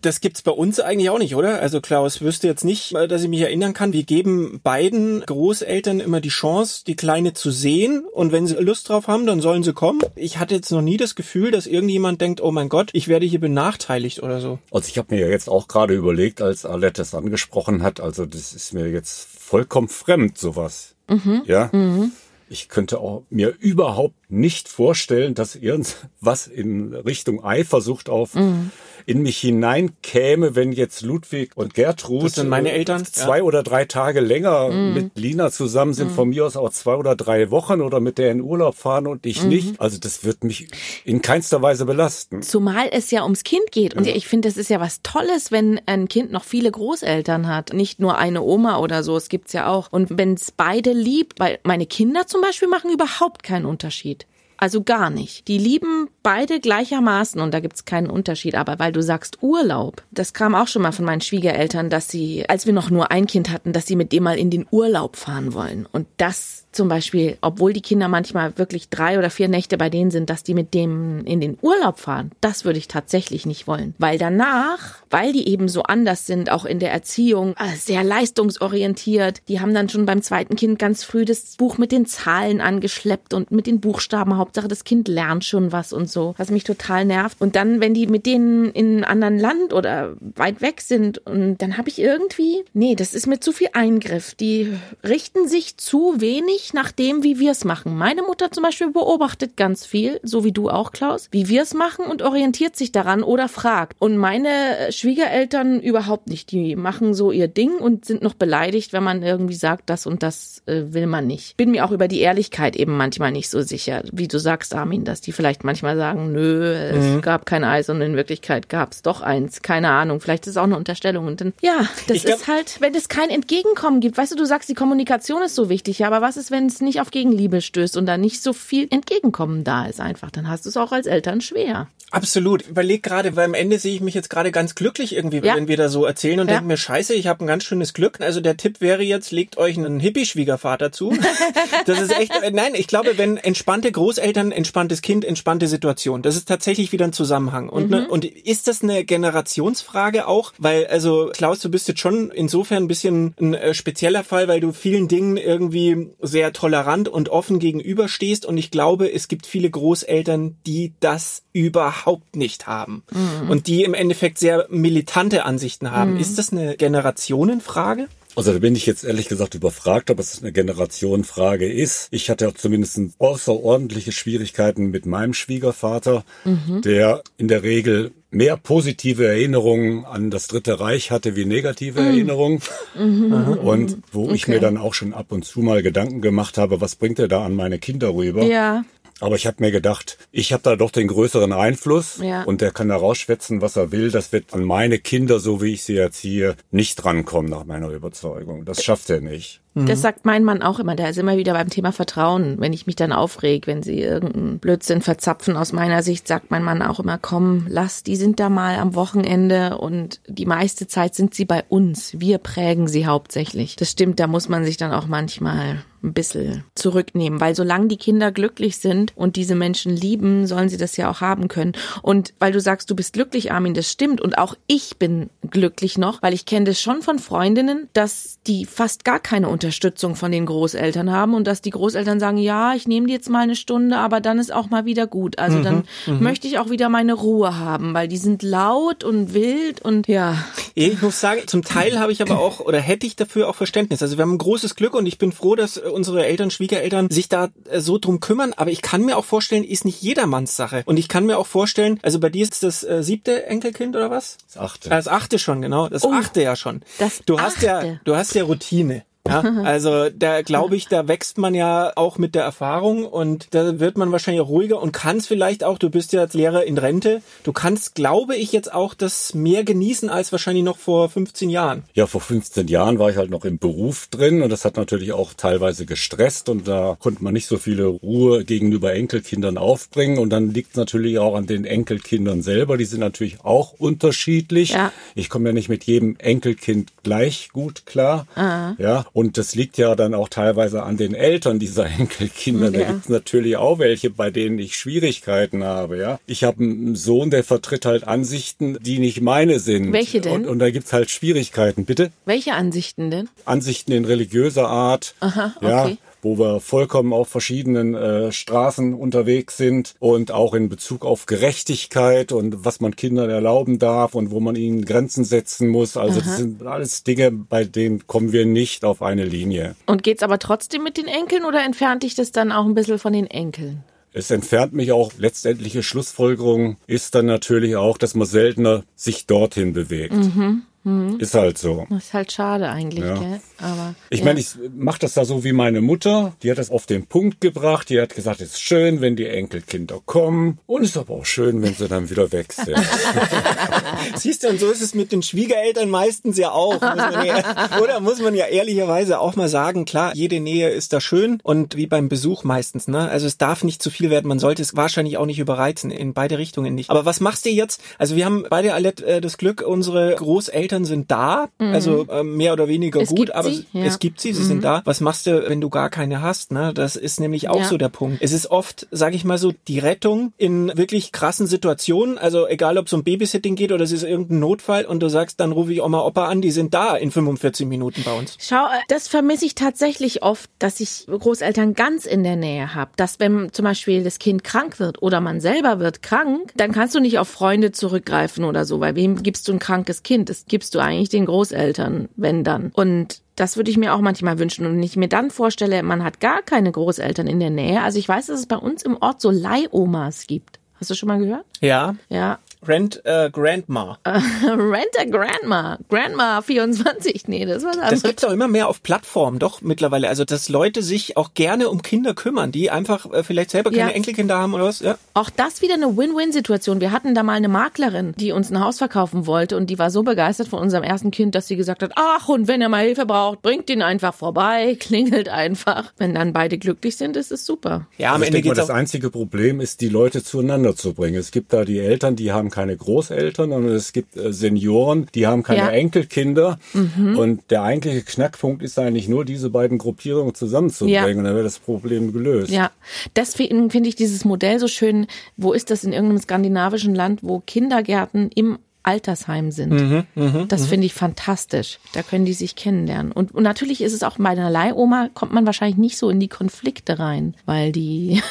das 0.00 0.20
gibt's 0.20 0.40
bei 0.40 0.52
uns 0.52 0.80
eigentlich 0.80 1.10
auch 1.10 1.18
nicht, 1.18 1.34
oder? 1.34 1.60
Also 1.60 1.82
Klaus 1.82 2.22
wüsste 2.22 2.46
jetzt 2.46 2.64
nicht, 2.64 2.94
dass 2.94 3.22
ich 3.22 3.28
mich 3.28 3.42
erinnern 3.42 3.74
kann. 3.74 3.92
Wir 3.92 4.04
geben 4.04 4.60
beiden 4.62 5.20
Großeltern 5.26 6.00
immer 6.00 6.22
die 6.22 6.30
Chance, 6.30 6.84
die 6.86 6.96
Kleine 6.96 7.34
zu 7.34 7.50
sehen. 7.50 8.06
Und 8.10 8.32
wenn 8.32 8.46
sie 8.46 8.54
Lust 8.54 8.88
drauf 8.88 9.08
haben, 9.08 9.26
dann 9.26 9.42
sollen 9.42 9.62
sie 9.62 9.74
kommen. 9.74 10.00
Ich 10.14 10.38
hatte 10.38 10.54
jetzt 10.54 10.70
noch 10.70 10.80
nie 10.80 10.96
das 10.96 11.16
Gefühl, 11.16 11.50
dass 11.50 11.66
irgendjemand 11.66 12.20
denkt, 12.22 12.40
oh 12.40 12.50
mein 12.50 12.70
Gott, 12.70 12.90
ich 12.94 13.08
werde 13.08 13.26
hier 13.26 13.40
benachteiligt 13.40 14.22
oder 14.22 14.40
so. 14.40 14.58
Also 14.70 14.88
ich 14.88 14.96
habe 14.96 15.14
mir 15.14 15.28
jetzt 15.28 15.50
auch 15.50 15.68
gerade 15.68 15.94
überlegt, 15.94 16.40
als 16.40 16.64
Alette 16.64 17.02
es 17.02 17.14
angesprochen 17.14 17.57
gesprochen 17.58 17.82
hat. 17.82 18.00
Also 18.00 18.26
das 18.26 18.52
ist 18.52 18.72
mir 18.72 18.88
jetzt 18.88 19.26
vollkommen 19.28 19.88
fremd, 19.88 20.38
sowas. 20.38 20.94
Mhm. 21.08 21.42
Ja. 21.46 21.70
Mhm. 21.72 22.12
Ich 22.48 22.68
könnte 22.68 23.00
auch 23.00 23.24
mir 23.30 23.54
überhaupt 23.58 24.17
nicht 24.28 24.68
vorstellen, 24.68 25.34
dass 25.34 25.56
irgendwas 25.56 26.46
in 26.46 26.94
Richtung 26.94 27.44
Eifersucht 27.44 28.08
auf 28.08 28.34
mhm 28.34 28.70
in 29.08 29.22
mich 29.22 29.38
hineinkäme, 29.38 30.54
wenn 30.54 30.70
jetzt 30.70 31.00
Ludwig 31.00 31.52
und 31.56 31.72
Gertrud 31.72 32.24
das 32.24 32.34
sind 32.34 32.50
meine 32.50 32.72
Eltern 32.72 33.06
zwei 33.06 33.38
ja. 33.38 33.42
oder 33.42 33.62
drei 33.62 33.86
Tage 33.86 34.20
länger 34.20 34.68
mhm. 34.68 34.92
mit 34.92 35.18
Lina 35.18 35.50
zusammen 35.50 35.94
sind, 35.94 36.10
mhm. 36.10 36.14
von 36.14 36.28
mir 36.28 36.44
aus 36.44 36.58
auch 36.58 36.68
zwei 36.68 36.94
oder 36.94 37.16
drei 37.16 37.50
Wochen 37.50 37.80
oder 37.80 38.00
mit 38.00 38.18
der 38.18 38.30
in 38.30 38.42
Urlaub 38.42 38.74
fahren 38.74 39.06
und 39.06 39.24
ich 39.24 39.42
mhm. 39.42 39.48
nicht. 39.48 39.80
Also 39.80 39.98
das 39.98 40.24
wird 40.24 40.44
mich 40.44 40.68
in 41.06 41.22
keinster 41.22 41.62
Weise 41.62 41.86
belasten. 41.86 42.42
Zumal 42.42 42.90
es 42.92 43.10
ja 43.10 43.22
ums 43.22 43.44
Kind 43.44 43.72
geht 43.72 43.94
und 43.94 44.06
ja. 44.06 44.14
ich 44.14 44.28
finde, 44.28 44.46
das 44.46 44.58
ist 44.58 44.68
ja 44.68 44.78
was 44.78 45.00
Tolles, 45.00 45.50
wenn 45.50 45.80
ein 45.86 46.08
Kind 46.08 46.30
noch 46.30 46.44
viele 46.44 46.70
Großeltern 46.70 47.48
hat, 47.48 47.72
nicht 47.72 48.00
nur 48.00 48.18
eine 48.18 48.42
Oma 48.42 48.76
oder 48.76 49.02
so. 49.02 49.16
Es 49.16 49.30
gibt's 49.30 49.54
ja 49.54 49.68
auch. 49.68 49.90
Und 49.90 50.18
wenn 50.18 50.34
es 50.34 50.50
beide 50.50 50.92
liebt, 50.92 51.40
weil 51.40 51.60
meine 51.64 51.86
Kinder 51.86 52.26
zum 52.26 52.42
Beispiel 52.42 52.68
machen 52.68 52.92
überhaupt 52.92 53.42
keinen 53.42 53.64
Unterschied. 53.64 54.17
Also 54.58 54.82
gar 54.82 55.08
nicht. 55.08 55.46
Die 55.46 55.56
lieben 55.56 56.08
beide 56.24 56.58
gleichermaßen 56.60 57.40
und 57.40 57.54
da 57.54 57.60
gibt's 57.60 57.84
keinen 57.84 58.10
Unterschied. 58.10 58.56
Aber 58.56 58.78
weil 58.80 58.92
du 58.92 59.02
sagst 59.02 59.38
Urlaub, 59.40 60.02
das 60.10 60.32
kam 60.32 60.54
auch 60.54 60.66
schon 60.66 60.82
mal 60.82 60.92
von 60.92 61.04
meinen 61.04 61.20
Schwiegereltern, 61.20 61.90
dass 61.90 62.08
sie, 62.08 62.44
als 62.48 62.66
wir 62.66 62.72
noch 62.72 62.90
nur 62.90 63.12
ein 63.12 63.26
Kind 63.26 63.50
hatten, 63.50 63.72
dass 63.72 63.86
sie 63.86 63.96
mit 63.96 64.12
dem 64.12 64.24
mal 64.24 64.36
in 64.36 64.50
den 64.50 64.66
Urlaub 64.70 65.16
fahren 65.16 65.54
wollen. 65.54 65.86
Und 65.90 66.08
das 66.16 66.66
zum 66.72 66.88
Beispiel, 66.88 67.38
obwohl 67.40 67.72
die 67.72 67.80
Kinder 67.80 68.08
manchmal 68.08 68.56
wirklich 68.58 68.88
drei 68.88 69.18
oder 69.18 69.30
vier 69.30 69.48
Nächte 69.48 69.78
bei 69.78 69.90
denen 69.90 70.10
sind, 70.10 70.30
dass 70.30 70.42
die 70.42 70.54
mit 70.54 70.74
dem 70.74 71.24
in 71.24 71.40
den 71.40 71.58
Urlaub 71.62 71.98
fahren, 71.98 72.32
das 72.40 72.64
würde 72.64 72.78
ich 72.78 72.88
tatsächlich 72.88 73.46
nicht 73.46 73.66
wollen. 73.66 73.94
Weil 73.98 74.18
danach, 74.18 74.98
weil 75.10 75.32
die 75.32 75.48
eben 75.48 75.68
so 75.68 75.82
anders 75.82 76.26
sind, 76.26 76.50
auch 76.50 76.64
in 76.64 76.78
der 76.78 76.92
Erziehung, 76.92 77.54
äh, 77.58 77.76
sehr 77.76 78.04
leistungsorientiert, 78.04 79.42
die 79.48 79.60
haben 79.60 79.74
dann 79.74 79.88
schon 79.88 80.06
beim 80.06 80.22
zweiten 80.22 80.56
Kind 80.56 80.78
ganz 80.78 81.04
früh 81.04 81.24
das 81.24 81.56
Buch 81.56 81.78
mit 81.78 81.92
den 81.92 82.06
Zahlen 82.06 82.60
angeschleppt 82.60 83.34
und 83.34 83.50
mit 83.50 83.66
den 83.66 83.80
Buchstaben. 83.80 84.36
Hauptsache, 84.36 84.68
das 84.68 84.84
Kind 84.84 85.08
lernt 85.08 85.44
schon 85.44 85.72
was 85.72 85.92
und 85.92 86.10
so, 86.10 86.34
was 86.36 86.50
mich 86.50 86.64
total 86.64 87.04
nervt. 87.04 87.40
Und 87.40 87.56
dann, 87.56 87.80
wenn 87.80 87.94
die 87.94 88.06
mit 88.06 88.26
denen 88.26 88.70
in 88.72 89.04
einem 89.04 89.22
anderen 89.22 89.38
Land 89.38 89.72
oder 89.72 90.16
weit 90.20 90.60
weg 90.60 90.80
sind, 90.80 91.18
und 91.26 91.58
dann 91.58 91.76
habe 91.76 91.88
ich 91.88 91.98
irgendwie, 91.98 92.64
nee, 92.72 92.94
das 92.94 93.14
ist 93.14 93.26
mir 93.26 93.40
zu 93.40 93.52
viel 93.52 93.68
Eingriff. 93.72 94.34
Die 94.34 94.72
richten 95.02 95.48
sich 95.48 95.76
zu 95.76 96.20
wenig 96.20 96.67
nicht 96.68 96.74
nach 96.74 96.92
dem, 96.92 97.22
wie 97.22 97.38
wir 97.38 97.52
es 97.52 97.64
machen. 97.64 97.96
Meine 97.96 98.22
Mutter 98.22 98.50
zum 98.50 98.62
Beispiel 98.62 98.90
beobachtet 98.90 99.56
ganz 99.56 99.86
viel, 99.86 100.20
so 100.22 100.44
wie 100.44 100.52
du 100.52 100.68
auch, 100.68 100.92
Klaus, 100.92 101.28
wie 101.30 101.48
wir 101.48 101.62
es 101.62 101.72
machen 101.72 102.04
und 102.04 102.20
orientiert 102.20 102.76
sich 102.76 102.92
daran 102.92 103.22
oder 103.22 103.48
fragt. 103.48 103.96
Und 103.98 104.18
meine 104.18 104.48
Schwiegereltern 104.90 105.80
überhaupt 105.80 106.28
nicht. 106.28 106.50
Die 106.50 106.76
machen 106.76 107.14
so 107.14 107.32
ihr 107.32 107.48
Ding 107.48 107.76
und 107.76 108.04
sind 108.04 108.22
noch 108.22 108.34
beleidigt, 108.34 108.92
wenn 108.92 109.02
man 109.02 109.22
irgendwie 109.22 109.54
sagt, 109.54 109.88
das 109.88 110.06
und 110.06 110.22
das 110.22 110.62
äh, 110.66 110.82
will 110.92 111.06
man 111.06 111.26
nicht. 111.26 111.56
Bin 111.56 111.70
mir 111.70 111.86
auch 111.86 111.90
über 111.90 112.06
die 112.06 112.20
Ehrlichkeit 112.20 112.76
eben 112.76 112.96
manchmal 112.96 113.32
nicht 113.32 113.48
so 113.48 113.62
sicher, 113.62 114.02
wie 114.12 114.28
du 114.28 114.38
sagst, 114.38 114.74
Armin, 114.74 115.04
dass 115.04 115.22
die 115.22 115.32
vielleicht 115.32 115.64
manchmal 115.64 115.96
sagen, 115.96 116.32
nö, 116.32 116.74
es 116.74 117.14
mhm. 117.14 117.22
gab 117.22 117.46
kein 117.46 117.64
Eis 117.64 117.88
und 117.88 118.02
in 118.02 118.14
Wirklichkeit 118.14 118.68
gab 118.68 118.92
es 118.92 119.00
doch 119.00 119.22
eins. 119.22 119.62
Keine 119.62 119.90
Ahnung. 119.90 120.20
Vielleicht 120.20 120.46
ist 120.46 120.52
es 120.52 120.56
auch 120.58 120.64
eine 120.64 120.76
Unterstellung. 120.76 121.26
Und 121.26 121.40
dann, 121.40 121.54
ja, 121.62 121.88
das 122.08 122.24
glaub, 122.24 122.36
ist 122.36 122.46
halt, 122.46 122.76
wenn 122.80 122.94
es 122.94 123.08
kein 123.08 123.30
Entgegenkommen 123.30 124.00
gibt. 124.00 124.18
Weißt 124.18 124.32
du, 124.32 124.36
du 124.36 124.44
sagst, 124.44 124.68
die 124.68 124.74
Kommunikation 124.74 125.42
ist 125.42 125.54
so 125.54 125.70
wichtig, 125.70 126.00
ja, 126.00 126.08
aber 126.08 126.20
was 126.20 126.36
ist, 126.36 126.47
wenn 126.50 126.66
es 126.66 126.80
nicht 126.80 127.00
auf 127.00 127.10
Gegenliebe 127.10 127.60
stößt 127.60 127.96
und 127.96 128.06
da 128.06 128.16
nicht 128.16 128.42
so 128.42 128.52
viel 128.52 128.86
Entgegenkommen 128.90 129.64
da 129.64 129.86
ist 129.86 130.00
einfach. 130.00 130.30
Dann 130.30 130.48
hast 130.48 130.64
du 130.64 130.68
es 130.68 130.76
auch 130.76 130.92
als 130.92 131.06
Eltern 131.06 131.40
schwer. 131.40 131.88
Absolut. 132.10 132.66
Überleg 132.66 133.02
gerade, 133.02 133.36
weil 133.36 133.44
am 133.44 133.54
Ende 133.54 133.78
sehe 133.78 133.94
ich 133.94 134.00
mich 134.00 134.14
jetzt 134.14 134.30
gerade 134.30 134.50
ganz 134.50 134.74
glücklich 134.74 135.14
irgendwie, 135.14 135.40
ja. 135.44 135.56
wenn 135.56 135.68
wir 135.68 135.76
da 135.76 135.88
so 135.88 136.06
erzählen 136.06 136.40
und 136.40 136.48
ja. 136.48 136.54
denke 136.54 136.68
mir, 136.68 136.76
scheiße, 136.76 137.12
ich 137.14 137.26
habe 137.26 137.44
ein 137.44 137.46
ganz 137.46 137.64
schönes 137.64 137.92
Glück. 137.92 138.20
Also 138.20 138.40
der 138.40 138.56
Tipp 138.56 138.80
wäre 138.80 139.02
jetzt, 139.02 139.30
legt 139.30 139.58
euch 139.58 139.76
einen 139.76 140.00
Hippie-Schwiegervater 140.00 140.90
zu. 140.90 141.12
das 141.86 142.00
ist 142.00 142.18
echt, 142.18 142.32
äh, 142.42 142.50
nein, 142.50 142.74
ich 142.74 142.86
glaube, 142.86 143.18
wenn 143.18 143.36
entspannte 143.36 143.92
Großeltern, 143.92 144.52
entspanntes 144.52 145.02
Kind, 145.02 145.24
entspannte 145.24 145.68
Situation, 145.68 146.22
das 146.22 146.36
ist 146.36 146.48
tatsächlich 146.48 146.92
wieder 146.92 147.04
ein 147.04 147.12
Zusammenhang. 147.12 147.68
Und, 147.68 147.90
ne, 147.90 147.98
mhm. 147.98 148.02
ne, 148.04 148.08
und 148.08 148.24
ist 148.24 148.68
das 148.68 148.82
eine 148.82 149.04
Generationsfrage 149.04 150.26
auch? 150.26 150.54
Weil, 150.56 150.86
also 150.86 151.30
Klaus, 151.34 151.60
du 151.60 151.70
bist 151.70 151.88
jetzt 151.88 152.00
schon 152.00 152.30
insofern 152.30 152.84
ein 152.84 152.88
bisschen 152.88 153.34
ein 153.38 153.52
äh, 153.52 153.74
spezieller 153.74 154.24
Fall, 154.24 154.48
weil 154.48 154.60
du 154.60 154.72
vielen 154.72 155.08
Dingen 155.08 155.36
irgendwie 155.36 156.08
sehr 156.22 156.37
tolerant 156.52 157.08
und 157.08 157.28
offen 157.28 157.58
gegenüberstehst. 157.58 158.46
Und 158.46 158.56
ich 158.58 158.70
glaube, 158.70 159.12
es 159.12 159.28
gibt 159.28 159.46
viele 159.46 159.70
Großeltern, 159.70 160.56
die 160.66 160.92
das 161.00 161.42
überhaupt 161.52 162.36
nicht 162.36 162.66
haben. 162.66 163.02
Mhm. 163.10 163.50
Und 163.50 163.66
die 163.66 163.84
im 163.84 163.94
Endeffekt 163.94 164.38
sehr 164.38 164.66
militante 164.70 165.44
Ansichten 165.44 165.90
haben. 165.90 166.14
Mhm. 166.14 166.20
Ist 166.20 166.38
das 166.38 166.52
eine 166.52 166.76
Generationenfrage? 166.76 168.08
Also 168.36 168.52
da 168.52 168.60
bin 168.60 168.76
ich 168.76 168.86
jetzt 168.86 169.02
ehrlich 169.02 169.26
gesagt 169.26 169.56
überfragt, 169.56 170.10
ob 170.10 170.20
es 170.20 170.40
eine 170.40 170.52
Generationenfrage 170.52 171.68
ist. 171.68 172.06
Ich 172.12 172.30
hatte 172.30 172.54
zumindest 172.54 173.00
außerordentliche 173.18 174.12
Schwierigkeiten 174.12 174.92
mit 174.92 175.06
meinem 175.06 175.34
Schwiegervater, 175.34 176.24
mhm. 176.44 176.82
der 176.82 177.24
in 177.36 177.48
der 177.48 177.64
Regel 177.64 178.12
mehr 178.30 178.56
positive 178.56 179.26
Erinnerungen 179.26 180.04
an 180.04 180.30
das 180.30 180.48
Dritte 180.48 180.80
Reich 180.80 181.10
hatte 181.10 181.36
wie 181.36 181.44
negative 181.44 182.00
mhm. 182.00 182.06
Erinnerungen. 182.06 182.60
Mhm. 182.94 183.32
Und 183.32 183.98
wo 184.12 184.24
okay. 184.24 184.34
ich 184.34 184.48
mir 184.48 184.60
dann 184.60 184.76
auch 184.76 184.94
schon 184.94 185.14
ab 185.14 185.32
und 185.32 185.44
zu 185.44 185.60
mal 185.60 185.82
Gedanken 185.82 186.20
gemacht 186.20 186.58
habe, 186.58 186.80
was 186.80 186.96
bringt 186.96 187.18
er 187.18 187.28
da 187.28 187.44
an 187.44 187.54
meine 187.54 187.78
Kinder 187.78 188.14
rüber? 188.14 188.44
Ja. 188.44 188.84
Aber 189.20 189.34
ich 189.34 189.46
habe 189.46 189.56
mir 189.60 189.72
gedacht, 189.72 190.16
ich 190.30 190.52
habe 190.52 190.62
da 190.62 190.76
doch 190.76 190.92
den 190.92 191.08
größeren 191.08 191.52
Einfluss 191.52 192.18
ja. 192.22 192.44
und 192.44 192.60
der 192.60 192.70
kann 192.70 192.88
da 192.88 192.96
rausschwätzen, 192.96 193.60
was 193.60 193.76
er 193.76 193.90
will. 193.90 194.12
Das 194.12 194.30
wird 194.32 194.54
an 194.54 194.62
meine 194.62 194.98
Kinder, 194.98 195.40
so 195.40 195.60
wie 195.60 195.72
ich 195.72 195.82
sie 195.82 195.96
erziehe, 195.96 196.54
nicht 196.70 196.96
drankommen 196.96 197.50
nach 197.50 197.64
meiner 197.64 197.88
Überzeugung. 197.88 198.64
Das 198.64 198.84
schafft 198.84 199.10
er 199.10 199.20
nicht. 199.20 199.60
Das 199.74 199.98
mhm. 199.98 200.02
sagt 200.02 200.24
mein 200.24 200.44
Mann 200.44 200.62
auch 200.62 200.80
immer. 200.80 200.96
Der 200.96 201.10
ist 201.10 201.18
immer 201.18 201.36
wieder 201.36 201.52
beim 201.52 201.68
Thema 201.68 201.92
Vertrauen. 201.92 202.56
Wenn 202.58 202.72
ich 202.72 202.86
mich 202.86 202.96
dann 202.96 203.12
aufreg, 203.12 203.66
wenn 203.66 203.82
sie 203.82 204.00
irgendeinen 204.00 204.58
Blödsinn 204.58 205.02
verzapfen, 205.02 205.56
aus 205.56 205.72
meiner 205.72 206.02
Sicht 206.02 206.26
sagt 206.26 206.50
mein 206.50 206.62
Mann 206.62 206.82
auch 206.82 207.00
immer, 207.00 207.18
komm, 207.18 207.66
lass, 207.68 208.02
die 208.02 208.16
sind 208.16 208.40
da 208.40 208.48
mal 208.48 208.76
am 208.78 208.94
Wochenende 208.94 209.78
und 209.78 210.20
die 210.26 210.46
meiste 210.46 210.86
Zeit 210.86 211.14
sind 211.14 211.34
sie 211.34 211.44
bei 211.44 211.64
uns. 211.68 212.18
Wir 212.18 212.38
prägen 212.38 212.88
sie 212.88 213.06
hauptsächlich. 213.06 213.76
Das 213.76 213.90
stimmt, 213.90 214.18
da 214.20 214.26
muss 214.26 214.48
man 214.48 214.64
sich 214.64 214.76
dann 214.76 214.92
auch 214.92 215.06
manchmal 215.06 215.82
ein 216.02 216.12
bisschen 216.12 216.64
zurücknehmen, 216.74 217.40
weil 217.40 217.54
solange 217.54 217.88
die 217.88 217.96
Kinder 217.96 218.30
glücklich 218.30 218.78
sind 218.78 219.16
und 219.16 219.36
diese 219.36 219.54
Menschen 219.54 219.94
lieben, 219.94 220.46
sollen 220.46 220.68
sie 220.68 220.76
das 220.76 220.96
ja 220.96 221.10
auch 221.10 221.20
haben 221.20 221.48
können. 221.48 221.72
Und 222.02 222.34
weil 222.38 222.52
du 222.52 222.60
sagst, 222.60 222.90
du 222.90 222.96
bist 222.96 223.14
glücklich, 223.14 223.52
Armin, 223.52 223.74
das 223.74 223.90
stimmt. 223.90 224.20
Und 224.20 224.38
auch 224.38 224.54
ich 224.66 224.98
bin 224.98 225.30
glücklich 225.50 225.98
noch, 225.98 226.22
weil 226.22 226.34
ich 226.34 226.46
kenne 226.46 226.66
das 226.66 226.80
schon 226.80 227.02
von 227.02 227.18
Freundinnen, 227.18 227.88
dass 227.92 228.38
die 228.46 228.64
fast 228.64 229.04
gar 229.04 229.18
keine 229.18 229.48
Unterstützung 229.58 230.14
von 230.14 230.30
den 230.30 230.46
Großeltern 230.46 231.10
haben 231.10 231.34
und 231.34 231.44
dass 231.48 231.60
die 231.60 231.70
Großeltern 231.70 232.20
sagen, 232.20 232.36
ja, 232.38 232.74
ich 232.74 232.86
nehme 232.86 233.08
dir 233.08 233.14
jetzt 233.14 233.28
mal 233.28 233.40
eine 233.40 233.56
Stunde, 233.56 233.96
aber 233.96 234.20
dann 234.20 234.38
ist 234.38 234.52
auch 234.52 234.70
mal 234.70 234.84
wieder 234.84 235.08
gut. 235.08 235.40
Also 235.40 235.58
mhm, 235.58 235.62
dann 235.64 235.84
mhm. 236.06 236.22
möchte 236.22 236.46
ich 236.46 236.60
auch 236.60 236.70
wieder 236.70 236.88
meine 236.88 237.14
Ruhe 237.14 237.58
haben, 237.58 237.92
weil 237.92 238.06
die 238.06 238.18
sind 238.18 238.44
laut 238.44 239.02
und 239.02 239.34
wild 239.34 239.82
und 239.82 240.06
ja. 240.06 240.36
Ich 240.76 241.02
muss 241.02 241.18
sagen, 241.18 241.40
zum 241.48 241.64
Teil 241.64 241.98
habe 241.98 242.12
ich 242.12 242.22
aber 242.22 242.38
auch 242.38 242.60
oder 242.64 242.78
hätte 242.78 243.04
ich 243.04 243.16
dafür 243.16 243.48
auch 243.48 243.56
Verständnis. 243.56 244.00
Also 244.00 244.16
wir 244.16 244.22
haben 244.22 244.34
ein 244.34 244.38
großes 244.38 244.76
Glück 244.76 244.94
und 244.94 245.06
ich 245.06 245.18
bin 245.18 245.32
froh, 245.32 245.56
dass 245.56 245.76
unsere 245.76 246.24
Eltern, 246.24 246.52
Schwiegereltern 246.52 247.10
sich 247.10 247.28
da 247.28 247.48
äh, 247.68 247.80
so 247.80 247.98
drum 247.98 248.20
kümmern. 248.20 248.52
Aber 248.56 248.70
ich 248.70 248.80
kann 248.80 249.04
mir 249.04 249.16
auch 249.16 249.24
vorstellen, 249.24 249.64
ist 249.64 249.84
nicht 249.84 250.00
jedermanns 250.00 250.54
Sache. 250.54 250.84
Und 250.86 250.98
ich 250.98 251.08
kann 251.08 251.26
mir 251.26 251.36
auch 251.36 251.48
vorstellen, 251.48 251.98
also 252.02 252.20
bei 252.20 252.28
dir 252.28 252.44
ist 252.44 252.62
das 252.62 252.84
äh, 252.84 253.02
siebte 253.02 253.46
Enkelkind 253.46 253.96
oder 253.96 254.08
was? 254.08 254.36
Das 254.46 254.62
achte. 254.62 254.88
Das 254.88 255.08
achte 255.08 255.40
schon, 255.40 255.62
genau. 255.62 255.88
Das 255.88 256.04
oh, 256.04 256.12
achte 256.12 256.42
ja 256.42 256.54
schon. 256.54 256.82
Das 257.00 257.22
du 257.26 257.34
achte. 257.34 257.44
hast 257.44 257.62
ja, 257.62 257.82
du 258.04 258.14
hast 258.14 258.34
ja 258.36 258.44
Routine. 258.44 259.02
Ja, 259.28 259.40
also 259.64 260.08
da 260.10 260.42
glaube 260.42 260.76
ich, 260.76 260.88
da 260.88 261.08
wächst 261.08 261.38
man 261.38 261.54
ja 261.54 261.92
auch 261.96 262.18
mit 262.18 262.34
der 262.34 262.42
Erfahrung 262.42 263.04
und 263.04 263.48
da 263.52 263.78
wird 263.78 263.98
man 263.98 264.12
wahrscheinlich 264.12 264.46
ruhiger 264.46 264.80
und 264.80 264.92
kann 264.92 265.18
es 265.18 265.26
vielleicht 265.26 265.64
auch, 265.64 265.78
du 265.78 265.90
bist 265.90 266.12
ja 266.12 266.20
als 266.20 266.34
Lehrer 266.34 266.64
in 266.64 266.78
Rente, 266.78 267.22
du 267.44 267.52
kannst, 267.52 267.94
glaube 267.94 268.36
ich, 268.36 268.52
jetzt 268.52 268.72
auch 268.72 268.94
das 268.94 269.34
mehr 269.34 269.64
genießen 269.64 270.08
als 270.08 270.32
wahrscheinlich 270.32 270.64
noch 270.64 270.78
vor 270.78 271.08
15 271.08 271.50
Jahren. 271.50 271.84
Ja, 271.94 272.06
vor 272.06 272.20
15 272.20 272.68
Jahren 272.68 272.98
war 272.98 273.10
ich 273.10 273.16
halt 273.16 273.30
noch 273.30 273.44
im 273.44 273.58
Beruf 273.58 274.08
drin 274.08 274.42
und 274.42 274.50
das 274.50 274.64
hat 274.64 274.76
natürlich 274.76 275.12
auch 275.12 275.34
teilweise 275.34 275.86
gestresst 275.86 276.48
und 276.48 276.66
da 276.66 276.96
konnte 276.98 277.22
man 277.22 277.32
nicht 277.32 277.46
so 277.46 277.58
viele 277.58 277.86
Ruhe 277.86 278.44
gegenüber 278.44 278.94
Enkelkindern 278.94 279.58
aufbringen 279.58 280.18
und 280.18 280.30
dann 280.30 280.50
liegt 280.50 280.70
es 280.70 280.76
natürlich 280.76 281.18
auch 281.18 281.34
an 281.34 281.46
den 281.46 281.64
Enkelkindern 281.64 282.42
selber, 282.42 282.76
die 282.76 282.84
sind 282.84 283.00
natürlich 283.00 283.44
auch 283.44 283.72
unterschiedlich. 283.72 284.70
Ja. 284.70 284.92
Ich 285.14 285.28
komme 285.28 285.48
ja 285.48 285.52
nicht 285.52 285.68
mit 285.68 285.84
jedem 285.84 286.16
Enkelkind 286.18 286.92
gleich 287.02 287.50
gut 287.52 287.86
klar. 287.86 288.26
Aha. 288.34 288.76
Ja, 288.78 289.06
und 289.18 289.36
das 289.36 289.56
liegt 289.56 289.78
ja 289.78 289.96
dann 289.96 290.14
auch 290.14 290.28
teilweise 290.28 290.84
an 290.84 290.96
den 290.96 291.12
Eltern 291.12 291.58
dieser 291.58 291.86
Enkelkinder. 291.98 292.70
Ja. 292.70 292.78
Da 292.78 292.92
gibt 292.92 293.04
es 293.06 293.08
natürlich 293.08 293.56
auch 293.56 293.80
welche, 293.80 294.10
bei 294.10 294.30
denen 294.30 294.60
ich 294.60 294.76
Schwierigkeiten 294.76 295.64
habe. 295.64 295.98
Ja, 295.98 296.20
Ich 296.26 296.44
habe 296.44 296.62
einen 296.62 296.94
Sohn, 296.94 297.30
der 297.30 297.42
vertritt 297.42 297.84
halt 297.84 298.06
Ansichten, 298.06 298.78
die 298.80 299.00
nicht 299.00 299.20
meine 299.20 299.58
sind. 299.58 299.92
Welche 299.92 300.20
denn? 300.20 300.32
Und, 300.32 300.46
und 300.46 300.60
da 300.60 300.70
gibt's 300.70 300.92
halt 300.92 301.10
Schwierigkeiten. 301.10 301.84
Bitte? 301.84 302.12
Welche 302.26 302.54
Ansichten 302.54 303.10
denn? 303.10 303.28
Ansichten 303.44 303.90
in 303.90 304.04
religiöser 304.04 304.68
Art. 304.68 305.16
Aha, 305.18 305.52
okay. 305.56 305.68
Ja, 305.68 305.90
wo 306.22 306.38
wir 306.38 306.60
vollkommen 306.60 307.12
auf 307.12 307.28
verschiedenen 307.28 307.94
äh, 307.94 308.32
Straßen 308.32 308.94
unterwegs 308.94 309.56
sind 309.56 309.94
und 309.98 310.32
auch 310.32 310.54
in 310.54 310.68
Bezug 310.68 311.04
auf 311.04 311.26
Gerechtigkeit 311.26 312.32
und 312.32 312.64
was 312.64 312.80
man 312.80 312.96
Kindern 312.96 313.30
erlauben 313.30 313.78
darf 313.78 314.14
und 314.14 314.30
wo 314.30 314.40
man 314.40 314.56
ihnen 314.56 314.84
Grenzen 314.84 315.24
setzen 315.24 315.68
muss. 315.68 315.96
Also 315.96 316.20
Aha. 316.20 316.26
das 316.26 316.36
sind 316.38 316.66
alles 316.66 317.04
Dinge, 317.04 317.30
bei 317.30 317.64
denen 317.64 318.06
kommen 318.06 318.32
wir 318.32 318.46
nicht 318.46 318.84
auf 318.84 319.02
eine 319.02 319.24
Linie. 319.24 319.76
Und 319.86 320.02
geht's 320.02 320.22
aber 320.22 320.38
trotzdem 320.38 320.82
mit 320.82 320.96
den 320.96 321.06
Enkeln 321.06 321.44
oder 321.44 321.64
entfernt 321.64 322.02
dich 322.02 322.14
das 322.14 322.32
dann 322.32 322.52
auch 322.52 322.64
ein 322.64 322.74
bisschen 322.74 322.98
von 322.98 323.12
den 323.12 323.26
Enkeln? 323.26 323.84
Es 324.12 324.30
entfernt 324.30 324.72
mich 324.72 324.90
auch. 324.90 325.12
Letztendliche 325.18 325.82
Schlussfolgerung 325.82 326.76
ist 326.86 327.14
dann 327.14 327.26
natürlich 327.26 327.76
auch, 327.76 327.98
dass 327.98 328.14
man 328.14 328.26
seltener 328.26 328.84
sich 328.96 329.26
dorthin 329.26 329.74
bewegt. 329.74 330.14
Mhm. 330.14 330.62
Mhm. 330.84 331.18
Ist 331.18 331.34
halt 331.34 331.58
so. 331.58 331.86
Das 331.90 332.04
ist 332.04 332.14
halt 332.14 332.32
schade 332.32 332.68
eigentlich, 332.68 333.04
ja. 333.04 333.14
gell? 333.18 333.40
Aber. 333.58 333.94
Ich 334.10 334.20
ja. 334.20 334.24
meine, 334.24 334.40
ich 334.40 334.50
mache 334.76 335.00
das 335.00 335.14
da 335.14 335.24
so 335.24 335.44
wie 335.44 335.52
meine 335.52 335.80
Mutter. 335.80 336.34
Die 336.42 336.50
hat 336.50 336.58
das 336.58 336.70
auf 336.70 336.86
den 336.86 337.06
Punkt 337.06 337.40
gebracht. 337.40 337.90
Die 337.90 338.00
hat 338.00 338.14
gesagt, 338.14 338.40
es 338.40 338.52
ist 338.52 338.60
schön, 338.60 339.00
wenn 339.00 339.16
die 339.16 339.26
Enkelkinder 339.26 340.00
kommen. 340.04 340.58
Und 340.66 340.82
es 340.82 340.90
ist 340.90 340.96
aber 340.96 341.14
auch 341.14 341.26
schön, 341.26 341.62
wenn 341.62 341.74
sie 341.74 341.88
dann 341.88 342.08
wieder 342.10 342.32
weg 342.32 342.52
sind. 342.52 342.78
Siehst 344.16 344.44
du, 344.44 344.48
und 344.48 344.60
so 344.60 344.70
ist 344.70 344.80
es 344.80 344.94
mit 344.94 345.12
den 345.12 345.22
Schwiegereltern 345.22 345.90
meistens 345.90 346.38
ja 346.38 346.52
auch. 346.52 346.80
Muss 346.80 346.80
ja, 346.80 347.80
oder 347.82 348.00
muss 348.00 348.20
man 348.20 348.34
ja 348.34 348.46
ehrlicherweise 348.46 349.20
auch 349.20 349.36
mal 349.36 349.48
sagen, 349.48 349.84
klar, 349.84 350.12
jede 350.14 350.40
Nähe 350.40 350.70
ist 350.70 350.92
da 350.92 351.00
schön 351.00 351.40
und 351.42 351.76
wie 351.76 351.86
beim 351.86 352.08
Besuch 352.08 352.44
meistens, 352.44 352.88
ne? 352.88 353.08
Also 353.10 353.26
es 353.26 353.36
darf 353.36 353.64
nicht 353.64 353.82
zu 353.82 353.90
viel 353.90 354.10
werden. 354.10 354.28
Man 354.28 354.38
sollte 354.38 354.62
es 354.62 354.76
wahrscheinlich 354.76 355.18
auch 355.18 355.26
nicht 355.26 355.38
überreizen. 355.38 355.90
In 355.90 356.14
beide 356.14 356.38
Richtungen 356.38 356.74
nicht. 356.74 356.90
Aber 356.90 357.04
was 357.04 357.20
machst 357.20 357.44
du 357.44 357.50
jetzt? 357.50 357.82
Also 357.98 358.16
wir 358.16 358.24
haben 358.24 358.46
beide 358.48 358.74
alle 358.74 358.90
äh, 359.04 359.20
das 359.20 359.36
Glück, 359.36 359.62
unsere 359.66 360.14
Großeltern 360.14 360.67
Eltern 360.68 360.84
sind 360.84 361.10
da, 361.10 361.48
mhm. 361.58 361.72
also 361.72 362.06
äh, 362.08 362.22
mehr 362.22 362.52
oder 362.52 362.68
weniger 362.68 363.00
es 363.00 363.08
gut, 363.08 363.30
aber 363.30 363.50
sie, 363.50 363.64
ja. 363.72 363.84
es 363.84 363.98
gibt 363.98 364.20
sie, 364.20 364.34
sie 364.34 364.42
mhm. 364.42 364.46
sind 364.46 364.64
da. 364.64 364.82
Was 364.84 365.00
machst 365.00 365.26
du, 365.26 365.48
wenn 365.48 365.62
du 365.62 365.70
gar 365.70 365.88
keine 365.88 366.20
hast? 366.20 366.52
Ne? 366.52 366.74
Das 366.74 366.94
ist 366.94 367.20
nämlich 367.20 367.48
auch 367.48 367.60
ja. 367.60 367.64
so 367.64 367.78
der 367.78 367.88
Punkt. 367.88 368.18
Es 368.20 368.32
ist 368.32 368.50
oft, 368.50 368.86
sage 368.90 369.16
ich 369.16 369.24
mal 369.24 369.38
so, 369.38 369.54
die 369.66 369.78
Rettung 369.78 370.34
in 370.36 370.70
wirklich 370.76 371.10
krassen 371.10 371.46
Situationen. 371.46 372.18
Also 372.18 372.46
egal, 372.46 372.76
ob 372.76 372.86
es 372.86 372.92
um 372.92 373.02
Babysitting 373.02 373.56
geht 373.56 373.72
oder 373.72 373.82
es 373.82 373.92
ist 373.92 374.02
irgendein 374.02 374.40
Notfall 374.40 374.84
und 374.84 375.00
du 375.00 375.08
sagst, 375.08 375.40
dann 375.40 375.52
rufe 375.52 375.72
ich 375.72 375.80
Oma, 375.80 376.04
Opa 376.04 376.26
an, 376.26 376.42
die 376.42 376.50
sind 376.50 376.74
da 376.74 376.96
in 376.96 377.10
45 377.10 377.66
Minuten 377.66 378.02
bei 378.04 378.12
uns. 378.12 378.36
Schau, 378.38 378.66
äh, 378.66 378.80
das 378.88 379.08
vermisse 379.08 379.46
ich 379.46 379.54
tatsächlich 379.54 380.22
oft, 380.22 380.50
dass 380.58 380.80
ich 380.80 381.06
Großeltern 381.06 381.72
ganz 381.72 382.04
in 382.04 382.24
der 382.24 382.36
Nähe 382.36 382.74
habe. 382.74 382.90
Dass 382.96 383.20
wenn 383.20 383.54
zum 383.54 383.64
Beispiel 383.64 384.04
das 384.04 384.18
Kind 384.18 384.44
krank 384.44 384.78
wird 384.80 385.00
oder 385.00 385.22
man 385.22 385.40
selber 385.40 385.80
wird 385.80 386.02
krank, 386.02 386.52
dann 386.56 386.72
kannst 386.72 386.94
du 386.94 387.00
nicht 387.00 387.18
auf 387.18 387.28
Freunde 387.28 387.72
zurückgreifen 387.72 388.44
oder 388.44 388.66
so, 388.66 388.80
weil 388.80 388.96
wem 388.96 389.22
gibst 389.22 389.48
du 389.48 389.52
ein 389.52 389.58
krankes 389.58 390.02
Kind? 390.02 390.28
Das 390.28 390.44
gibst 390.58 390.74
du 390.74 390.80
eigentlich 390.80 391.08
den 391.08 391.26
Großeltern, 391.26 392.08
wenn 392.16 392.42
dann. 392.42 392.72
Und 392.74 393.20
das 393.36 393.56
würde 393.56 393.70
ich 393.70 393.76
mir 393.76 393.94
auch 393.94 394.00
manchmal 394.00 394.40
wünschen. 394.40 394.66
Und 394.66 394.72
wenn 394.72 394.82
ich 394.82 394.96
mir 394.96 395.08
dann 395.08 395.30
vorstelle, 395.30 395.84
man 395.84 396.02
hat 396.02 396.18
gar 396.18 396.42
keine 396.42 396.72
Großeltern 396.72 397.28
in 397.28 397.38
der 397.38 397.50
Nähe. 397.50 397.80
Also 397.80 398.00
ich 398.00 398.08
weiß, 398.08 398.26
dass 398.26 398.40
es 398.40 398.46
bei 398.46 398.56
uns 398.56 398.82
im 398.82 398.96
Ort 399.00 399.20
so 399.20 399.30
Leihomas 399.30 400.26
gibt. 400.26 400.58
Hast 400.80 400.90
du 400.90 400.96
schon 400.96 401.06
mal 401.06 401.20
gehört? 401.20 401.44
Ja. 401.60 401.94
Ja. 402.08 402.40
Rent 402.66 403.04
a 403.06 403.28
Grandma. 403.28 403.98
Rent 404.04 404.98
a 404.98 405.04
Grandma. 405.04 405.78
Grandma 405.88 406.42
24. 406.42 407.28
Nee, 407.28 407.46
das 407.46 407.64
war 407.64 407.72
Das 407.72 408.02
gibt's 408.02 408.24
auch 408.24 408.32
immer 408.32 408.48
mehr 408.48 408.68
auf 408.68 408.82
Plattformen, 408.82 409.38
doch 409.38 409.62
mittlerweile. 409.62 410.08
Also, 410.08 410.24
dass 410.24 410.48
Leute 410.48 410.82
sich 410.82 411.16
auch 411.16 411.34
gerne 411.34 411.68
um 411.68 411.82
Kinder 411.82 412.14
kümmern, 412.14 412.52
die 412.52 412.70
einfach 412.70 413.10
äh, 413.12 413.22
vielleicht 413.22 413.50
selber 413.50 413.70
keine 413.70 413.90
ja. 413.90 413.96
Enkelkinder 413.96 414.38
haben 414.38 414.54
oder 414.54 414.64
was. 414.64 414.80
Ja. 414.80 414.98
Auch 415.14 415.30
das 415.30 415.62
wieder 415.62 415.74
eine 415.74 415.96
Win-Win-Situation. 415.96 416.80
Wir 416.80 416.92
hatten 416.92 417.14
da 417.14 417.22
mal 417.22 417.34
eine 417.34 417.48
Maklerin, 417.48 418.14
die 418.16 418.32
uns 418.32 418.50
ein 418.50 418.60
Haus 418.60 418.78
verkaufen 418.78 419.26
wollte 419.26 419.56
und 419.56 419.70
die 419.70 419.78
war 419.78 419.90
so 419.90 420.02
begeistert 420.02 420.48
von 420.48 420.60
unserem 420.60 420.84
ersten 420.84 421.10
Kind, 421.10 421.34
dass 421.34 421.48
sie 421.48 421.56
gesagt 421.56 421.82
hat, 421.82 421.92
ach, 421.96 422.28
und 422.28 422.48
wenn 422.48 422.60
er 422.60 422.68
mal 422.68 422.84
Hilfe 422.84 423.06
braucht, 423.06 423.42
bringt 423.42 423.70
ihn 423.70 423.82
einfach 423.82 424.14
vorbei, 424.14 424.76
klingelt 424.80 425.28
einfach. 425.28 425.92
Wenn 425.96 426.14
dann 426.14 426.32
beide 426.32 426.58
glücklich 426.58 426.96
sind, 426.96 427.16
ist 427.16 427.32
es 427.32 427.46
super. 427.46 427.86
Ja, 427.98 428.10
am 428.10 428.14
also 428.14 428.26
Ende 428.26 428.42
geht's 428.42 428.56
mal, 428.56 428.62
das 428.62 428.70
einzige 428.70 429.10
Problem 429.10 429.60
ist, 429.60 429.80
die 429.80 429.88
Leute 429.88 430.22
zueinander 430.22 430.76
zu 430.76 430.94
bringen. 430.94 431.16
Es 431.16 431.30
gibt 431.30 431.52
da 431.52 431.64
die 431.64 431.78
Eltern, 431.78 432.16
die 432.16 432.32
haben 432.32 432.47
haben 432.48 432.50
keine 432.50 432.76
Großeltern 432.76 433.52
und 433.52 433.66
es 433.66 433.92
gibt 433.92 434.16
äh, 434.16 434.32
Senioren, 434.32 435.06
die 435.14 435.26
haben 435.26 435.42
keine 435.42 435.60
ja. 435.60 435.70
Enkelkinder. 435.70 436.58
Mhm. 436.72 437.18
Und 437.18 437.50
der 437.50 437.62
eigentliche 437.62 438.02
Knackpunkt 438.02 438.62
ist 438.62 438.78
eigentlich 438.78 439.08
nur, 439.08 439.24
diese 439.24 439.50
beiden 439.50 439.78
Gruppierungen 439.78 440.34
zusammenzubringen. 440.34 441.02
Ja. 441.02 441.18
Und 441.18 441.24
dann 441.24 441.34
wird 441.34 441.46
das 441.46 441.58
Problem 441.58 442.12
gelöst. 442.12 442.50
Ja, 442.50 442.70
deswegen 443.16 443.70
finde 443.70 443.88
ich 443.88 443.96
dieses 443.96 444.24
Modell 444.24 444.58
so 444.58 444.68
schön. 444.68 445.06
Wo 445.36 445.52
ist 445.52 445.70
das 445.70 445.84
in 445.84 445.92
irgendeinem 445.92 446.20
skandinavischen 446.20 446.94
Land, 446.94 447.20
wo 447.22 447.40
Kindergärten 447.40 448.30
im 448.34 448.58
Altersheim 448.84 449.50
sind. 449.50 449.72
Mhm, 449.72 450.04
mh, 450.14 450.44
das 450.48 450.62
mhm. 450.62 450.66
finde 450.66 450.86
ich 450.86 450.94
fantastisch. 450.94 451.78
Da 451.92 452.02
können 452.02 452.24
die 452.24 452.32
sich 452.32 452.56
kennenlernen. 452.56 453.12
Und, 453.12 453.34
und 453.34 453.42
natürlich 453.42 453.82
ist 453.82 453.92
es 453.92 454.02
auch 454.02 454.16
bei 454.16 454.30
einer 454.30 454.48
Leihoma, 454.48 455.10
kommt 455.12 455.34
man 455.34 455.44
wahrscheinlich 455.44 455.76
nicht 455.76 455.98
so 455.98 456.08
in 456.08 456.20
die 456.20 456.28
Konflikte 456.28 456.98
rein, 456.98 457.34
weil 457.44 457.70
die 457.70 458.22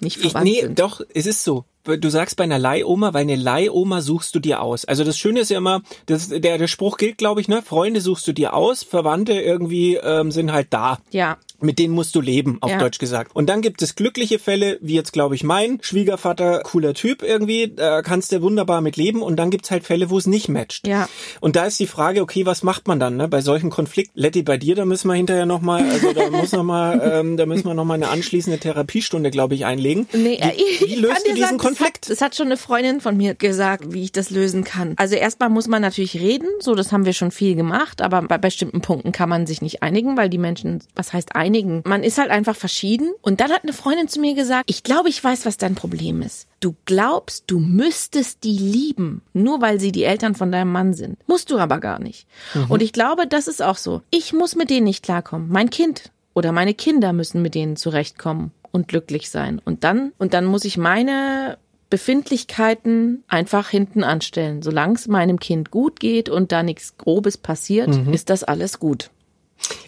nicht 0.00 0.16
Ich, 0.18 0.32
verwandt 0.32 0.44
nee, 0.44 0.60
sind. 0.60 0.78
doch, 0.78 1.00
es 1.14 1.26
ist 1.26 1.44
so. 1.44 1.64
Du 1.84 2.10
sagst 2.10 2.36
bei 2.36 2.44
einer 2.44 2.60
Leihoma, 2.60 3.12
weil 3.12 3.22
eine 3.22 3.34
Leihoma 3.34 4.02
suchst 4.02 4.34
du 4.36 4.38
dir 4.38 4.62
aus. 4.62 4.84
Also 4.84 5.02
das 5.02 5.18
Schöne 5.18 5.40
ist 5.40 5.50
ja 5.50 5.58
immer, 5.58 5.82
das, 6.06 6.28
der, 6.28 6.56
der 6.56 6.68
Spruch 6.68 6.96
gilt, 6.96 7.18
glaube 7.18 7.40
ich, 7.40 7.48
ne? 7.48 7.60
Freunde 7.60 8.00
suchst 8.00 8.28
du 8.28 8.32
dir 8.32 8.54
aus, 8.54 8.84
Verwandte 8.84 9.32
irgendwie 9.32 9.96
ähm, 9.96 10.30
sind 10.30 10.52
halt 10.52 10.68
da. 10.70 10.98
Ja. 11.10 11.38
Mit 11.62 11.78
denen 11.78 11.94
musst 11.94 12.14
du 12.14 12.20
leben, 12.20 12.58
auf 12.60 12.70
Ja. 12.70 12.78
Deutsch 12.78 12.98
gesagt. 12.98 13.34
Und 13.34 13.48
dann 13.48 13.62
gibt 13.62 13.82
es 13.82 13.94
glückliche 13.94 14.38
Fälle, 14.38 14.78
wie 14.80 14.94
jetzt 14.94 15.12
glaube 15.12 15.34
ich 15.34 15.44
mein 15.44 15.78
Schwiegervater, 15.80 16.60
cooler 16.64 16.94
Typ 16.94 17.22
irgendwie, 17.22 17.72
da 17.74 18.02
kannst 18.02 18.32
du 18.32 18.42
wunderbar 18.42 18.80
mit 18.80 18.96
leben. 18.96 19.22
Und 19.22 19.36
dann 19.36 19.50
gibt's 19.50 19.70
halt 19.70 19.84
Fälle, 19.84 20.10
wo 20.10 20.18
es 20.18 20.26
nicht 20.26 20.48
matcht. 20.48 20.86
Ja. 20.86 21.08
Und 21.40 21.56
da 21.56 21.66
ist 21.66 21.78
die 21.78 21.86
Frage, 21.86 22.20
okay, 22.22 22.46
was 22.46 22.62
macht 22.62 22.88
man 22.88 22.98
dann 22.98 23.16
ne? 23.16 23.28
bei 23.28 23.40
solchen 23.40 23.70
Konflikten? 23.70 24.18
Letty, 24.18 24.42
bei 24.42 24.56
dir, 24.56 24.74
da 24.74 24.84
müssen 24.84 25.08
wir 25.08 25.14
hinterher 25.14 25.46
nochmal, 25.46 25.88
also 25.88 26.12
da 26.12 26.30
muss 26.30 26.52
noch 26.52 26.64
mal, 26.64 27.00
ähm, 27.20 27.36
da 27.36 27.46
müssen 27.46 27.66
wir 27.66 27.74
nochmal 27.74 27.96
eine 27.96 28.08
anschließende 28.08 28.58
Therapiestunde, 28.58 29.30
glaube 29.30 29.54
ich, 29.54 29.64
einlegen. 29.64 30.08
Nee, 30.12 30.34
äh, 30.34 30.52
wie, 30.56 30.86
wie 30.86 30.94
ich 30.94 31.00
löst 31.00 31.26
du 31.26 31.30
diesen 31.30 31.42
sagen, 31.42 31.58
Konflikt? 31.58 32.02
Das 32.02 32.10
hat, 32.10 32.10
das 32.10 32.20
hat 32.20 32.36
schon 32.36 32.46
eine 32.46 32.56
Freundin 32.56 33.00
von 33.00 33.16
mir 33.16 33.34
gesagt, 33.34 33.92
wie 33.92 34.02
ich 34.02 34.12
das 34.12 34.30
lösen 34.30 34.64
kann. 34.64 34.94
Also 34.96 35.14
erstmal 35.14 35.48
muss 35.48 35.68
man 35.68 35.82
natürlich 35.82 36.16
reden, 36.16 36.48
so 36.60 36.74
das 36.74 36.92
haben 36.92 37.04
wir 37.04 37.12
schon 37.12 37.30
viel 37.30 37.54
gemacht, 37.54 38.02
aber 38.02 38.22
bei 38.22 38.38
bestimmten 38.38 38.80
Punkten 38.80 39.12
kann 39.12 39.28
man 39.28 39.46
sich 39.46 39.62
nicht 39.62 39.82
einigen, 39.82 40.16
weil 40.16 40.28
die 40.28 40.38
Menschen, 40.38 40.82
was 40.94 41.12
heißt 41.12 41.36
einigen? 41.36 41.51
Man 41.84 42.02
ist 42.02 42.18
halt 42.18 42.30
einfach 42.30 42.56
verschieden. 42.56 43.12
Und 43.22 43.40
dann 43.40 43.50
hat 43.50 43.62
eine 43.62 43.72
Freundin 43.72 44.08
zu 44.08 44.20
mir 44.20 44.34
gesagt, 44.34 44.64
ich 44.66 44.82
glaube, 44.82 45.08
ich 45.08 45.22
weiß, 45.22 45.46
was 45.46 45.56
dein 45.56 45.74
Problem 45.74 46.22
ist. 46.22 46.48
Du 46.60 46.74
glaubst, 46.84 47.44
du 47.46 47.58
müsstest 47.58 48.44
die 48.44 48.58
lieben, 48.58 49.22
nur 49.32 49.60
weil 49.60 49.80
sie 49.80 49.92
die 49.92 50.04
Eltern 50.04 50.34
von 50.34 50.52
deinem 50.52 50.72
Mann 50.72 50.94
sind. 50.94 51.18
Musst 51.26 51.50
du 51.50 51.58
aber 51.58 51.78
gar 51.80 51.98
nicht. 51.98 52.26
Und 52.68 52.82
ich 52.82 52.92
glaube, 52.92 53.26
das 53.26 53.48
ist 53.48 53.62
auch 53.62 53.76
so. 53.76 54.02
Ich 54.10 54.32
muss 54.32 54.56
mit 54.56 54.70
denen 54.70 54.84
nicht 54.84 55.02
klarkommen. 55.02 55.48
Mein 55.48 55.70
Kind 55.70 56.10
oder 56.34 56.52
meine 56.52 56.74
Kinder 56.74 57.12
müssen 57.12 57.42
mit 57.42 57.54
denen 57.54 57.76
zurechtkommen 57.76 58.52
und 58.70 58.88
glücklich 58.88 59.30
sein. 59.30 59.60
Und 59.64 59.84
dann, 59.84 60.12
und 60.18 60.34
dann 60.34 60.44
muss 60.44 60.64
ich 60.64 60.78
meine 60.78 61.58
Befindlichkeiten 61.90 63.22
einfach 63.28 63.68
hinten 63.68 64.02
anstellen. 64.02 64.62
Solange 64.62 64.94
es 64.94 65.08
meinem 65.08 65.38
Kind 65.38 65.70
gut 65.70 66.00
geht 66.00 66.30
und 66.30 66.50
da 66.50 66.62
nichts 66.62 66.96
Grobes 66.96 67.36
passiert, 67.36 67.90
ist 68.12 68.30
das 68.30 68.44
alles 68.44 68.78
gut. 68.78 69.10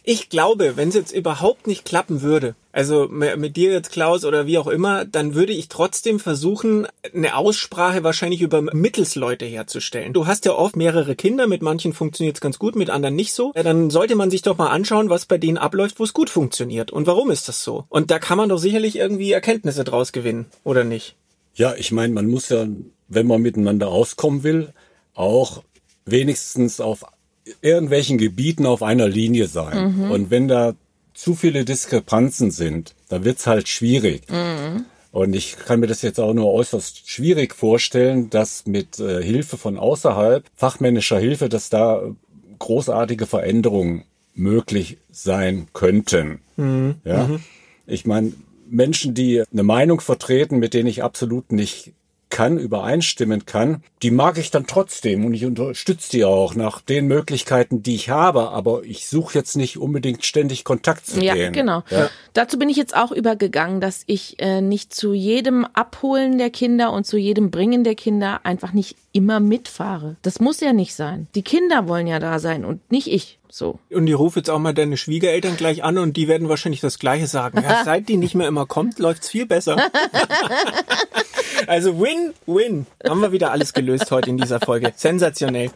Ich 0.06 0.28
glaube, 0.28 0.76
wenn 0.76 0.90
es 0.90 0.94
jetzt 0.94 1.12
überhaupt 1.12 1.66
nicht 1.66 1.87
klappen 1.87 2.20
würde, 2.20 2.54
also 2.72 3.08
mit 3.08 3.56
dir 3.56 3.72
jetzt 3.72 3.90
Klaus 3.90 4.26
oder 4.26 4.46
wie 4.46 4.58
auch 4.58 4.66
immer, 4.66 5.06
dann 5.06 5.34
würde 5.34 5.54
ich 5.54 5.68
trotzdem 5.68 6.20
versuchen, 6.20 6.87
eine 7.14 7.37
Aussprache 7.37 8.04
wahrscheinlich 8.04 8.42
über 8.42 8.60
Mittelsleute 8.60 9.46
herzustellen. 9.46 10.12
Du 10.12 10.26
hast 10.26 10.44
ja 10.44 10.52
oft 10.52 10.76
mehrere 10.76 11.16
Kinder, 11.16 11.46
mit 11.46 11.62
manchen 11.62 11.94
funktioniert 11.94 12.37
es 12.37 12.42
ganz 12.42 12.58
gut, 12.58 12.76
mit 12.76 12.90
anderen 12.90 13.14
nicht 13.14 13.32
so. 13.32 13.52
Ja, 13.56 13.62
dann 13.62 13.88
sollte 13.88 14.14
man 14.14 14.30
sich 14.30 14.42
doch 14.42 14.58
mal 14.58 14.68
anschauen, 14.68 15.08
was 15.08 15.24
bei 15.24 15.38
denen 15.38 15.56
abläuft, 15.56 15.98
wo 15.98 16.04
es 16.04 16.12
gut 16.12 16.28
funktioniert 16.28 16.90
und 16.90 17.06
warum 17.06 17.30
ist 17.30 17.48
das 17.48 17.64
so. 17.64 17.87
Und 17.88 18.10
da 18.10 18.18
kann 18.18 18.37
man 18.37 18.50
doch 18.50 18.58
sicherlich 18.58 18.96
irgendwie 18.96 19.32
Erkenntnisse 19.32 19.84
draus 19.84 20.12
gewinnen, 20.12 20.44
oder 20.64 20.84
nicht? 20.84 21.16
Ja, 21.54 21.74
ich 21.76 21.92
meine, 21.92 22.12
man 22.12 22.26
muss 22.26 22.50
ja, 22.50 22.66
wenn 23.08 23.26
man 23.26 23.40
miteinander 23.40 23.88
auskommen 23.88 24.42
will, 24.42 24.74
auch 25.14 25.62
wenigstens 26.04 26.80
auf 26.80 27.06
irgendwelchen 27.61 28.18
Gebieten 28.18 28.66
auf 28.66 28.83
einer 28.83 29.09
Linie 29.09 29.46
sein. 29.48 30.11
Und 30.11 30.30
wenn 30.30 30.48
da 30.48 30.74
zu 31.14 31.35
viele 31.35 31.64
Diskrepanzen 31.64 32.50
sind, 32.50 32.94
dann 33.09 33.24
wird's 33.24 33.46
halt 33.46 33.68
schwierig. 33.68 34.22
Und 35.12 35.35
ich 35.35 35.57
kann 35.57 35.78
mir 35.78 35.87
das 35.87 36.02
jetzt 36.02 36.18
auch 36.18 36.35
nur 36.35 36.52
äußerst 36.52 37.09
schwierig 37.09 37.54
vorstellen, 37.54 38.30
dass 38.30 38.66
mit 38.66 38.98
äh, 38.98 39.22
Hilfe 39.22 39.57
von 39.57 39.78
außerhalb, 39.78 40.44
fachmännischer 40.57 41.20
Hilfe, 41.20 41.48
dass 41.48 41.70
da 41.70 42.02
großartige 42.59 43.26
Veränderungen 43.26 44.02
möglich 44.35 44.98
sein 45.12 45.68
könnten. 45.72 46.40
Ja, 47.04 47.30
ich 47.87 48.07
meine, 48.07 48.33
Menschen, 48.68 49.14
die 49.14 49.44
eine 49.52 49.62
Meinung 49.62 50.00
vertreten, 50.00 50.59
mit 50.59 50.74
denen 50.74 50.88
ich 50.88 51.04
absolut 51.04 51.52
nicht 51.52 51.92
kann, 52.35 52.59
übereinstimmen 52.59 53.47
kann, 53.47 53.85
die 54.03 54.11
mag 54.11 54.38
ich 54.38 54.51
dann 54.51 54.66
trotzdem 54.66 55.25
und 55.25 55.35
ich 55.35 55.44
unterstütze 55.44 56.11
die 56.11 56.25
auch 56.25 56.57
nach 56.57 56.81
den 56.81 57.07
Möglichkeiten, 57.07 57.85
die 57.85 57.94
ich 57.94 58.11
habe, 58.11 58.51
aber 58.51 58.83
ich 58.83 59.07
suche 59.09 59.38
jetzt 59.38 59.57
nicht 59.57 59.79
unbedingt 59.79 60.25
ständig 60.25 60.64
Kontakt 60.64 61.07
zu 61.07 61.20
Ja, 61.23 61.35
denen. 61.35 61.53
genau. 61.53 61.85
Dazu 62.33 62.59
bin 62.59 62.68
ich 62.68 62.77
jetzt 62.77 62.97
auch 62.97 63.12
übergegangen, 63.12 63.81
dass 63.81 64.03
ich 64.07 64.40
äh, 64.40 64.61
nicht 64.61 64.92
zu 64.92 65.12
jedem 65.14 65.64
Abholen 65.75 66.37
der 66.38 66.51
Kinder 66.51 66.92
und 66.92 67.07
zu 67.07 67.16
jedem 67.18 67.53
Bringen 67.53 67.85
der 67.85 67.94
Kinder 67.94 68.40
einfach 68.42 68.73
nicht 68.73 68.97
immer 69.12 69.38
mitfahre. 69.38 70.16
Das 70.23 70.40
muss 70.40 70.59
ja 70.59 70.73
nicht 70.73 70.94
sein. 70.97 71.29
Die 71.37 71.42
Kinder 71.42 71.87
wollen 71.87 72.09
ja 72.09 72.18
da 72.18 72.40
sein 72.40 72.64
und 72.64 72.90
nicht 72.90 73.07
ich. 73.07 73.38
So. 73.56 73.78
Und 73.88 74.08
ich 74.08 74.18
rufe 74.18 74.40
jetzt 74.40 74.50
auch 74.50 74.58
mal 74.58 74.74
deine 74.74 74.96
Schwiegereltern 74.96 75.56
gleich 75.56 75.84
an 75.84 75.96
und 75.98 76.16
die 76.16 76.26
werden 76.26 76.48
wahrscheinlich 76.48 76.80
das 76.80 76.98
Gleiche 76.98 77.28
sagen. 77.28 77.62
Ja, 77.62 77.82
seit 77.84 78.08
die 78.08 78.16
nicht 78.16 78.34
mehr 78.34 78.48
immer 78.48 78.66
kommt, 78.66 78.98
läuft's 78.98 79.28
viel 79.28 79.46
besser. 79.46 79.76
also 81.68 82.00
Win-Win. 82.00 82.86
Haben 83.08 83.20
wir 83.20 83.30
wieder 83.30 83.52
alles 83.52 83.72
gelöst 83.72 84.10
heute 84.10 84.30
in 84.30 84.38
dieser 84.38 84.58
Folge. 84.58 84.92
Sensationell. 84.96 85.70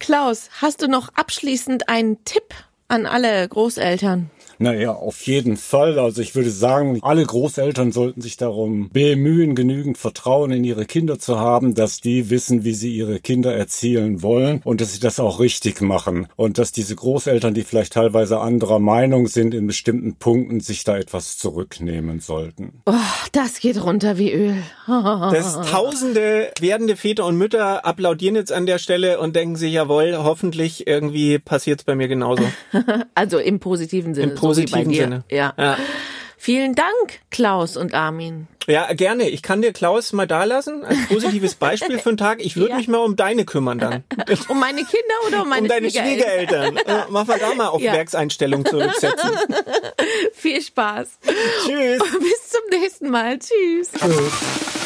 Klaus, 0.00 0.50
hast 0.60 0.82
du 0.82 0.88
noch 0.88 1.10
abschließend 1.14 1.88
einen 1.88 2.24
Tipp 2.24 2.52
an 2.88 3.06
alle 3.06 3.46
Großeltern? 3.46 4.32
Naja, 4.62 4.92
auf 4.92 5.22
jeden 5.22 5.56
Fall. 5.56 5.98
Also 5.98 6.22
ich 6.22 6.34
würde 6.34 6.50
sagen, 6.50 7.00
alle 7.02 7.24
Großeltern 7.24 7.90
sollten 7.90 8.20
sich 8.20 8.36
darum 8.36 8.90
bemühen, 8.90 9.54
genügend 9.54 9.98
Vertrauen 9.98 10.52
in 10.52 10.62
ihre 10.62 10.86
Kinder 10.86 11.18
zu 11.18 11.38
haben, 11.38 11.74
dass 11.74 12.00
die 12.00 12.30
wissen, 12.30 12.62
wie 12.62 12.74
sie 12.74 12.94
ihre 12.94 13.18
Kinder 13.18 13.54
erzielen 13.54 14.22
wollen 14.22 14.60
und 14.64 14.80
dass 14.80 14.92
sie 14.92 15.00
das 15.00 15.18
auch 15.18 15.40
richtig 15.40 15.80
machen. 15.80 16.28
Und 16.36 16.58
dass 16.58 16.70
diese 16.70 16.94
Großeltern, 16.94 17.54
die 17.54 17.62
vielleicht 17.62 17.94
teilweise 17.94 18.38
anderer 18.38 18.78
Meinung 18.78 19.26
sind 19.26 19.52
in 19.52 19.66
bestimmten 19.66 20.14
Punkten, 20.14 20.60
sich 20.60 20.84
da 20.84 20.96
etwas 20.96 21.38
zurücknehmen 21.38 22.20
sollten. 22.20 22.80
Oh, 22.86 22.92
das 23.32 23.58
geht 23.58 23.82
runter 23.82 24.18
wie 24.18 24.32
Öl. 24.32 24.54
Das 25.32 25.60
tausende 25.70 26.50
werdende 26.60 26.96
Väter 26.96 27.26
und 27.26 27.36
Mütter 27.36 27.84
applaudieren 27.86 28.36
jetzt 28.36 28.52
an 28.52 28.66
der 28.66 28.78
Stelle 28.78 29.18
und 29.18 29.34
denken 29.34 29.56
sich, 29.56 29.72
jawohl, 29.72 30.16
hoffentlich 30.18 30.86
irgendwie 30.86 31.38
passiert's 31.38 31.84
bei 31.84 31.94
mir 31.94 32.08
genauso. 32.08 32.42
Also 33.14 33.38
im 33.38 33.60
positiven 33.60 34.14
Sinne. 34.14 34.32
Im 34.32 34.38
positiven 34.38 34.51
dir. 34.60 35.02
Sinne. 35.04 35.24
Ja. 35.30 35.52
Ja. 35.58 35.76
Vielen 36.38 36.74
Dank, 36.74 37.20
Klaus 37.30 37.76
und 37.76 37.94
Armin. 37.94 38.48
Ja, 38.66 38.92
gerne. 38.94 39.28
Ich 39.28 39.42
kann 39.42 39.62
dir 39.62 39.72
Klaus 39.72 40.12
mal 40.12 40.26
da 40.26 40.42
lassen 40.42 40.84
als 40.84 40.98
positives 41.08 41.54
Beispiel 41.54 42.00
für 42.00 42.08
einen 42.10 42.16
Tag. 42.18 42.40
Ich 42.44 42.56
würde 42.56 42.70
Ja. 42.70 42.76
mich 42.78 42.88
mal 42.88 42.98
um 42.98 43.14
deine 43.14 43.44
kümmern 43.44 43.78
dann. 43.78 44.02
Um 44.48 44.58
meine 44.58 44.78
Kinder 44.84 45.14
oder 45.28 45.42
um 45.42 45.48
meine 45.48 45.62
um 45.62 45.68
deine 45.68 45.88
Schwiegereltern? 45.88 46.76
Schwiegereltern. 46.78 47.04
Mach 47.10 47.26
mal 47.28 47.38
da 47.38 47.54
mal 47.54 47.68
auf 47.68 47.80
Ja. 47.80 47.92
Werkseinstellung 47.92 48.64
zurücksetzen. 48.66 49.30
Viel 50.32 50.60
Spaß. 50.60 51.08
Tschüss. 51.64 51.98
Bis 52.00 52.48
zum 52.50 52.80
nächsten 52.80 53.10
Mal. 53.10 53.38
Tschüss. 53.38 53.90
Tschüss. 53.92 54.81